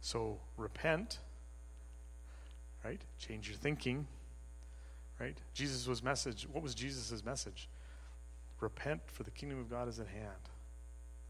[0.04, 1.20] So repent,
[2.84, 3.00] right?
[3.20, 4.06] Change your thinking,
[5.18, 5.38] right?
[5.54, 6.46] Jesus was message.
[6.52, 7.70] What was Jesus' message?
[8.60, 10.50] Repent, for the kingdom of God is at hand,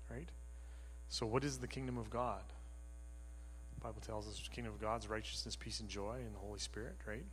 [0.10, 0.28] right?
[1.08, 2.42] So what is the kingdom of God?
[3.76, 6.60] The Bible tells us the kingdom of God's righteousness, peace, and joy in the Holy
[6.60, 7.26] Spirit, right?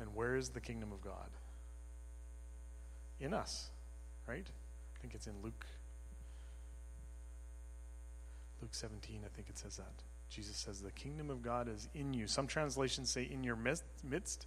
[0.00, 1.30] And where is the kingdom of God?
[3.20, 3.68] In us,
[4.26, 4.46] right?
[4.48, 5.64] I think it's in Luke.
[8.60, 10.07] Luke 17, I think it says that.
[10.28, 12.26] Jesus says, The kingdom of God is in you.
[12.26, 14.46] Some translations say in your midst.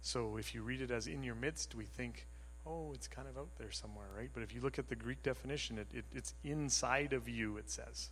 [0.00, 2.26] So if you read it as in your midst, we think,
[2.66, 4.30] oh, it's kind of out there somewhere, right?
[4.32, 7.70] But if you look at the Greek definition, it, it, it's inside of you, it
[7.70, 8.10] says.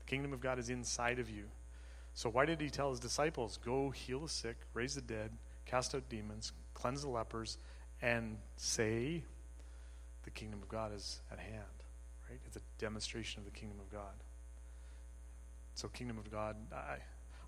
[0.00, 1.44] The kingdom of God is inside of you.
[2.14, 5.30] So why did he tell his disciples, go heal the sick, raise the dead,
[5.66, 7.58] cast out demons, cleanse the lepers,
[8.02, 9.22] and say,
[10.24, 11.84] the kingdom of God is at hand,
[12.28, 12.40] right?
[12.46, 14.14] It's a demonstration of the kingdom of God.
[15.74, 16.96] So, kingdom of God, I,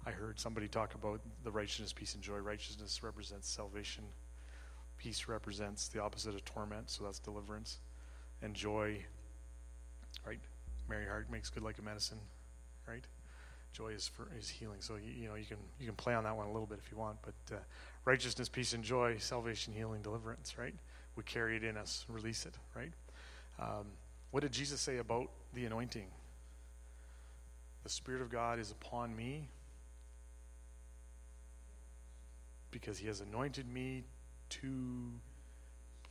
[0.07, 2.39] I heard somebody talk about the righteousness, peace, and joy.
[2.39, 4.05] Righteousness represents salvation.
[4.99, 7.79] Peace represents the opposite of torment, so that's deliverance.
[8.41, 9.05] And joy,
[10.27, 10.41] right?
[10.89, 12.19] Merry heart makes good like a medicine,
[12.89, 13.05] right?
[13.73, 14.81] Joy is for is healing.
[14.81, 16.79] So you, you know you can you can play on that one a little bit
[16.85, 17.17] if you want.
[17.23, 17.61] But uh,
[18.05, 20.75] righteousness, peace, and joy, salvation, healing, deliverance, right?
[21.17, 22.93] We carry it in us, release it, right?
[23.59, 23.87] Um,
[24.31, 26.07] what did Jesus say about the anointing?
[27.83, 29.49] The Spirit of God is upon me
[32.71, 34.05] because He has anointed me
[34.51, 34.69] to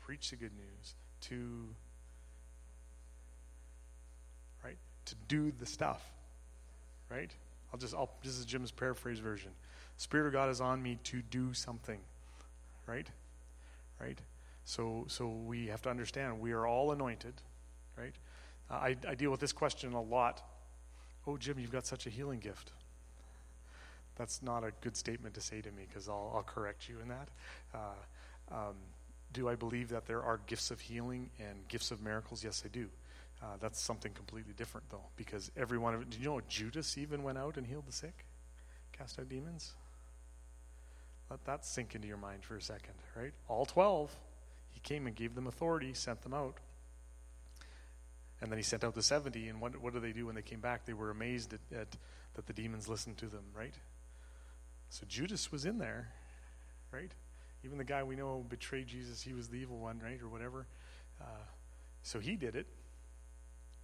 [0.05, 1.67] preach the good news, to,
[4.63, 6.03] right, to do the stuff,
[7.09, 7.31] right?
[7.71, 9.51] I'll just, I'll, this is Jim's paraphrase version.
[9.97, 11.99] Spirit of God is on me to do something,
[12.87, 13.07] right?
[13.99, 14.19] Right?
[14.65, 17.33] So, so we have to understand we are all anointed,
[17.97, 18.13] right?
[18.69, 20.41] Uh, I, I deal with this question a lot
[21.27, 22.71] Oh, Jim, you've got such a healing gift.
[24.15, 27.09] That's not a good statement to say to me because I'll, I'll correct you in
[27.09, 27.29] that.
[27.73, 28.75] Uh, um,
[29.33, 32.43] do I believe that there are gifts of healing and gifts of miracles?
[32.43, 32.89] Yes, I do.
[33.41, 36.09] Uh, that's something completely different, though, because every one of it.
[36.09, 38.25] Did you know Judas even went out and healed the sick,
[38.91, 39.71] cast out demons?
[41.29, 43.31] Let that sink into your mind for a second, right?
[43.47, 44.13] All 12,
[44.73, 46.57] he came and gave them authority, sent them out.
[48.41, 50.41] And then he sent out the 70, and what, what did they do when they
[50.41, 50.85] came back?
[50.85, 51.95] They were amazed at, at
[52.33, 53.75] that the demons listened to them, right?
[54.89, 56.09] So Judas was in there,
[56.91, 57.11] right?
[57.63, 60.19] Even the guy we know betrayed Jesus, he was the evil one, right?
[60.21, 60.65] Or whatever.
[61.19, 61.25] Uh,
[62.03, 62.65] so he did it.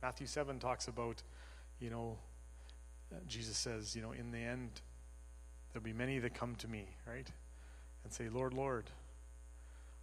[0.02, 1.22] Matthew 7 talks about,
[1.80, 2.18] you know,
[3.12, 4.82] uh, Jesus says, you know, in the end,
[5.72, 7.28] there'll be many that come to me, right?
[8.04, 8.90] And say, Lord, Lord,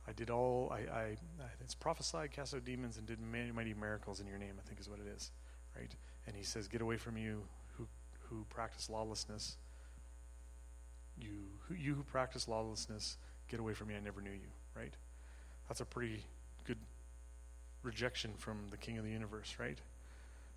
[0.06, 1.16] I did all, I, I,
[1.60, 4.78] it's prophesied, cast out demons, and did many mighty miracles in your name, I think
[4.80, 5.30] is what it is,
[5.76, 5.94] right?
[6.26, 7.42] And he says, "Get away from you,
[7.76, 7.86] who
[8.28, 9.56] who practice lawlessness.
[11.18, 11.30] You
[11.68, 13.16] who, you who practice lawlessness,
[13.48, 13.96] get away from me.
[13.96, 14.94] I never knew you." Right?
[15.68, 16.22] That's a pretty
[16.66, 16.78] good
[17.82, 19.78] rejection from the King of the universe, right?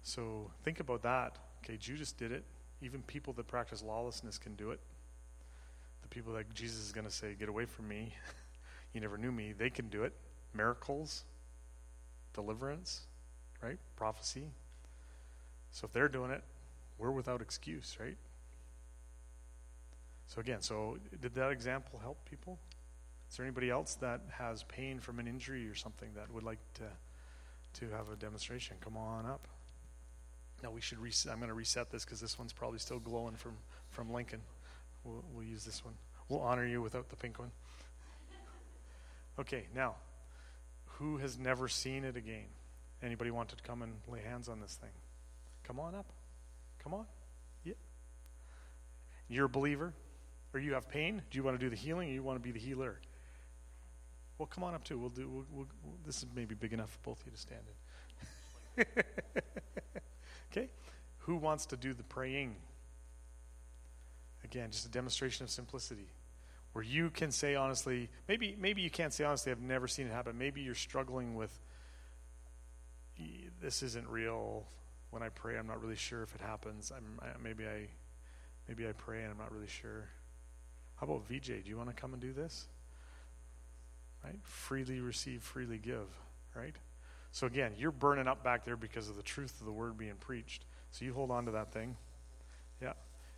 [0.02, 1.38] So think about that.
[1.64, 2.44] Okay, Judas did it.
[2.82, 4.80] Even people that practice lawlessness can do it.
[6.02, 8.14] The people that Jesus is going to say, "Get away from me."
[8.98, 9.54] you never knew me.
[9.56, 10.14] They can do it.
[10.56, 11.24] Miracles,
[12.34, 13.02] deliverance,
[13.62, 13.78] right?
[13.96, 14.50] Prophecy.
[15.70, 16.44] So if they're doing it,
[16.98, 18.18] we're without excuse, right?
[20.26, 22.58] So again, so did that example help people?
[23.30, 26.60] Is there anybody else that has pain from an injury or something that would like
[26.76, 26.84] to
[27.80, 28.78] to have a demonstration?
[28.82, 29.48] Come on up.
[30.64, 31.32] Now we should reset.
[31.32, 33.58] I'm going to reset this because this one's probably still glowing from
[33.92, 34.42] from Lincoln.
[35.04, 35.94] We'll, we'll use this one.
[36.30, 37.52] We'll honor you without the pink one.
[39.40, 39.96] Okay, now,
[40.86, 42.48] who has never seen it again?
[43.04, 44.90] Anybody want to come and lay hands on this thing?
[45.64, 46.08] Come on up.
[46.84, 47.06] Come on.
[47.64, 47.74] Yeah.
[49.28, 49.94] You're a believer,
[50.54, 51.22] or you have pain.
[51.30, 53.00] Do you want to do the healing, or you want to be the healer?
[54.40, 54.98] Well, come on up too.
[54.98, 55.28] We'll do.
[55.28, 55.68] We'll, we'll,
[56.06, 57.62] this is maybe big enough for both of you to stand
[58.78, 58.86] in.
[60.52, 60.70] okay.
[61.20, 62.56] Who wants to do the praying?
[64.44, 66.08] Again, just a demonstration of simplicity
[66.78, 70.14] where you can say honestly, maybe maybe you can't say honestly, I've never seen it
[70.14, 70.38] happen.
[70.38, 71.50] Maybe you're struggling with
[73.60, 74.64] this isn't real.
[75.10, 76.92] When I pray, I'm not really sure if it happens.
[76.96, 77.88] I'm, I, maybe I
[78.68, 80.08] maybe I pray and I'm not really sure.
[80.98, 81.48] How about VJ?
[81.48, 82.68] Do you want to come and do this?
[84.24, 84.38] Right?
[84.44, 86.06] Freely receive, freely give.
[86.56, 86.76] Right?
[87.32, 90.18] So again, you're burning up back there because of the truth of the word being
[90.20, 90.64] preached.
[90.92, 91.98] So you hold on to that thing.
[92.80, 92.94] Yeah.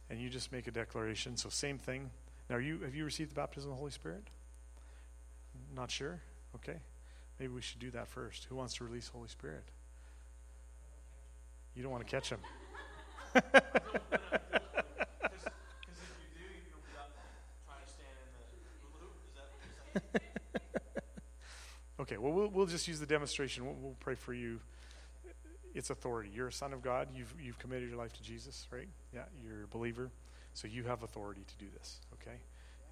[0.10, 1.38] And you just make a declaration.
[1.38, 2.10] So same thing.
[2.50, 4.24] Now, are you have you received the baptism of the Holy Spirit?
[5.76, 6.20] Not sure?
[6.56, 6.80] Okay.
[7.40, 8.46] Maybe we should do that first.
[8.50, 9.64] Who wants to release Holy Spirit?
[11.76, 12.40] You don't want to catch him.
[22.00, 23.66] okay, well, well, we'll just use the demonstration.
[23.66, 24.60] We'll, we'll pray for you.
[25.74, 26.32] It's authority.
[26.34, 27.10] You're a son of God.
[27.16, 28.90] You've, you've committed your life to Jesus, right?
[29.14, 30.10] Yeah, you're a believer.
[30.54, 32.38] So you have authority to do this, okay?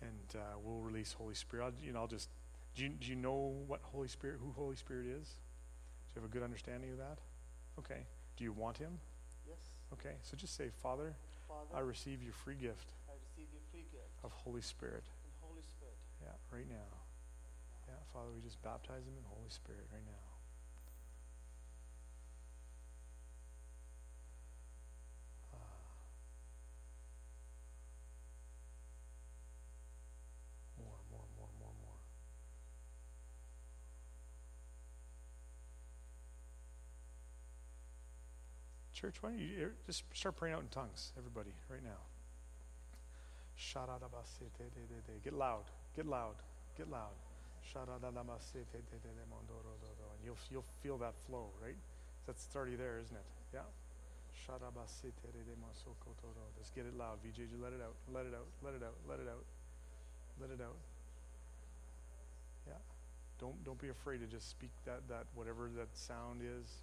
[0.02, 1.66] And uh, we'll release Holy Spirit.
[1.66, 2.30] I'll, you know, I'll just.
[2.76, 5.26] Do you, do you know what Holy Spirit, who Holy Spirit is?
[5.28, 7.18] Do you have a good understanding of that?
[7.80, 8.06] Okay.
[8.38, 9.00] Do you want Him?
[9.48, 9.58] Yes.
[9.94, 10.16] Okay.
[10.22, 11.16] So just say, Father,
[11.48, 15.04] Father, I receive your free gift I receive your free gift of Holy Spirit.
[15.24, 15.98] and Holy Spirit.
[16.22, 16.90] Yeah, right now.
[17.88, 20.24] Yeah, Father, we just baptize Him in Holy Spirit right now.
[25.54, 25.58] Ah.
[30.78, 31.98] More, more, more, more, more.
[38.98, 42.02] Church, why don't you er, just start praying out in tongues, everybody, right now.
[45.24, 46.34] Get loud, get loud,
[46.74, 47.14] get loud.
[50.18, 51.78] And you'll, you'll feel that flow, right?
[52.26, 53.30] That's already there, isn't it?
[53.54, 53.70] Yeah.
[56.58, 57.22] Just get it loud.
[57.22, 59.46] VJ, let it out, let it out, let it out, let it out,
[60.42, 60.78] let it out.
[62.66, 62.82] Yeah.
[63.38, 66.82] Don't don't be afraid to just speak that that whatever that sound is.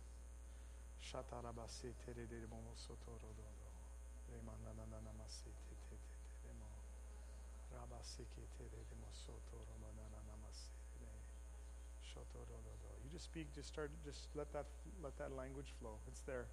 [13.04, 14.66] You just speak, just start, just let that
[15.02, 15.98] let that language flow.
[16.08, 16.46] It's there.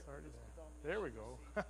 [0.00, 0.50] It's already there.
[0.84, 1.38] There we go.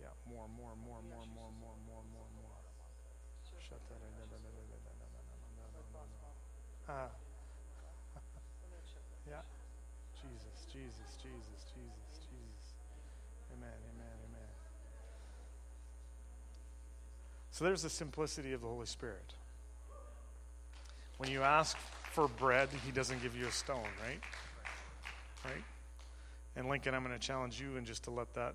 [0.00, 2.58] Yeah, more, more, more, more, more, more, more, more, more.
[6.88, 7.08] Ah.
[9.28, 9.44] yeah.
[10.16, 12.72] Jesus, Jesus, Jesus, Jesus, Jesus.
[13.52, 14.48] Amen, amen, amen.
[17.50, 19.34] So there's the simplicity of the Holy Spirit.
[21.18, 21.76] When you ask
[22.12, 24.20] for bread, He doesn't give you a stone, right?
[25.44, 25.64] Right?
[26.56, 28.54] And Lincoln, I'm going to challenge you and just to let that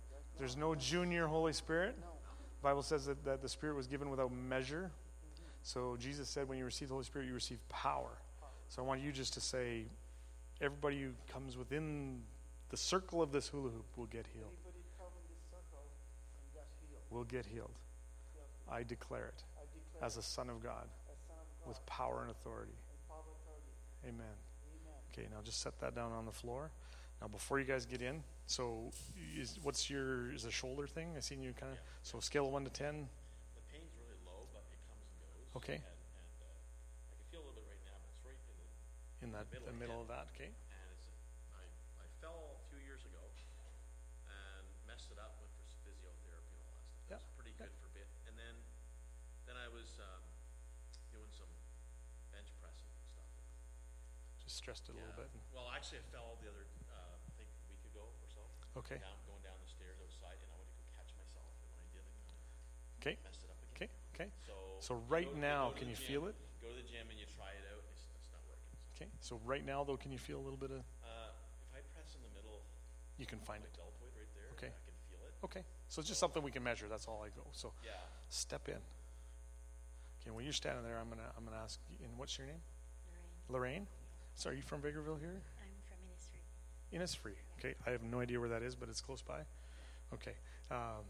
[0.41, 1.95] There's no junior Holy Spirit.
[2.01, 2.07] no.
[2.63, 4.89] Bible says that, that the Spirit was given without measure.
[5.61, 8.17] So Jesus said, when you receive the Holy Spirit, you receive power.
[8.67, 9.83] So I want you just to say,
[10.59, 12.21] everybody who comes within
[12.69, 14.49] the circle of this hula hoop will get healed.
[14.97, 15.85] Come in this circle
[16.55, 17.03] and healed.
[17.11, 17.77] Will get healed.
[18.67, 22.21] I declare it I declare as a son of God son of God with power
[22.23, 22.71] and authority.
[22.71, 23.73] and power authority.
[24.07, 24.25] Amen.
[24.25, 24.97] Amen.
[25.13, 26.71] Okay, now just set that down on the floor.
[27.21, 28.89] Now, before you guys get in, so
[29.37, 31.13] is, what's your is a shoulder thing?
[31.15, 31.77] I seen you kind of.
[32.01, 33.05] So scale of one to ten.
[33.53, 35.45] The pain's really low, but it comes and goes.
[35.61, 35.77] Okay.
[35.77, 38.49] And, and uh, I can feel a little bit right now, but it's right in
[38.57, 38.65] the.
[39.21, 40.33] in that Middle the of middle of that.
[40.33, 40.49] Okay.
[40.49, 41.05] And it's.
[41.53, 41.61] I,
[42.01, 43.21] I fell a few years ago,
[44.25, 45.37] and messed it up.
[45.37, 47.05] Went for some physiotherapy and all that stuff.
[47.05, 47.69] Yeah, It was pretty yeah.
[47.69, 48.57] good for a bit, and then,
[49.45, 50.25] then I was um,
[51.13, 51.53] doing some
[52.33, 53.29] bench pressing and stuff.
[54.41, 55.29] Just stressed it a little Yeah.
[55.29, 55.29] bit.
[55.53, 58.41] Well, actually, I fell the other, uh, I think a week ago or so.
[58.77, 58.99] Okay.
[59.03, 61.79] Down, going down the stairs outside, and I went to go catch myself, and when
[61.83, 62.47] I did, I kind of
[63.03, 63.15] Okay.
[63.25, 63.71] messed it up again.
[63.75, 63.89] Okay.
[64.15, 64.29] Okay.
[64.47, 64.55] So.
[64.79, 66.35] So right go- now, go can you gym, feel it?
[66.63, 68.71] Go to the gym and you try it out, it's, it's not working.
[68.95, 69.09] So, Okay.
[69.19, 70.81] So right now, though, can you feel a little bit of?
[71.03, 71.33] uh,
[71.67, 72.61] if I press in the middle,
[73.17, 73.75] You can find my it.
[73.75, 74.71] deltoid right there, Okay.
[74.71, 75.33] I can feel it.
[75.43, 75.63] Okay.
[75.89, 76.87] So it's just something we can measure.
[76.87, 77.43] That's all I go.
[77.51, 77.91] So Yeah.
[78.29, 78.79] step in.
[80.21, 80.31] Okay.
[80.31, 81.79] When you're standing there, I'm gonna I'm gonna ask.
[81.89, 82.61] you- And what's your name?
[83.49, 83.83] Lorraine.
[83.83, 83.87] Lorraine.
[84.35, 85.41] So are you from Bakerville here?
[85.59, 86.45] I'm from Innisfree.
[86.93, 87.35] Innisfree.
[87.61, 87.75] Okay.
[87.85, 89.41] I have no idea where that is, but it's close by.
[90.13, 90.33] Okay.
[90.71, 91.05] Um,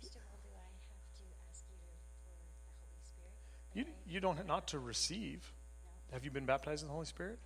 [0.00, 1.76] First of all, do I have to ask you
[2.20, 3.32] for the Holy Spirit?
[3.72, 5.50] you you don't not to receive.
[5.82, 7.38] No, Have you been baptized in the Holy Spirit?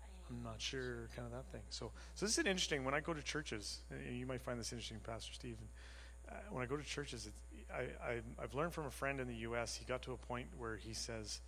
[0.00, 1.60] I I'm not sure, kind of that thing.
[1.68, 2.84] So, so this is interesting.
[2.84, 5.56] When I go to churches, and you might find this interesting, Pastor Steve.
[6.28, 7.40] Uh, when I go to churches, it's,
[7.72, 9.76] I, I I've learned from a friend in the U.S.
[9.76, 11.40] He got to a point where he says,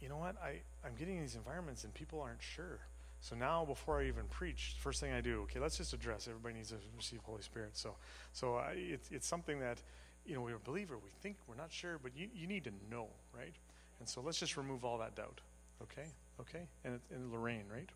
[0.00, 0.36] "You know what?
[0.42, 2.80] I I'm getting in these environments and people aren't sure.
[3.20, 6.54] So now, before I even preach, first thing I do, okay, let's just address everybody
[6.54, 7.76] needs to receive Holy Spirit.
[7.76, 7.96] So,
[8.32, 9.82] so I, it's it's something that,
[10.24, 10.96] you know, we're a believer.
[10.96, 13.54] We think we're not sure, but you you need to know, right?
[14.00, 15.40] And so let's just remove all that doubt.
[15.82, 16.08] Okay?
[16.40, 16.68] Okay?
[16.84, 17.88] And, and Lorraine, right?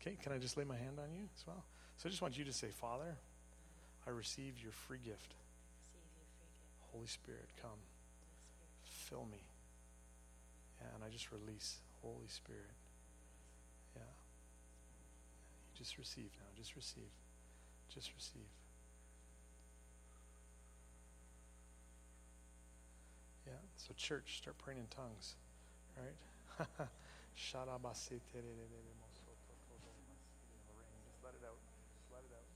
[0.00, 1.64] Okay, can I just lay my hand on you as well?
[1.96, 3.16] So I just want you to say, Father,
[4.06, 5.34] I receive your free gift.
[6.92, 7.78] Holy Spirit, come,
[8.84, 9.42] fill me.
[10.80, 12.70] Yeah, and I just release Holy Spirit.
[15.78, 16.48] Just receive now.
[16.56, 17.12] Just receive.
[17.94, 18.50] Just receive.
[23.46, 25.36] Yeah, so church, start praying in tongues,
[25.96, 26.16] right?
[30.68, 31.58] Lorraine, just let it out.
[31.94, 32.46] Just let it out.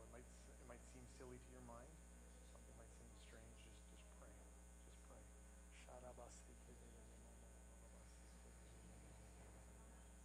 [0.00, 1.90] It might, it might seem silly to your mind.
[2.54, 3.54] Something might seem strange.
[3.62, 4.30] Just, just pray.
[4.86, 5.22] Just pray.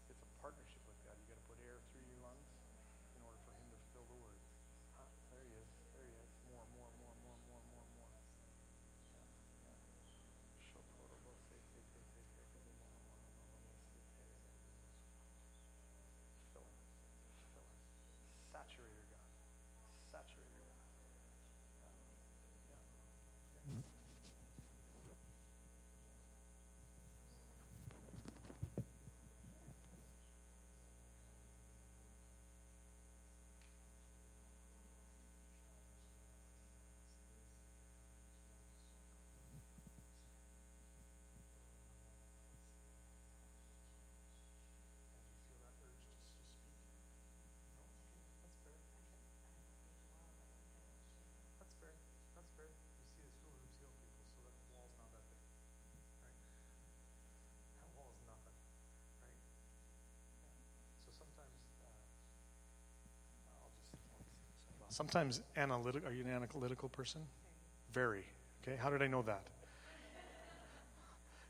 [0.10, 1.16] It's a partnership with God.
[1.22, 2.50] You got to put air through your lungs
[3.18, 4.44] in order for Him to fill the words.
[4.98, 5.08] Huh?
[5.32, 5.70] There He is.
[5.96, 6.30] There He is.
[6.50, 8.10] More, more, more, more, more, more, more.
[9.14, 9.24] Yeah,
[9.64, 9.78] yeah.
[16.54, 16.66] Fill Him.
[16.66, 16.78] Fill Him.
[18.52, 19.26] Saturate her, God.
[20.12, 20.76] Saturate her, God.
[21.40, 22.68] Yeah.
[22.70, 22.82] Yeah.
[44.10, 46.56] And do you feel that urge to, to speak?
[47.84, 47.90] No?
[47.90, 48.00] Okay,
[48.42, 48.80] that's fair.
[51.60, 51.92] That's fair.
[52.36, 52.72] That's fair.
[52.72, 55.44] You see this hula hoops heal people, so that wall's not that big,
[56.24, 56.40] right?
[57.84, 58.56] That wall is nothing,
[59.20, 59.36] right?
[60.56, 60.64] Yeah.
[61.04, 61.92] So sometimes, uh,
[63.60, 64.88] I'll just, I'll just say this out loud.
[65.00, 66.10] Sometimes analytical.
[66.10, 67.22] Are you an analytical person?
[67.94, 68.26] Very.
[68.62, 68.78] Okay.
[68.78, 69.48] How did I know that?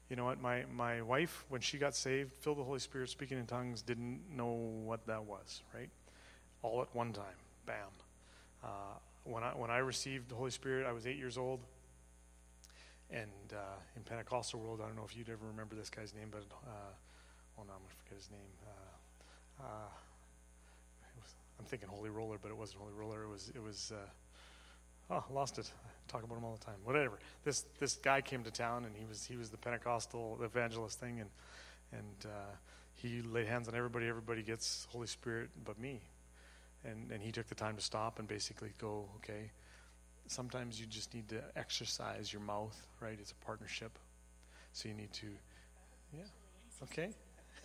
[0.07, 0.39] You know what?
[0.39, 3.81] My my wife, when she got saved, filled with the Holy Spirit, speaking in tongues,
[3.81, 4.53] didn't know
[4.85, 5.63] what that was.
[5.73, 5.89] Right?
[6.61, 7.39] All at one time.
[7.65, 7.76] Bam.
[8.63, 8.67] Uh,
[9.23, 11.59] when I when I received the Holy Spirit, I was eight years old.
[13.09, 16.30] And uh, in Pentecostal world, I don't know if you'd ever remember this guy's name,
[16.30, 16.93] but uh,
[17.57, 18.53] well, I'm gonna forget his name.
[18.61, 19.89] Uh, uh,
[21.01, 23.23] it was, I'm thinking Holy Roller, but it wasn't Holy Roller.
[23.23, 23.91] It was it was.
[23.94, 25.72] Uh, oh, lost it.
[25.86, 26.76] I talk about him all the time.
[26.84, 27.19] Whatever.
[27.44, 31.19] This this guy came to town, and he was he was the Pentecostal evangelist thing,
[31.19, 31.30] and
[31.91, 32.56] and uh,
[32.95, 34.07] he laid hands on everybody.
[34.07, 36.02] Everybody gets Holy Spirit, but me.
[36.86, 39.52] And and he took the time to stop and basically go, okay.
[40.27, 43.18] Sometimes you just need to exercise your mouth, right?
[43.19, 43.98] It's a partnership,
[44.73, 45.26] so you need to,
[46.15, 46.23] yeah.
[46.84, 47.10] Okay.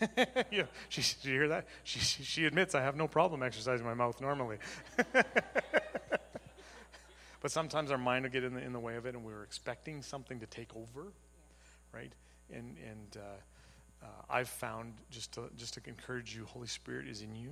[0.51, 1.67] yeah, she, did you hear that?
[1.85, 4.59] She, she, admits I have no problem exercising my mouth normally.
[7.45, 9.43] But sometimes our mind will get in the, in the way of it, and we're
[9.43, 11.13] expecting something to take over,
[11.93, 12.11] right?
[12.51, 17.21] And and uh, uh, I've found just to just to encourage you, Holy Spirit is
[17.21, 17.51] in you,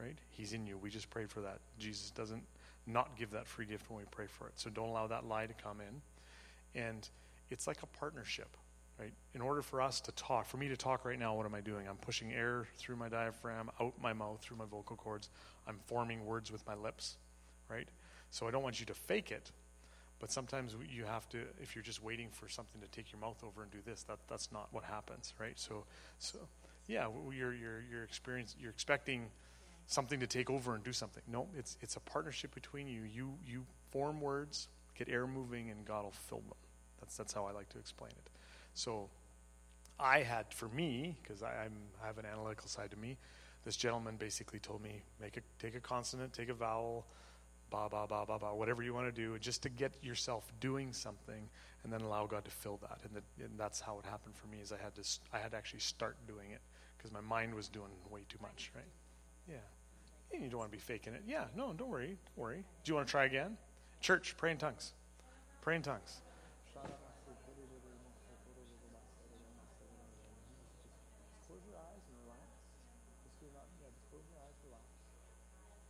[0.00, 0.16] right?
[0.30, 0.76] He's in you.
[0.78, 1.60] We just prayed for that.
[1.78, 2.42] Jesus doesn't
[2.88, 4.54] not give that free gift when we pray for it.
[4.56, 6.82] So don't allow that lie to come in.
[6.82, 7.08] And
[7.50, 8.56] it's like a partnership,
[9.00, 9.12] right?
[9.34, 11.60] In order for us to talk, for me to talk right now, what am I
[11.60, 11.88] doing?
[11.88, 15.30] I'm pushing air through my diaphragm, out my mouth, through my vocal cords.
[15.66, 17.16] I'm forming words with my lips,
[17.68, 17.88] right?
[18.30, 19.50] So I don't want you to fake it,
[20.18, 23.42] but sometimes you have to, if you're just waiting for something to take your mouth
[23.42, 25.58] over and do this, that, that's not what happens, right?
[25.58, 25.84] So,
[26.18, 26.38] so
[26.86, 29.26] yeah, you're, you're, you're, experience, you're expecting
[29.86, 31.22] something to take over and do something.
[31.26, 33.02] No, it's, it's a partnership between you.
[33.02, 36.58] You, you form words, get air moving, and God will fill them.
[37.00, 38.30] That's, that's how I like to explain it.
[38.74, 39.08] So
[39.98, 41.68] I had, for me, because I
[42.02, 43.16] have an analytical side to me,
[43.64, 47.06] this gentleman basically told me, make a, take a consonant, take a vowel,
[47.70, 50.92] ba, ba, ba, ba, ba, whatever you want to do, just to get yourself doing
[50.92, 51.48] something
[51.84, 53.00] and then allow God to fill that.
[53.04, 55.02] And, the, and that's how it happened for me is I had to,
[55.32, 56.60] I had to actually start doing it
[56.96, 58.84] because my mind was doing way too much, right?
[59.48, 59.56] Yeah.
[60.32, 61.22] And you don't want to be faking it.
[61.26, 62.14] Yeah, no, don't worry.
[62.36, 62.62] Don't worry.
[62.84, 63.56] Do you want to try again?
[64.00, 64.92] Church, pray in tongues.
[65.60, 66.22] Pray in tongues.
[71.50, 72.46] Close your eyes and relax.
[73.26, 74.86] Just do not, yeah, just close your eyes, relax.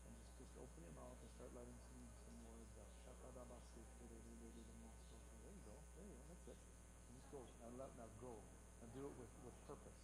[0.09, 2.89] And just, just open your mouth and start letting some, some words out.
[3.05, 5.77] Shakadabasi, There you go.
[6.01, 6.23] There you go.
[6.33, 6.57] That's it.
[6.57, 7.45] And just go.
[7.61, 8.33] Now let now go.
[8.81, 10.01] And do it with, with purpose.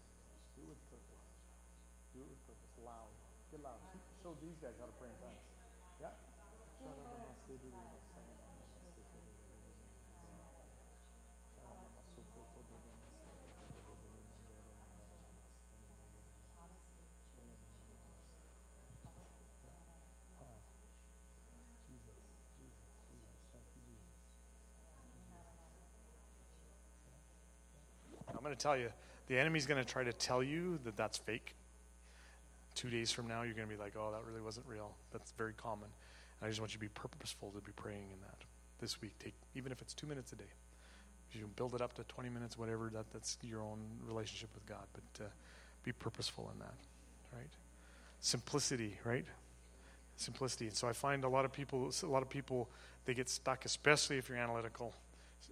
[0.61, 1.25] Do it with purpose.
[2.13, 2.57] Do it with purpose.
[3.63, 3.73] Get.
[4.23, 5.41] Show these guys how to pray in tongues.
[6.01, 6.09] Yeah.
[28.29, 28.91] I'm going to tell you,
[29.29, 31.55] the enemy's going to try to tell you that that's fake.
[32.77, 34.95] Two days from now, you're going to be like, oh, that really wasn't real.
[35.11, 35.89] That's very common.
[36.41, 38.45] And I just want you to be purposeful to be praying in that
[38.81, 39.19] this week.
[39.19, 40.53] Take even if it's two minutes a day.
[41.31, 44.67] If you build it up to 20 minutes, whatever, that, that's your own relationship with
[44.67, 44.85] God.
[44.93, 45.29] But uh,
[45.83, 46.75] be purposeful in that,
[47.33, 47.51] right?
[48.21, 49.25] Simplicity, right?
[50.17, 50.67] Simplicity.
[50.67, 52.69] And so I find a lot of people, a lot of people,
[53.07, 54.95] they get stuck, especially if you're analytical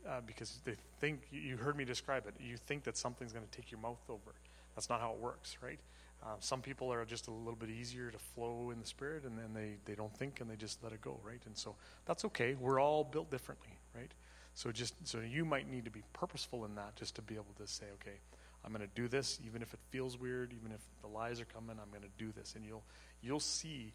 [0.09, 2.35] uh, because they think you heard me describe it.
[2.39, 4.35] You think that something's going to take your mouth over.
[4.75, 5.79] That's not how it works, right?
[6.25, 9.39] Uh, some people are just a little bit easier to flow in the spirit, and
[9.39, 11.41] then they, they don't think and they just let it go, right?
[11.47, 11.75] And so
[12.07, 12.57] that's okay.
[12.59, 14.11] We're all built differently, right?
[14.55, 17.55] So just so you might need to be purposeful in that, just to be able
[17.59, 18.17] to say, okay,
[18.65, 21.47] I'm going to do this, even if it feels weird, even if the lies are
[21.47, 21.77] coming.
[21.83, 22.85] I'm going to do this, and you'll
[23.21, 23.93] you'll see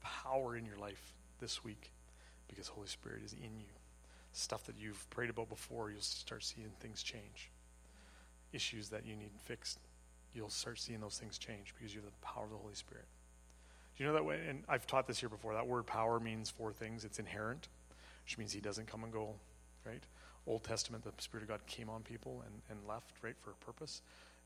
[0.00, 1.90] power in your life this week
[2.46, 3.66] because Holy Spirit is in you
[4.36, 7.50] stuff that you've prayed about before, you'll start seeing things change.
[8.52, 9.78] Issues that you need fixed,
[10.36, 13.06] you'll start seeing those things change because you have the power of the Holy Spirit.
[13.96, 14.40] Do you know that way?
[14.48, 15.54] And I've taught this here before.
[15.54, 17.04] That word power means four things.
[17.04, 17.68] It's inherent,
[18.24, 19.34] which means He doesn't come and go,
[19.86, 20.02] right?
[20.46, 23.64] Old Testament, the Spirit of God came on people and, and left, right, for a
[23.64, 24.02] purpose.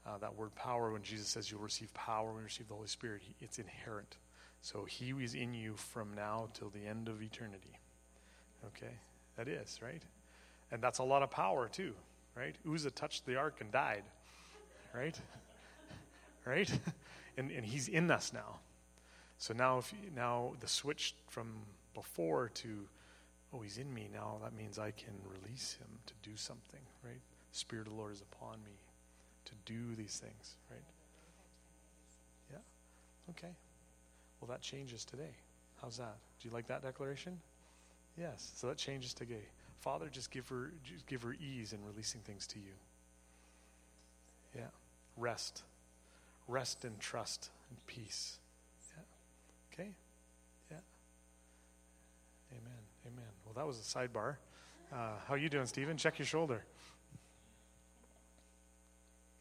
[0.07, 2.87] Uh, that word power, when Jesus says you'll receive power when you receive the Holy
[2.87, 4.17] Spirit, he, it's inherent.
[4.63, 7.79] So He is in you from now till the end of eternity.
[8.67, 8.95] Okay?
[9.37, 10.03] That is, right?
[10.71, 11.93] And that's a lot of power, too,
[12.37, 12.55] right?
[12.71, 14.05] Uzzah touched the ark and died,
[14.95, 15.19] right?
[16.45, 16.71] right?
[17.37, 18.59] And, and he's in us now.
[19.39, 21.47] So now, if now the switch from
[21.95, 22.87] before to,
[23.55, 27.21] oh, he's in me now, that means I can release him to do something, right?
[27.53, 28.73] The Spirit of the Lord is upon me
[29.47, 30.83] to do these things, right?
[32.51, 32.59] Yeah?
[33.31, 33.55] Okay.
[34.41, 35.35] Well, that changes today.
[35.81, 36.17] How's that?
[36.41, 37.39] Do you like that declaration?
[38.19, 38.53] Yes.
[38.57, 39.47] So that changes to gay.
[39.81, 42.75] Father, just give her, just give her ease in releasing things to you.
[44.55, 44.69] Yeah.
[45.17, 45.63] Rest.
[46.51, 48.39] Rest and trust and peace.
[48.97, 49.03] Yeah.
[49.73, 49.91] Okay.
[50.69, 50.79] Yeah.
[52.51, 52.81] Amen.
[53.07, 53.31] Amen.
[53.45, 54.35] Well, that was a sidebar.
[54.93, 55.97] Uh, how you doing, Stephen?
[55.97, 56.65] Check your shoulder.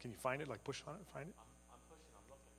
[0.00, 0.46] Can you find it?
[0.46, 1.34] Like push on it, find it.
[1.36, 2.06] I'm, pushing.
[2.14, 2.52] I'm looking.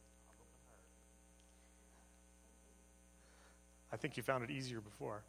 [3.90, 3.94] I'm.
[3.94, 5.22] I think you found it easier before.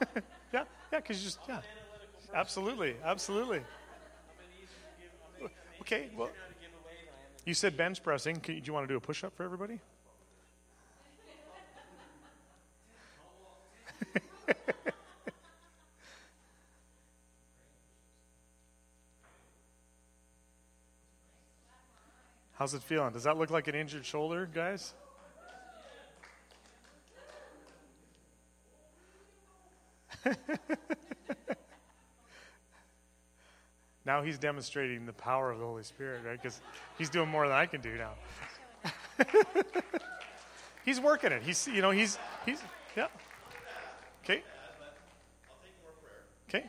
[0.52, 1.60] yeah, yeah, because just, yeah.
[2.34, 3.60] Absolutely, absolutely.
[5.80, 6.30] Okay, well,
[7.50, 8.38] you said bench pressing.
[8.38, 9.80] Can, do you want to do a push up for everybody?
[22.54, 23.12] How's it feeling?
[23.12, 24.94] Does that look like an injured shoulder, guys?
[34.06, 36.40] now he's demonstrating the power of the Holy Spirit, right?
[36.40, 36.60] Because
[36.96, 38.12] he's doing more than I can do now.
[40.84, 41.42] he's working it.
[41.42, 42.62] He's, you know, he's, he's,
[42.96, 43.08] yeah.
[44.24, 44.42] Okay.
[46.48, 46.64] Okay.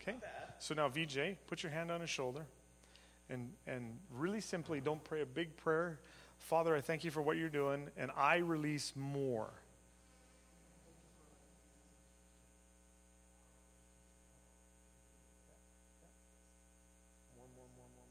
[0.00, 0.16] Okay.
[0.58, 2.46] So now, VJ, put your hand on his shoulder,
[3.28, 5.98] and and really simply, don't pray a big prayer.
[6.38, 9.50] Father, I thank you for what you're doing, and I release more
[17.36, 18.10] more, more, more, more.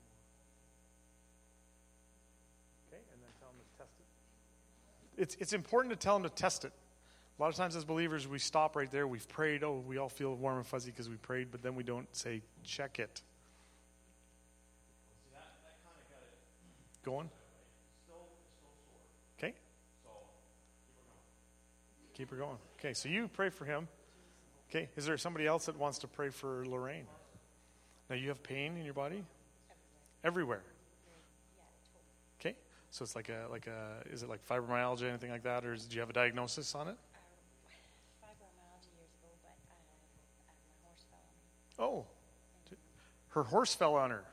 [2.87, 4.09] Okay, and then tell him to test it.
[5.17, 6.71] It's, it's important to tell him to test it.
[7.37, 9.07] A lot of times, as believers, we stop right there.
[9.07, 9.63] We've prayed.
[9.63, 12.41] Oh, we all feel warm and fuzzy because we prayed, but then we don't say,
[12.63, 13.21] check it.
[17.03, 17.29] Going?
[19.37, 19.53] Okay.
[22.15, 22.57] Keep her going.
[22.79, 23.87] Okay, so you pray for him.
[24.69, 27.05] Okay, is there somebody else that wants to pray for Lorraine?
[28.09, 29.23] Now, you have pain in your body?
[30.23, 30.61] Everywhere.
[30.61, 30.74] Okay,
[32.95, 35.73] so it's like a, like a, is it like fibromyalgia, or anything like that, or
[35.73, 36.95] is, do you have a diagnosis on it?
[38.23, 39.75] Fibromyalgia ago, but my
[40.81, 41.43] horse fell on me.
[41.77, 42.05] Oh,
[43.31, 44.23] her horse fell on her.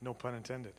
[0.00, 0.72] No pun intended.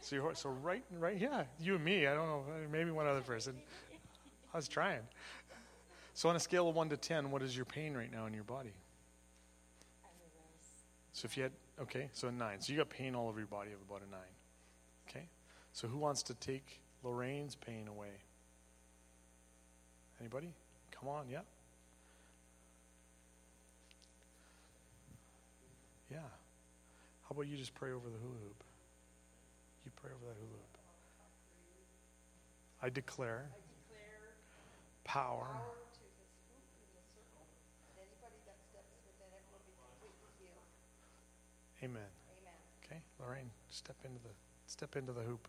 [0.00, 2.06] so, your horse, so right, right, yeah, you and me.
[2.06, 2.42] I don't know,
[2.72, 3.54] maybe one other person.
[4.54, 5.00] I was trying.
[6.14, 8.32] So, on a scale of one to ten, what is your pain right now in
[8.32, 8.72] your body?
[11.14, 12.60] So, if you had, okay, so a nine.
[12.60, 14.34] So, you got pain all over your body of about a nine.
[15.08, 15.28] Okay,
[15.72, 18.20] so who wants to take Lorraine's pain away?
[20.20, 20.52] Anybody?
[20.90, 21.40] Come on, yeah.
[26.10, 26.18] Yeah.
[27.24, 28.62] How about you just pray over the hula hoop?
[29.84, 30.74] You pray over that hula hoop.
[32.84, 34.36] I declare I declare
[35.04, 37.48] power power to this hoop in the circle,
[37.88, 40.68] and anybody that steps within it will be completely healed.
[41.84, 42.02] Amen.
[42.40, 42.54] Amen.
[42.84, 44.30] Okay, Lorraine, step into the
[44.66, 45.46] step into the hoop.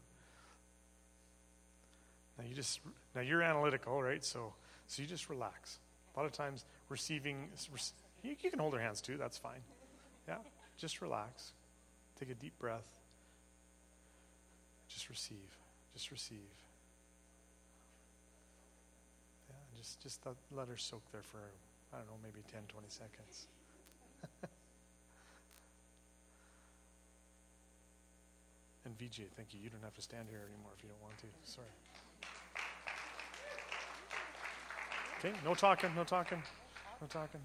[2.38, 2.82] Now you just
[3.16, 4.24] now you're analytical, right?
[4.24, 4.53] So
[4.88, 5.80] so you just relax.
[6.14, 7.49] A lot of times receiving
[8.24, 9.18] you, you can hold her hands too.
[9.18, 9.62] That's fine.
[10.28, 10.38] Yeah,
[10.78, 11.53] just relax.
[12.20, 12.88] Take a deep breath.
[14.90, 15.57] Just receive.
[15.94, 16.52] Just receive.
[19.49, 20.20] Yeah, just just
[20.52, 21.40] let, her soak there for
[21.94, 23.48] I don't know, maybe 10, 20 seconds.
[28.86, 29.60] And VJ, thank you.
[29.60, 31.26] You don't have to stand here anymore if you don't want to.
[31.44, 31.68] Sorry.
[35.20, 36.41] Okay, no talking, no talking,
[37.02, 37.41] no talking.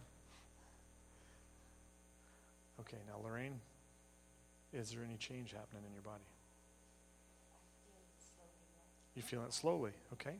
[2.80, 3.58] Okay, now Lorraine,
[4.72, 6.24] is there any change happening in your body?
[9.14, 10.34] You feel it slowly, okay?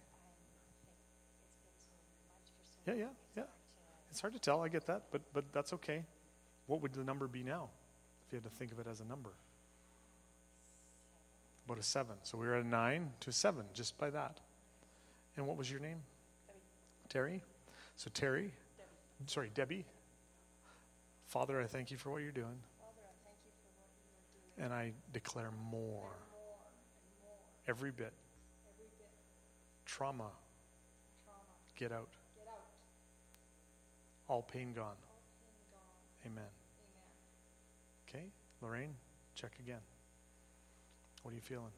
[2.87, 3.07] Yeah, yeah,
[3.37, 3.43] yeah.
[4.11, 6.05] It's hard to tell, I get that, but but that's okay.
[6.67, 7.71] What would the number be now?
[8.27, 9.31] If you had to think of it as a number.
[11.66, 12.16] About a seven.
[12.24, 14.41] So we were at a nine to a seven, just by that.
[15.37, 15.99] And what was your name?
[17.09, 17.43] Terry.
[17.97, 18.53] So Terry,
[19.27, 19.85] sorry, Debbie.
[21.27, 24.59] Father, I thank you for what you're doing, Father, I thank you for what you
[24.59, 24.73] are doing.
[24.73, 27.37] and I declare more, More and more,
[27.69, 28.12] every bit.
[28.69, 29.09] every bit,
[29.87, 30.24] Trauma,
[31.24, 31.39] trauma,
[31.77, 32.09] get out.
[32.37, 32.65] get out,
[34.28, 34.87] All pain gone.
[34.87, 36.32] all pain gone.
[36.32, 36.45] Amen.
[38.09, 38.23] Amen.
[38.23, 38.27] Okay,
[38.61, 38.95] Lorraine,
[39.37, 39.81] check again.
[41.23, 41.73] What are you feeling?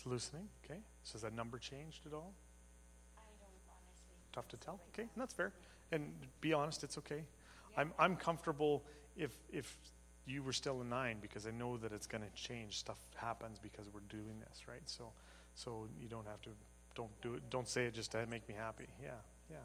[0.00, 0.48] It's loosening.
[0.64, 0.80] Okay.
[1.02, 2.32] So has that number changed at all?
[3.18, 4.14] I don't honestly.
[4.32, 4.80] Tough to tell.
[4.94, 5.22] Okay, now.
[5.22, 5.52] that's fair.
[5.92, 7.24] And be honest, it's okay.
[7.76, 8.82] I'm I'm comfortable
[9.16, 9.76] if if
[10.26, 12.78] you were still a nine because I know that it's going to change.
[12.78, 14.82] Stuff happens because we're doing this, right?
[14.86, 15.12] So
[15.54, 16.50] so you don't have to
[16.94, 17.42] don't do it.
[17.50, 18.86] Don't say it just to make me happy.
[19.02, 19.10] Yeah,
[19.50, 19.56] yeah.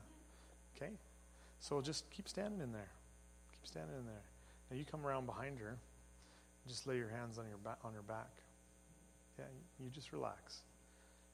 [0.76, 0.92] Okay.
[1.60, 2.92] So just keep standing in there.
[3.54, 4.24] Keep standing in there.
[4.70, 5.78] Now you come around behind her.
[6.68, 8.30] Just lay your hands on your back on her back.
[9.38, 9.46] Yeah,
[9.80, 10.62] you just relax.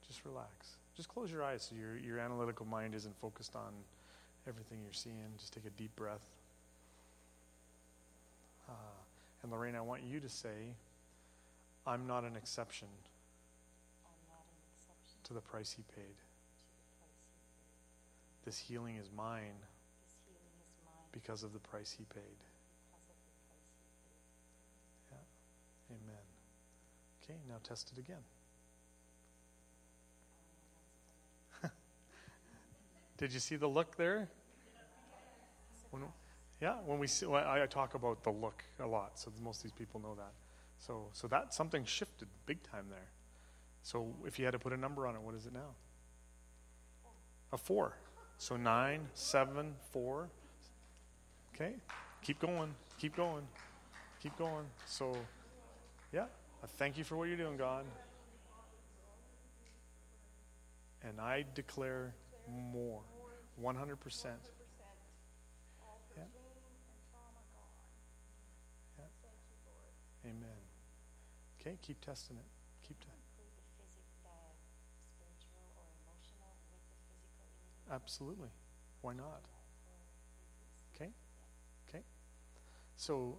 [0.06, 0.76] Just relax.
[0.96, 3.72] Just close your eyes so your your analytical mind isn't focused on
[4.46, 5.16] everything you're seeing.
[5.38, 6.24] Just take a deep breath.
[8.68, 8.72] Uh,
[9.42, 10.74] and Lorraine, I want you to say,
[11.86, 12.88] I'm not an exception
[14.04, 15.94] I'm not an exception to the price he paid.
[15.94, 17.12] to the price he paid.
[18.44, 19.54] This healing is mine
[20.02, 22.22] This healing is mine because of the price he paid.
[22.22, 22.38] because
[23.08, 23.62] of the price
[24.98, 25.96] he paid.
[26.02, 26.24] Amen.
[27.22, 28.24] Okay, now test it again.
[33.18, 34.28] Did you see the look there?
[35.90, 36.02] When,
[36.60, 39.58] Yeah, when we see, well, I I talk about the look a lot, so most
[39.58, 40.32] of these people know that.
[40.78, 43.10] So, so that something shifted big time there.
[43.82, 45.74] So, if you had to put a number on it, what is it now?
[47.52, 47.94] A four.
[48.42, 50.28] So nine, seven, four.
[51.54, 51.74] Okay,
[52.24, 53.46] keep going, keep going,
[54.20, 54.64] keep going.
[54.84, 55.16] So,
[56.12, 56.24] yeah,
[56.60, 57.84] I thank you for what you're doing, God.
[61.04, 62.14] And I declare
[62.50, 63.02] more,
[63.62, 63.76] 100%.
[66.16, 66.24] Yeah.
[68.98, 69.04] Yeah.
[70.24, 70.58] Amen.
[71.60, 72.44] Okay, keep testing it.
[72.88, 73.22] Keep testing.
[73.38, 77.81] Include the physical, the spiritual or emotional with the physical in it.
[77.92, 78.48] Absolutely.
[79.02, 79.42] Why not?
[80.94, 81.10] Okay.
[81.88, 82.02] Okay.
[82.96, 83.36] So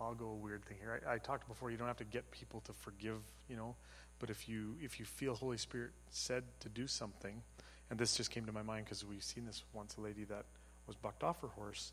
[0.00, 1.02] I'll go a weird thing here.
[1.06, 1.70] I, I talked before.
[1.70, 3.18] You don't have to get people to forgive,
[3.48, 3.74] you know,
[4.20, 7.42] but if you if you feel Holy Spirit said to do something,
[7.90, 9.96] and this just came to my mind because we've seen this once.
[9.96, 10.44] A lady that
[10.86, 11.92] was bucked off her horse,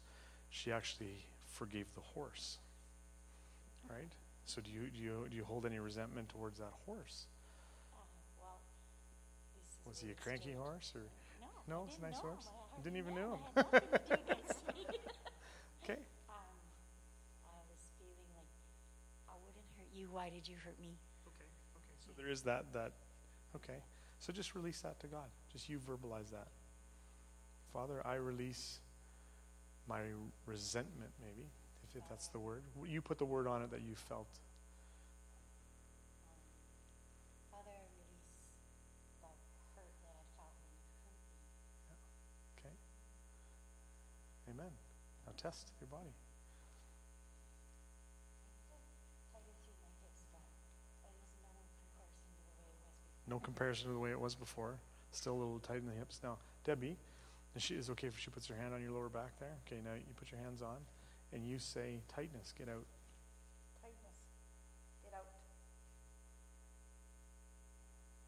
[0.49, 2.58] she actually forgave the horse.
[3.90, 4.12] Right.
[4.45, 7.26] So do you do you do you hold any resentment towards that horse?
[7.94, 8.03] Uh,
[8.40, 8.60] well,
[9.88, 11.02] Was he a cranky horse or?
[11.67, 12.47] No, it's a nice horse.
[12.77, 13.39] I didn't even know him.
[13.55, 13.65] him.
[13.71, 14.57] I had nothing to do with this.
[15.83, 15.99] Okay.
[16.29, 16.57] um,
[17.45, 18.49] I was feeling like
[19.29, 20.07] I wouldn't hurt you.
[20.11, 20.97] Why did you hurt me?
[21.27, 21.95] Okay, okay.
[22.05, 22.91] So there is that, that,
[23.55, 23.79] okay.
[24.19, 25.29] So just release that to God.
[25.51, 26.47] Just you verbalize that.
[27.73, 28.79] Father, I release
[29.88, 30.01] my
[30.45, 31.47] resentment, maybe,
[31.83, 32.63] if it- that's the word.
[32.85, 34.27] You put the word on it that you felt.
[37.49, 38.29] Father, I release
[39.21, 39.27] the
[39.75, 40.53] hurt that I felt
[41.05, 41.25] when you
[41.89, 41.97] hurt me.
[42.57, 42.75] Okay?
[44.52, 44.72] Amen.
[45.26, 46.11] Now test your body.
[49.32, 50.44] Tighter through my hips, but
[51.07, 51.48] it is no
[51.80, 53.32] comparison to the way it was before.
[53.32, 54.76] No comparison to the way it was before.
[55.11, 56.19] Still a little tight in the hips.
[56.23, 56.98] Now, Debbie,
[57.56, 59.56] is she is it okay if she puts her hand on your lower back there?
[59.68, 60.84] Okay, now you put your hands on
[61.32, 62.84] and you say tightness, get out.
[63.80, 64.19] Tightness.
[65.03, 65.28] Get out.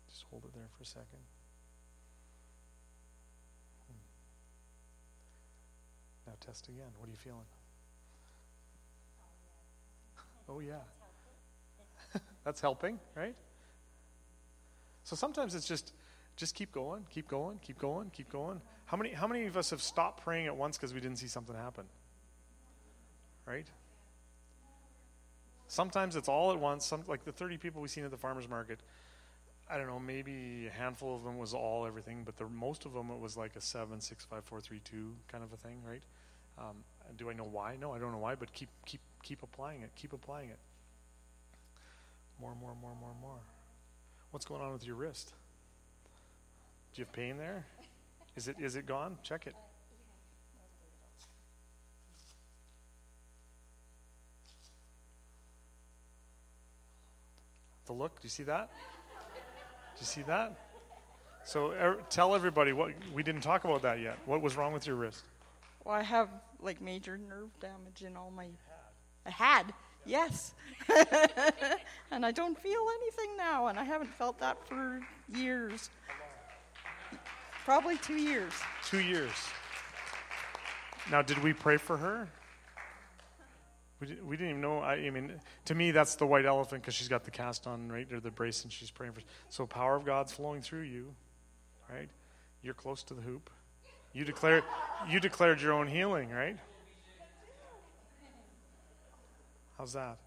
[0.07, 1.19] Just hold it there for a second.
[6.39, 6.87] Test again.
[6.97, 7.45] What are you feeling?
[10.49, 10.83] Oh, yeah.
[12.43, 13.35] That's helping, right?
[15.03, 15.93] So sometimes it's just
[16.35, 18.61] just keep going, keep going, keep going, keep going.
[18.85, 21.27] How many how many of us have stopped praying at once because we didn't see
[21.27, 21.85] something happen?
[23.45, 23.67] Right?
[25.67, 26.85] Sometimes it's all at once.
[26.85, 28.79] Some like the 30 people we seen at the farmers market.
[29.69, 32.93] I don't know, maybe a handful of them was all everything, but the most of
[32.93, 35.81] them it was like a seven, six, five, four, three, two kind of a thing,
[35.87, 36.03] right?
[36.57, 36.83] Um,
[37.17, 37.75] do I know why?
[37.79, 39.91] No, I don't know why, but keep keep keep applying it.
[39.95, 40.59] Keep applying it.
[42.39, 43.39] More, more, more, more, more.
[44.31, 45.33] What's going on with your wrist?
[46.93, 47.65] Do you have pain there?
[48.35, 49.17] Is it is it gone?
[49.23, 49.55] Check it.
[57.85, 58.19] The look.
[58.21, 58.71] Do you see that?
[59.95, 60.57] Do you see that?
[61.45, 64.17] So er, tell everybody what we didn't talk about that yet.
[64.25, 65.23] What was wrong with your wrist?
[65.83, 66.29] Well, I have
[66.61, 68.47] like major nerve damage in all my.
[69.25, 69.73] I had,
[70.05, 70.53] yes.
[72.11, 75.01] and I don't feel anything now, and I haven't felt that for
[75.33, 75.89] years.
[77.65, 78.53] Probably two years.
[78.83, 79.31] Two years.
[81.09, 82.27] Now, did we pray for her?
[83.99, 84.79] We, did, we didn't even know.
[84.79, 85.33] I, I mean,
[85.65, 88.31] to me, that's the white elephant because she's got the cast on, right, or the
[88.31, 89.21] brace, and she's praying for.
[89.49, 91.13] So, power of God's flowing through you,
[91.89, 92.09] right?
[92.61, 93.49] You're close to the hoop.
[94.13, 94.63] You declared,
[95.09, 96.57] you declared your own healing, right?
[99.77, 100.17] How's that?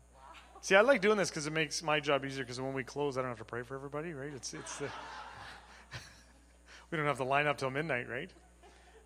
[0.61, 2.43] See, I like doing this because it makes my job easier.
[2.43, 4.33] Because when we close, I don't have to pray for everybody, right?
[4.35, 4.87] It's it's the
[6.91, 8.31] we don't have to line up till midnight, right?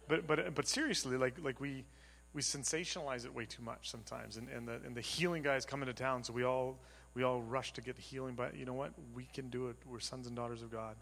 [0.09, 1.85] But but but seriously, like like we
[2.33, 5.83] we sensationalize it way too much sometimes, and and the and the healing guys come
[5.83, 6.79] into town, so we all
[7.15, 8.35] we all rush to get the healing.
[8.35, 8.93] But you know what?
[9.15, 9.77] We can do it.
[9.85, 10.97] We're sons and daughters of God.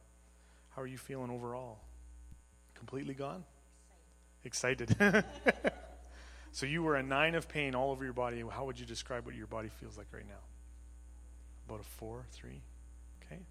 [0.70, 1.78] How are you feeling overall?
[2.74, 3.44] Completely gone?
[4.48, 4.96] Excited.
[6.52, 8.42] so you were a nine of pain all over your body.
[8.50, 10.40] How would you describe what your body feels like right now?
[11.68, 12.62] About a four, three.
[13.22, 13.42] Okay.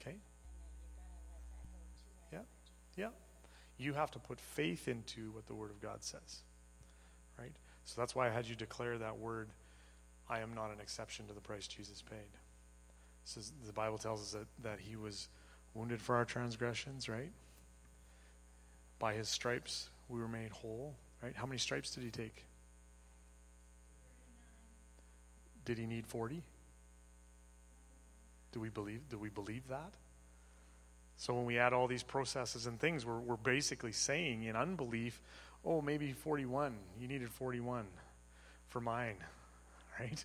[0.00, 0.16] Okay.
[2.32, 2.38] Yeah.
[2.96, 3.08] Yeah.
[3.76, 6.44] You have to put faith into what the Word of God says.
[7.36, 7.56] Right?
[7.84, 9.48] So that's why I had you declare that word,
[10.30, 12.43] I am not an exception to the price Jesus paid.
[13.24, 15.28] Says the Bible tells us that, that he was
[15.72, 17.32] wounded for our transgressions, right?
[18.98, 21.34] By his stripes we were made whole, right?
[21.34, 22.44] How many stripes did he take?
[25.64, 26.42] Did he need 40?
[28.52, 29.94] Do we believe do we believe that?
[31.16, 35.20] So when we add all these processes and things, we're, we're basically saying in unbelief,
[35.64, 36.74] oh, maybe 41.
[37.00, 37.86] You needed 41
[38.68, 39.16] for mine,
[40.00, 40.24] right?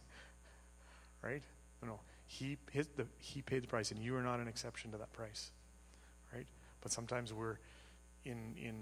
[1.21, 1.43] Right?
[1.83, 1.99] No,
[2.29, 5.11] he, his, the, he paid the price, and you are not an exception to that
[5.13, 5.49] price,
[6.31, 6.45] right?
[6.79, 7.57] But sometimes we're
[8.23, 8.75] in, in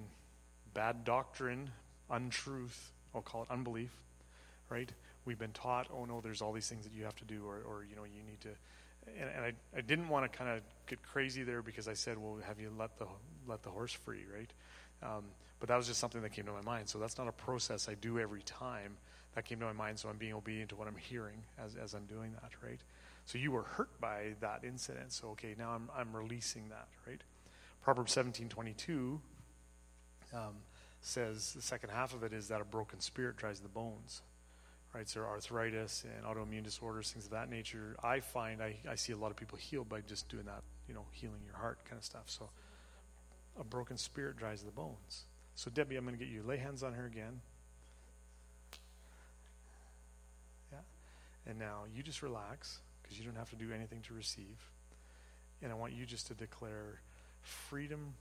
[0.73, 1.69] bad doctrine,
[2.09, 3.91] untruth, I'll call it unbelief,
[4.69, 4.91] right?
[5.23, 7.61] We've been taught, oh no, there's all these things that you have to do, or,
[7.65, 8.49] or you know, you need to.
[9.17, 12.17] And, and I, I didn't want to kind of get crazy there because I said,
[12.17, 13.07] well, have you let the
[13.47, 14.51] let the horse free, right?
[15.01, 15.23] Um,
[15.61, 16.89] but that was just something that came to my mind.
[16.89, 18.97] So that's not a process I do every time.
[19.35, 21.93] That came to my mind, so I'm being obedient to what I'm hearing as, as
[21.93, 22.79] I'm doing that, right?
[23.27, 25.11] So you were hurt by that incident.
[25.11, 27.19] So okay, now I'm I'm releasing that, right?
[27.83, 29.19] Proverbs 17:22
[30.33, 30.55] um,
[31.01, 34.21] says the second half of it is that a broken spirit dries the bones,
[34.93, 35.09] right?
[35.09, 37.97] So arthritis and autoimmune disorders, things of that nature.
[38.01, 40.93] I find I, I see a lot of people healed by just doing that, you
[40.93, 42.27] know, healing your heart kind of stuff.
[42.27, 42.49] So
[43.59, 45.25] a broken spirit dries the bones.
[45.53, 47.41] So Debbie, I'm going to get you lay hands on her again.
[50.71, 50.79] Yeah,
[51.45, 54.59] and now you just relax because you don't have to do anything to receive.
[55.61, 56.99] And I want you just to declare
[57.41, 58.13] freedom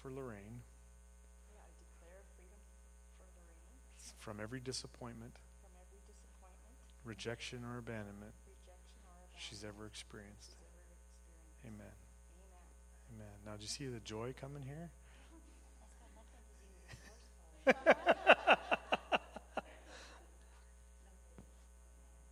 [0.00, 0.64] for Lorraine
[1.52, 2.56] Yeah, I declare freedom
[3.20, 3.76] for Lorraine
[4.18, 10.56] from every disappointment, from every disappointment, rejection, or abandonment rejection, or abandonment she's ever experienced.
[10.56, 11.68] she's ever experienced.
[11.68, 11.94] Amen.
[12.40, 13.28] Amen.
[13.28, 13.36] Amen.
[13.44, 14.88] Now, do you see the joy coming here?
[15.84, 17.60] That's got nothing to do with divorce, Father.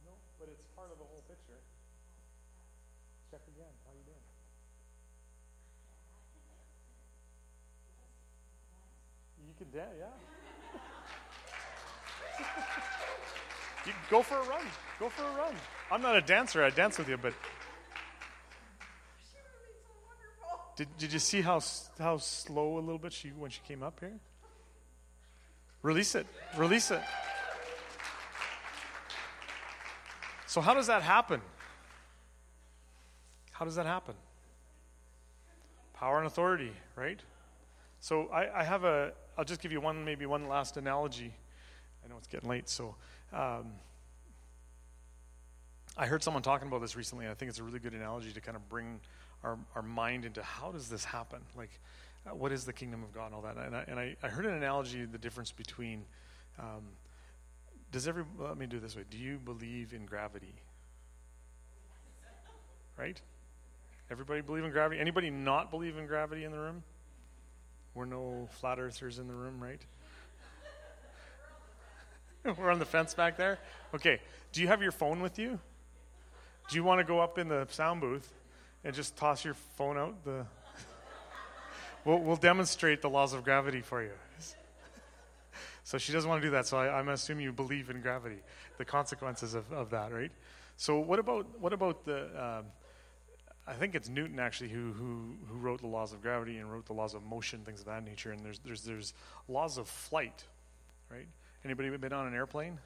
[0.08, 1.60] No, but it's part of the whole picture.
[3.28, 3.76] Check again.
[3.84, 4.24] How you doing?
[9.78, 10.06] Dance, yeah.
[13.86, 14.66] you go for a run.
[14.98, 15.54] Go for a run.
[15.92, 16.64] I'm not a dancer.
[16.64, 17.32] I dance with you, but
[20.74, 21.60] did, did you see how
[21.96, 24.18] how slow a little bit she when she came up here?
[25.82, 26.26] Release it.
[26.56, 27.02] Release it.
[30.46, 31.40] So how does that happen?
[33.52, 34.16] How does that happen?
[35.94, 37.20] Power and authority, right?
[38.08, 39.12] So I, I have a.
[39.36, 41.30] I'll just give you one, maybe one last analogy.
[42.02, 42.94] I know it's getting late, so
[43.34, 43.72] um,
[45.94, 47.26] I heard someone talking about this recently.
[47.26, 48.98] And I think it's a really good analogy to kind of bring
[49.44, 51.40] our our mind into how does this happen?
[51.54, 51.68] Like,
[52.26, 53.58] uh, what is the kingdom of God and all that?
[53.58, 56.06] And I, and I, I heard an analogy, the difference between.
[56.58, 56.84] Um,
[57.92, 59.04] does every let me do it this way?
[59.10, 60.54] Do you believe in gravity?
[62.96, 63.20] Right?
[64.10, 64.98] Everybody believe in gravity?
[64.98, 66.82] Anybody not believe in gravity in the room?
[67.98, 69.80] We're no flat earthers in the room, right?
[72.56, 73.58] We're on the fence back there.
[73.92, 74.20] Okay.
[74.52, 75.58] Do you have your phone with you?
[76.70, 78.32] Do you want to go up in the sound booth
[78.84, 80.46] and just toss your phone out the
[82.04, 84.12] We'll, we'll demonstrate the laws of gravity for you.
[85.82, 86.68] So she doesn't want to do that.
[86.68, 88.38] So I, I'm assuming you believe in gravity,
[88.76, 90.30] the consequences of, of that, right?
[90.76, 92.26] So what about what about the?
[92.40, 92.66] Um,
[93.68, 96.86] I think it's Newton actually who, who who wrote the laws of gravity and wrote
[96.86, 98.32] the laws of motion, things of that nature.
[98.32, 99.14] And there's there's there's
[99.46, 100.44] laws of flight,
[101.10, 101.26] right?
[101.64, 102.78] Anybody been on an airplane?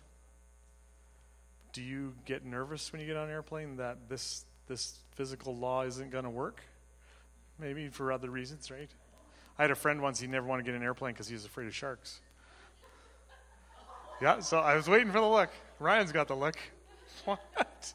[1.73, 5.83] Do you get nervous when you get on an airplane that this this physical law
[5.83, 6.61] isn't going to work?
[7.61, 8.91] Maybe for other reasons, right?
[9.59, 10.19] I had a friend once.
[10.19, 12.21] He never wanted to get in an airplane because he was afraid of sharks.
[14.21, 15.51] Yeah, so I was waiting for the look.
[15.79, 16.57] Ryan's got the look.
[17.25, 17.95] What?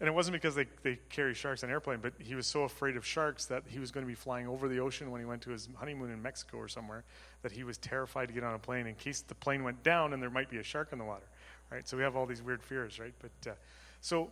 [0.00, 2.62] And it wasn't because they, they carry sharks on an airplane, but he was so
[2.62, 5.24] afraid of sharks that he was going to be flying over the ocean when he
[5.24, 7.02] went to his honeymoon in Mexico or somewhere,
[7.42, 10.12] that he was terrified to get on a plane in case the plane went down
[10.12, 11.26] and there might be a shark in the water,
[11.72, 11.88] right?
[11.88, 13.14] So we have all these weird fears, right?
[13.18, 13.54] But uh,
[14.00, 14.30] so,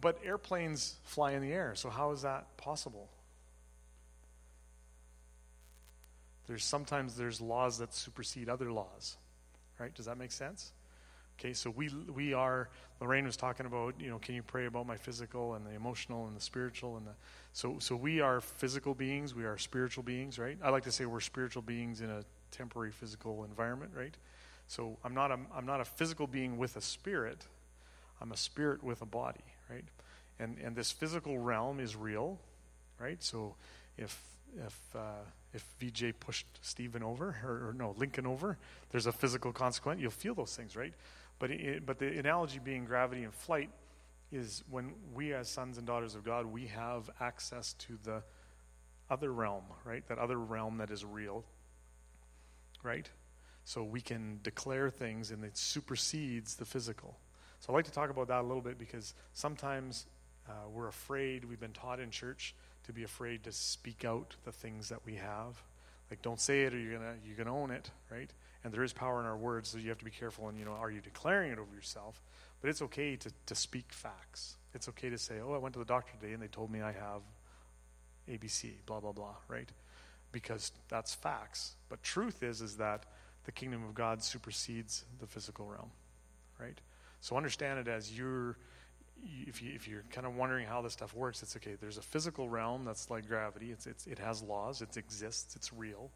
[0.00, 1.74] but airplanes fly in the air.
[1.74, 3.08] So how is that possible?
[6.46, 9.16] There's sometimes there's laws that supersede other laws,
[9.80, 9.92] right?
[9.94, 10.72] Does that make sense?
[11.38, 12.68] Okay, so we we are.
[13.00, 16.26] Lorraine was talking about, you know, can you pray about my physical and the emotional
[16.26, 17.12] and the spiritual and the.
[17.52, 19.34] So so we are physical beings.
[19.34, 20.56] We are spiritual beings, right?
[20.62, 24.14] I like to say we're spiritual beings in a temporary physical environment, right?
[24.68, 27.44] So I'm not a I'm not a physical being with a spirit.
[28.20, 29.84] I'm a spirit with a body, right?
[30.38, 32.38] And and this physical realm is real,
[32.98, 33.22] right?
[33.22, 33.56] So
[33.98, 34.20] if
[34.56, 38.58] if uh, if VJ pushed Stephen over or, or, no Lincoln over,
[38.90, 40.00] there's a physical consequence.
[40.00, 40.92] You'll feel those things, right?
[41.38, 43.70] But it, but the analogy being gravity and flight
[44.32, 48.22] is when we as sons and daughters of God we have access to the
[49.10, 50.06] other realm, right?
[50.08, 51.44] That other realm that is real,
[52.82, 53.08] right?
[53.64, 57.16] So we can declare things and it supersedes the physical.
[57.60, 60.06] So I'd like to talk about that a little bit because sometimes
[60.48, 61.44] uh, we're afraid.
[61.44, 62.54] We've been taught in church
[62.84, 65.62] to be afraid to speak out the things that we have.
[66.10, 68.30] Like, don't say it or you're gonna you're gonna own it, right?
[68.64, 70.48] And there is power in our words, so you have to be careful.
[70.48, 72.22] And you know, are you declaring it over yourself?
[72.60, 74.56] But it's okay to to speak facts.
[74.72, 76.80] It's okay to say, oh, I went to the doctor today and they told me
[76.80, 77.22] I have
[78.28, 79.70] ABC, blah blah blah, right?
[80.32, 81.76] Because that's facts.
[81.88, 83.04] But truth is is that
[83.44, 85.90] the kingdom of God supersedes the physical realm,
[86.58, 86.80] right?
[87.20, 88.56] So understand it as you're
[89.46, 91.76] if, you, if you're kind of wondering how this stuff works, it's okay.
[91.80, 93.70] There's a physical realm that's like gravity.
[93.70, 94.82] It's, it's, it has laws.
[94.82, 95.56] It exists.
[95.56, 96.10] It's real.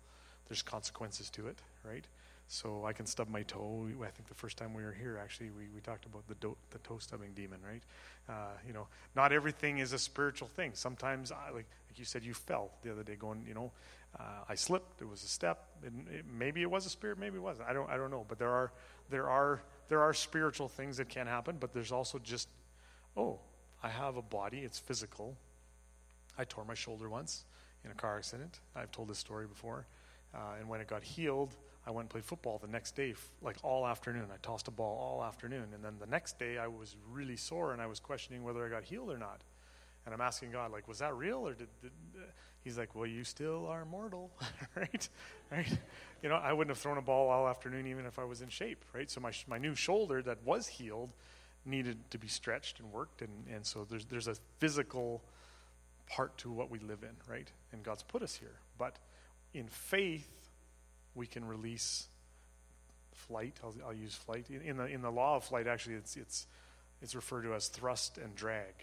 [0.48, 2.06] There's consequences to it, right?
[2.48, 3.86] So I can stub my toe.
[4.02, 6.56] I think the first time we were here, actually, we, we talked about the, do,
[6.70, 7.82] the toe stubbing demon, right?
[8.28, 10.70] Uh, you know, not everything is a spiritual thing.
[10.72, 13.70] Sometimes, I, like, like you said, you fell the other day going, you know,
[14.18, 15.02] uh, I slipped.
[15.02, 15.66] It was a step.
[15.82, 17.18] It, it, maybe it was a spirit.
[17.18, 17.68] Maybe it wasn't.
[17.68, 17.90] I don't.
[17.90, 18.24] I don't know.
[18.26, 18.72] But there are
[19.10, 19.60] there are
[19.90, 21.58] there are spiritual things that can happen.
[21.60, 22.48] But there's also just
[23.18, 23.38] oh,
[23.82, 25.36] I have a body, it's physical.
[26.38, 27.44] I tore my shoulder once
[27.84, 28.60] in a car accident.
[28.74, 29.86] I've told this story before.
[30.34, 31.56] Uh, and when it got healed,
[31.88, 34.26] I went and played football the next day, like all afternoon.
[34.30, 35.68] I tossed a ball all afternoon.
[35.74, 38.68] And then the next day, I was really sore and I was questioning whether I
[38.68, 39.40] got healed or not.
[40.04, 42.24] And I'm asking God, like, was that real or did, did uh,
[42.62, 44.30] He's like, well, you still are mortal,
[44.76, 45.08] right?
[45.50, 45.78] Right?
[46.22, 48.50] You know, I wouldn't have thrown a ball all afternoon even if I was in
[48.50, 49.10] shape, right?
[49.10, 51.12] So my my new shoulder that was healed
[51.64, 55.22] needed to be stretched and worked, and, and so there's there's a physical
[56.06, 57.50] part to what we live in, right?
[57.72, 58.58] And God's put us here.
[58.76, 58.98] But
[59.54, 60.28] in faith,
[61.14, 62.06] we can release
[63.12, 63.58] flight.
[63.62, 64.46] I'll, I'll use flight.
[64.50, 66.46] In, the in the law of flight, actually, it's it's
[67.02, 68.74] it's referred to as thrust and drag,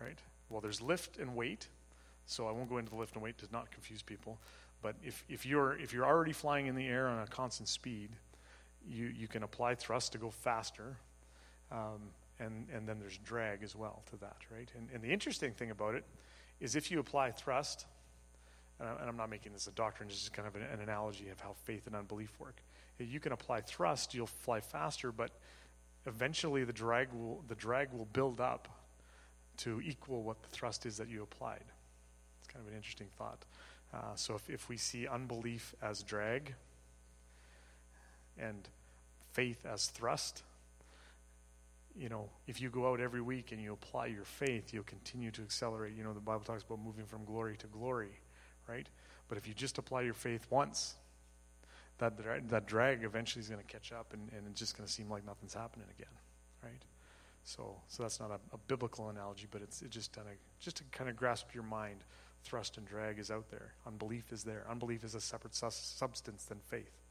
[0.00, 0.18] right?
[0.48, 1.68] Well, there's lift and weight.
[2.26, 4.38] So I won't go into the lift and weight to not confuse people.
[4.82, 8.10] But if, if you're if you're already flying in the air on a constant speed,
[8.88, 10.96] you, you can apply thrust to go faster
[11.70, 12.00] um,
[12.38, 14.68] and, and then there's drag as well to that, right?
[14.76, 16.04] And, and the interesting thing about it
[16.60, 17.86] is if you apply thrust,
[18.80, 21.28] and, I, am not making this a doctrine, this is kind of an, an analogy
[21.28, 22.56] of how faith and unbelief work.
[22.98, 25.30] You can apply thrust, you'll fly faster, but
[26.06, 28.68] eventually the drag will, the drag will build up
[29.58, 31.64] to equal what the thrust is that you applied.
[32.40, 33.44] It's kind of an interesting thought.
[33.92, 36.54] Uh, so if, if we see unbelief as drag
[38.38, 38.68] and
[39.32, 40.42] faith as thrust,
[41.96, 45.30] you know, if you go out every week and you apply your faith, you'll continue
[45.32, 45.94] to accelerate.
[45.96, 48.20] You know, the Bible talks about moving from glory to glory,
[48.68, 48.88] right?
[49.28, 50.94] But if you just apply your faith once,
[51.98, 52.14] that,
[52.48, 55.10] that drag eventually is going to catch up and, and it's just going to seem
[55.10, 56.12] like nothing's happening again,
[56.62, 56.82] right?
[57.44, 60.76] So, so that's not a, a biblical analogy, but it's it just kind of just
[60.78, 62.04] to kind of grasp your mind.
[62.42, 63.74] Thrust and drag is out there.
[63.86, 64.64] Unbelief is there.
[64.70, 67.02] Unbelief is a separate substance than faith.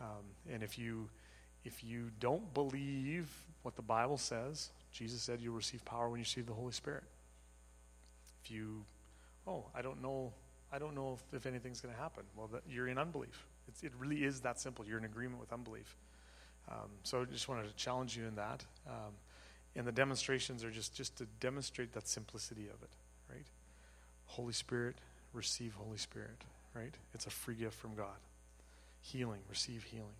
[0.00, 1.08] Um, and if you
[1.64, 3.28] if you don't believe
[3.62, 7.02] what the Bible says, Jesus said you'll receive power when you receive the Holy Spirit.
[8.44, 8.84] If you,
[9.48, 10.32] oh, I don't know,
[10.72, 12.24] I don't know if, if anything's going to happen.
[12.36, 13.46] Well, that, you're in unbelief.
[13.68, 14.84] It's, it really is that simple.
[14.86, 15.96] You're in agreement with unbelief.
[16.70, 18.64] Um, so I just wanted to challenge you in that.
[18.86, 19.12] Um,
[19.76, 22.90] and the demonstrations are just, just to demonstrate that simplicity of it,
[23.30, 23.46] right?
[24.26, 24.96] Holy Spirit,
[25.32, 26.42] receive Holy Spirit,
[26.74, 26.94] right?
[27.14, 28.16] It's a free gift from God.
[29.02, 30.16] Healing, receive healing.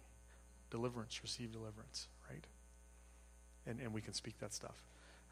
[0.70, 2.44] Deliverance, receive deliverance, right?
[3.66, 4.82] and, and we can speak that stuff.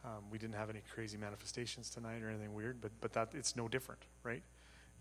[0.05, 3.57] Um, we didn't have any crazy manifestations tonight or anything weird, but but that it's
[3.57, 4.43] no different, right?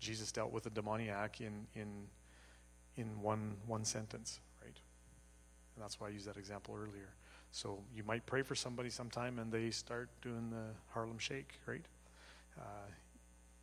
[0.04, 1.88] Jesus dealt with a demoniac in in
[2.96, 4.78] in one one sentence, right?
[5.74, 7.08] And that's why I used that example earlier.
[7.50, 11.84] So you might pray for somebody sometime and they start doing the Harlem Shake, right?
[12.58, 12.90] Uh,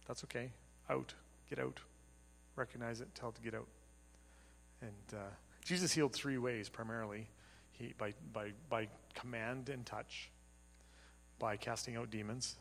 [0.07, 0.49] that's okay.
[0.89, 1.13] Out,
[1.49, 1.80] get out,
[2.55, 3.68] recognize it, tell it to get out.
[4.81, 5.23] And uh,
[5.63, 7.27] Jesus healed three ways primarily
[7.72, 10.30] he, by, by, by command and touch,
[11.38, 12.55] by casting out demons.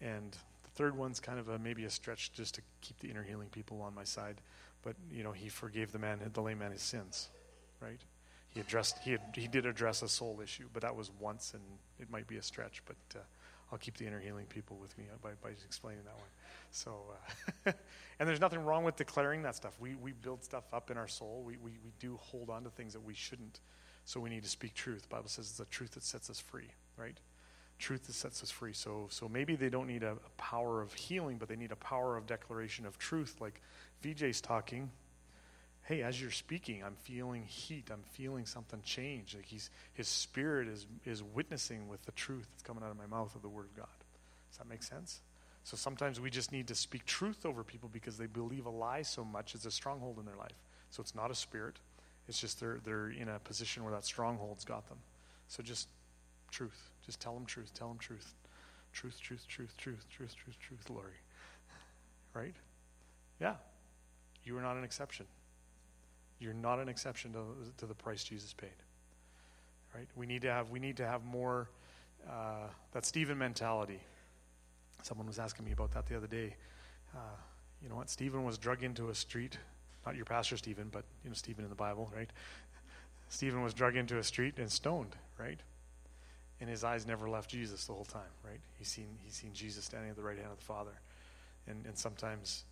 [0.00, 0.36] And
[0.78, 3.82] third one's kind of a, maybe a stretch just to keep the inner healing people
[3.82, 4.36] on my side.
[4.82, 7.28] But, you know, he forgave the man, the lame man his sins,
[7.80, 8.00] right?
[8.48, 11.62] He addressed, he, had, he did address a soul issue, but that was once, and
[11.98, 13.18] it might be a stretch, but uh,
[13.72, 16.28] I'll keep the inner healing people with me by, by explaining that one.
[16.70, 17.02] So,
[17.66, 17.72] uh,
[18.20, 19.76] and there's nothing wrong with declaring that stuff.
[19.80, 21.42] We, we build stuff up in our soul.
[21.44, 23.58] We, we, we do hold on to things that we shouldn't.
[24.04, 25.02] So we need to speak truth.
[25.02, 27.18] The Bible says it's the truth that sets us free, right?
[27.78, 28.72] Truth that sets us free.
[28.72, 31.76] So, so maybe they don't need a, a power of healing, but they need a
[31.76, 33.36] power of declaration of truth.
[33.40, 33.60] Like
[34.02, 34.90] VJ's talking.
[35.82, 37.88] Hey, as you're speaking, I'm feeling heat.
[37.90, 39.34] I'm feeling something change.
[39.34, 43.06] Like he's his spirit is is witnessing with the truth that's coming out of my
[43.06, 43.86] mouth of the Word of God.
[44.50, 45.20] Does that make sense?
[45.64, 49.02] So sometimes we just need to speak truth over people because they believe a lie
[49.02, 50.56] so much it's a stronghold in their life.
[50.90, 51.76] So it's not a spirit.
[52.28, 54.98] It's just they're, they're in a position where that stronghold's got them.
[55.48, 55.88] So just
[56.50, 56.90] truth.
[57.08, 57.72] Just tell them truth.
[57.72, 58.34] Tell them truth.
[58.92, 61.12] truth, truth, truth, truth, truth, truth, truth, Lori.
[62.34, 62.54] Right?
[63.40, 63.54] Yeah.
[64.44, 65.24] You are not an exception.
[66.38, 67.40] You're not an exception to,
[67.78, 68.76] to the price Jesus paid.
[69.94, 70.06] Right?
[70.16, 71.70] We need to have we need to have more
[72.28, 74.00] uh, that Stephen mentality.
[75.02, 76.56] Someone was asking me about that the other day.
[77.16, 77.20] Uh,
[77.82, 78.10] you know what?
[78.10, 79.56] Stephen was drug into a street.
[80.04, 82.28] Not your pastor Stephen, but you know Stephen in the Bible, right?
[83.30, 85.60] Stephen was drug into a street and stoned, right?
[86.60, 88.60] And his eyes never left Jesus the whole time, right?
[88.78, 91.00] He's seen he's seen Jesus standing at the right hand of the Father.
[91.66, 92.64] And and sometimes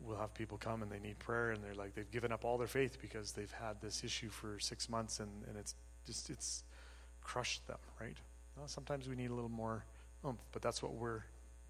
[0.00, 2.58] we'll have people come and they need prayer and they're like they've given up all
[2.58, 5.74] their faith because they've had this issue for six months and, and it's
[6.06, 6.64] just it's
[7.22, 8.16] crushed them, right?
[8.56, 9.84] Well, sometimes we need a little more
[10.26, 11.22] oomph, but that's what we're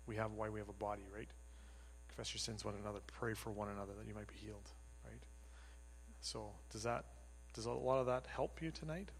[0.07, 1.29] we have why we have a body, right?
[2.09, 4.69] Confess your sins one another, pray for one another that you might be healed,
[5.05, 5.23] right?
[6.21, 7.05] So does that
[7.55, 9.11] does a lot of that help you tonight?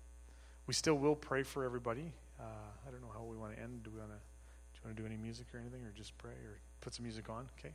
[0.67, 2.13] We still will pray for everybody.
[2.43, 3.85] Uh, I don't know how we want to end.
[3.85, 6.17] Do we want to do you want to do any music or anything, or just
[6.19, 7.47] pray, or put some music on?
[7.59, 7.75] Okay.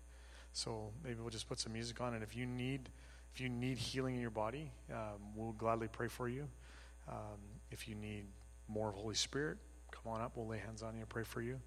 [0.51, 2.89] So maybe we'll just put some music on, and if you need
[3.33, 6.47] if you need healing in your body, um, we'll gladly pray for you.
[7.07, 7.37] Um,
[7.71, 8.25] if you need
[8.67, 9.57] more of Holy Spirit,
[9.91, 10.33] come on up.
[10.35, 11.59] We'll lay hands on you and pray for you.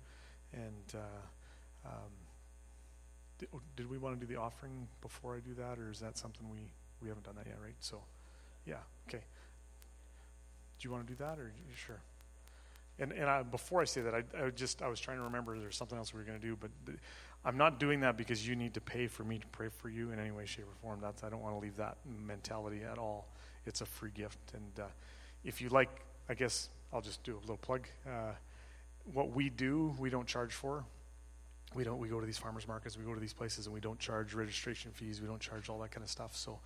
[0.53, 2.11] And uh, um,
[3.39, 6.19] did, did, we want to do the offering before I do that, or is that
[6.19, 7.77] something we we haven't done that yet, right?
[7.79, 8.03] So,
[8.67, 9.23] yeah, okay.
[10.79, 12.03] Do you want to do that, or sure?
[13.01, 15.59] And and I, before I say that, I, I just I was trying to remember
[15.59, 16.71] there's something else we were going to do, but,
[17.43, 20.11] I'm not doing that because you need to pay for me to pray for you
[20.11, 21.01] in any way, shape, or form.
[21.01, 23.29] That's I don't want to leave that mentality at all.
[23.65, 24.89] It's a free gift, and uh,
[25.43, 25.89] if you like,
[26.29, 27.87] I guess I'll just do a little plug.
[28.07, 28.33] Uh,
[29.13, 30.85] what we do, we don't charge for.
[31.75, 31.99] We don't.
[31.99, 32.99] We go to these farmers markets.
[32.99, 35.21] We go to these places, and we don't charge registration fees.
[35.21, 36.37] We don't charge all that kind of stuff.
[36.37, 36.59] So,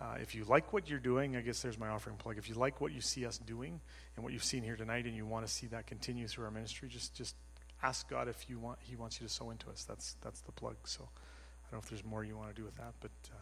[0.00, 2.38] uh, if you like what you're doing, I guess there's my offering plug.
[2.38, 3.80] If you like what you see us doing
[4.16, 6.50] and what you've seen here tonight, and you want to see that continue through our
[6.50, 7.36] ministry, just just
[7.82, 8.78] ask God if you want.
[8.80, 9.84] He wants you to sow into us.
[9.84, 10.76] That's that's the plug.
[10.84, 13.10] So, I don't know if there's more you want to do with that, but.
[13.26, 13.36] Uh,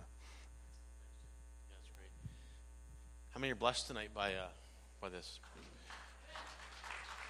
[1.71, 2.11] that's great.
[3.31, 4.49] How many are blessed tonight by uh,
[5.01, 5.39] by this?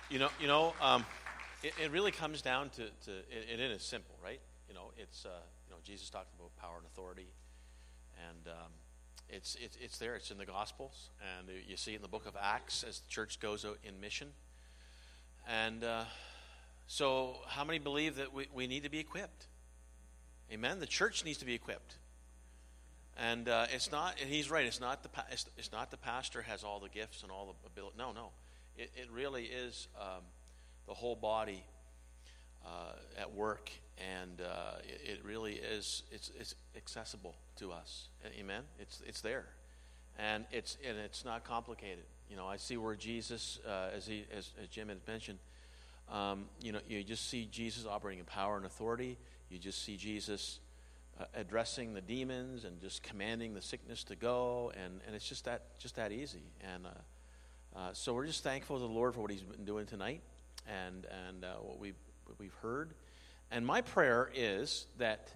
[0.09, 1.05] You know, you know, um,
[1.63, 4.41] it, it, really comes down to, to it, it is simple, right?
[4.69, 5.29] You know, it's uh,
[5.67, 7.29] you know Jesus talked about power and authority,
[8.27, 8.73] and um,
[9.29, 10.15] it's, it's it's there.
[10.15, 13.09] It's in the Gospels, and you see it in the Book of Acts as the
[13.09, 14.29] church goes out in mission.
[15.47, 16.05] And uh,
[16.87, 19.47] so, how many believe that we, we need to be equipped?
[20.53, 20.81] Amen.
[20.81, 21.97] The church needs to be equipped.
[23.19, 24.17] And uh, it's not.
[24.21, 24.65] And he's right.
[24.65, 25.11] It's not the.
[25.31, 27.97] It's, it's not the pastor has all the gifts and all the ability.
[27.99, 28.31] No, no.
[28.77, 30.23] It, it really is um,
[30.87, 31.65] the whole body
[32.65, 33.71] uh, at work,
[34.19, 36.03] and uh, it, really is.
[36.11, 38.09] It's, it's accessible to us.
[38.39, 38.63] Amen.
[38.79, 39.47] It's it's there,
[40.19, 42.05] and it's and it's not complicated.
[42.31, 45.39] You know, I see where Jesus, uh, as he as, as, Jim had mentioned,
[46.11, 49.19] um, you know, you just see Jesus operating in power and authority.
[49.51, 50.61] You just see Jesus.
[51.21, 55.47] Uh, addressing the demons and just commanding the sickness to go, and, and it's just
[55.47, 56.45] that just that easy.
[56.63, 56.91] And uh,
[57.77, 60.21] uh, so we're just thankful to the Lord for what He's been doing tonight
[60.67, 62.95] and, and uh, what, we've, what we've heard.
[63.51, 65.33] And my prayer is that,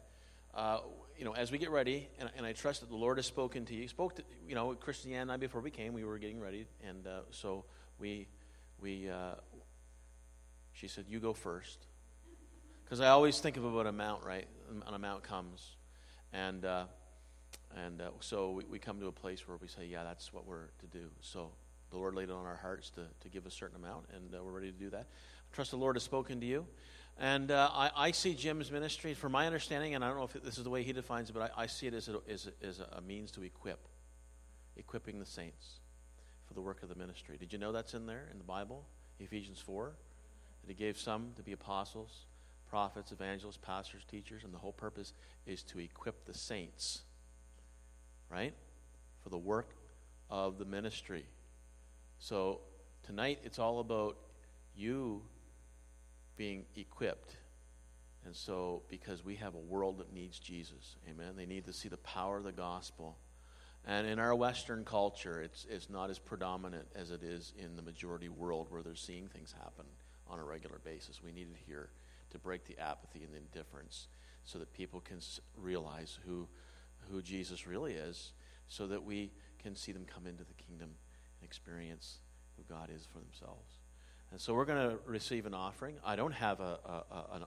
[0.55, 0.79] uh,
[1.19, 3.65] you know, as we get ready, and, and, I trust that the Lord has spoken
[3.67, 3.83] to you.
[3.83, 6.67] He spoke to, you know, Christiane and I before we came, we were getting ready.
[6.87, 7.65] And uh, so
[7.99, 8.27] we,
[8.81, 9.35] we uh,
[10.73, 11.87] she said, You go first.
[12.85, 14.47] Because I always think of about a mount, right?
[14.87, 15.77] An amount comes.
[16.35, 20.47] And, and so we, we come to a place where we say, Yeah, that's what
[20.47, 21.09] we're to do.
[21.23, 21.53] So
[21.93, 24.43] the Lord laid it on our hearts to, to give a certain amount, and uh,
[24.43, 25.07] we're ready to do that.
[25.07, 26.67] I trust the Lord has spoken to you.
[27.19, 30.33] And uh, I, I, see Jim's ministry, from my understanding, and I don't know if
[30.43, 32.49] this is the way he defines it, but I, I see it as a, as,
[32.49, 33.87] a, as a means to equip,
[34.77, 35.81] equipping the saints
[36.47, 37.37] for the work of the ministry.
[37.39, 38.87] Did you know that's in there in the Bible,
[39.21, 39.93] Ephesians 4?
[40.63, 42.27] That he gave some to be apostles,
[42.69, 45.13] prophets, evangelists, pastors, teachers, and the whole purpose
[45.47, 47.03] is to equip the saints,
[48.31, 48.55] right?
[49.23, 49.75] For the work
[50.31, 51.27] of the ministry.
[52.19, 52.61] So
[53.03, 54.17] tonight it's all about
[54.75, 55.23] you
[56.37, 57.37] being equipped.
[58.25, 61.89] And so, because we have a world that needs Jesus, amen, they need to see
[61.89, 63.19] the power of the gospel.
[63.85, 67.83] And in our Western culture, it's, it's not as predominant as it is in the
[67.83, 69.87] majority world where they're seeing things happen
[70.31, 71.21] on a regular basis.
[71.23, 71.91] We need it here
[72.31, 74.07] to break the apathy and the indifference
[74.45, 75.19] so that people can
[75.57, 76.47] realize who,
[77.11, 78.33] who Jesus really is,
[78.69, 80.91] so that we can see them come into the kingdom
[81.41, 82.19] and experience
[82.57, 83.82] who God is for themselves.
[84.33, 85.97] And so we're going to receive an offering.
[86.03, 87.43] I don't have a, a, a, an,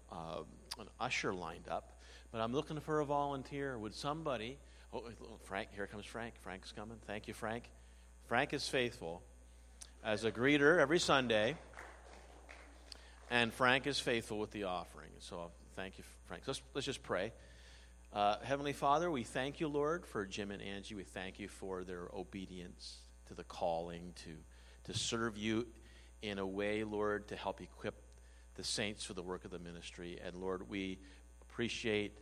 [0.80, 1.98] an usher lined up,
[2.32, 3.76] but I'm looking for a volunteer.
[3.80, 4.60] Would somebody,
[4.94, 5.04] oh,
[5.46, 6.36] Frank, here comes Frank.
[6.44, 6.98] Frank's coming.
[7.08, 7.64] Thank you, Frank.
[8.28, 9.24] Frank is faithful
[10.04, 11.58] as a greeter every Sunday.
[13.32, 15.10] And Frank is faithful with the offering.
[15.18, 16.44] So thank you, Frank.
[16.46, 17.34] Let's, let's just pray.
[18.14, 20.94] Uh, Heavenly Father, we thank you, Lord, for Jim and Angie.
[20.94, 22.98] We thank you for their obedience
[23.28, 25.66] to the calling to, to serve you
[26.28, 27.96] in a way, Lord, to help equip
[28.56, 30.20] the saints for the work of the ministry.
[30.26, 30.98] And Lord, we
[31.42, 32.14] appreciate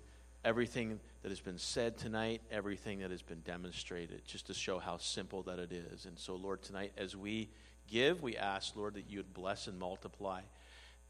[0.44, 4.98] everything that has been said tonight, everything that has been demonstrated, just to show how
[4.98, 6.06] simple that it is.
[6.06, 7.50] And so, Lord, tonight, as we
[7.88, 10.42] give, we ask, Lord, that you would bless and multiply,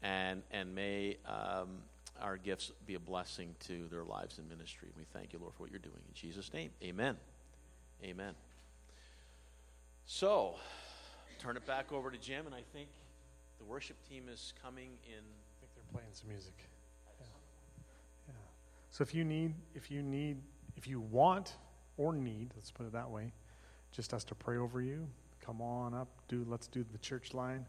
[0.02, 1.78] and, and may um,
[2.20, 4.88] our gifts be a blessing to their lives and ministry.
[4.96, 5.96] We thank you, Lord, for what you're doing.
[6.08, 7.16] In Jesus' name, amen.
[8.04, 8.34] Amen.
[10.06, 10.56] So,
[11.44, 12.88] turn it back over to Jim, and I think
[13.58, 15.18] the worship team is coming in.
[15.18, 16.54] I think they're playing some music.
[17.20, 17.26] Yeah.
[18.28, 18.34] yeah.
[18.90, 20.38] So if you need, if you need,
[20.74, 21.56] if you want
[21.98, 23.30] or need, let's put it that way,
[23.92, 25.06] just us to pray over you,
[25.44, 26.08] come on up.
[26.28, 27.66] Do let's do the church line,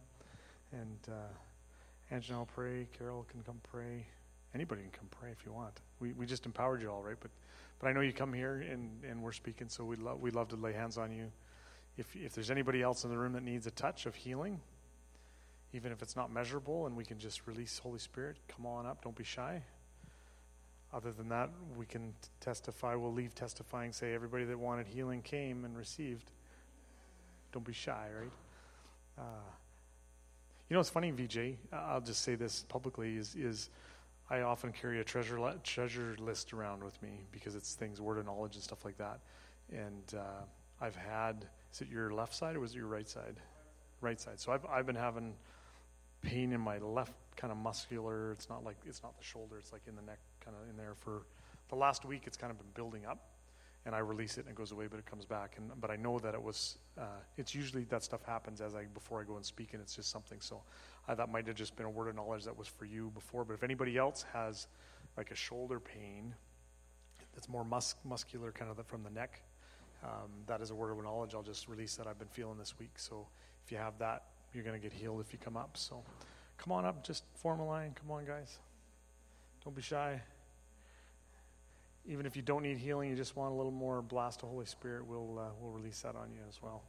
[0.72, 2.88] and uh, Angela will pray.
[2.98, 4.08] Carol can come pray.
[4.54, 5.82] Anybody can come pray if you want.
[6.00, 7.18] We we just empowered you all, right?
[7.20, 7.32] But
[7.80, 10.48] but I know you come here and and we're speaking, so we love we love
[10.50, 11.30] to lay hands on you.
[11.98, 14.60] If if there's anybody else in the room that needs a touch of healing,
[15.74, 19.04] even if it's not measurable and we can just release Holy Spirit, come on up,
[19.04, 19.62] don't be shy.
[20.94, 25.66] Other than that, we can testify, we'll leave testifying, say everybody that wanted healing came
[25.66, 26.32] and received.
[27.52, 28.32] Don't be shy, right?
[29.18, 29.52] Uh,
[30.70, 33.70] you know, it's funny, VJ, I'll just say this publicly, is, is
[34.30, 38.18] I often carry a treasure, le- treasure list around with me because it's things, word
[38.18, 39.20] of knowledge and stuff like that.
[39.72, 40.44] And uh,
[40.80, 41.46] I've had,
[41.76, 43.36] is it your left side or was it your right side?
[44.00, 44.40] Right side.
[44.40, 45.34] So I've, I've been having
[46.22, 48.32] pain in my left kind of muscular.
[48.32, 49.58] It's not like it's not the shoulder.
[49.58, 51.24] It's like in the neck, kind of in there for
[51.68, 52.24] the last week.
[52.28, 53.28] It's kind of been building up,
[53.86, 55.56] and I release it and it goes away, but it comes back.
[55.58, 56.78] And but I know that it was.
[56.98, 59.98] Uh, it's usually that stuff happens as I before I go and speak, and it's
[59.98, 60.40] just something.
[60.40, 60.64] So
[61.10, 63.44] I that might have just been a word of knowledge that was for you before.
[63.44, 64.68] But if anybody else has
[65.18, 66.36] like a shoulder pain
[67.34, 69.42] that's more mus- muscular, kind of the, from the neck.
[70.06, 71.34] Um, that is a word of knowledge.
[71.34, 72.92] I'll just release that I've been feeling this week.
[72.98, 73.26] So
[73.66, 75.78] if you have that, you're going to get healed if you come up.
[75.78, 76.04] So
[76.58, 77.96] come on up, just form a line.
[78.00, 78.60] Come on, guys.
[79.64, 80.22] Don't be shy.
[82.08, 84.68] Even if you don't need healing, you just want a little more blast of Holy
[84.68, 86.84] Spirit, we'll, uh, we'll release that on you as well.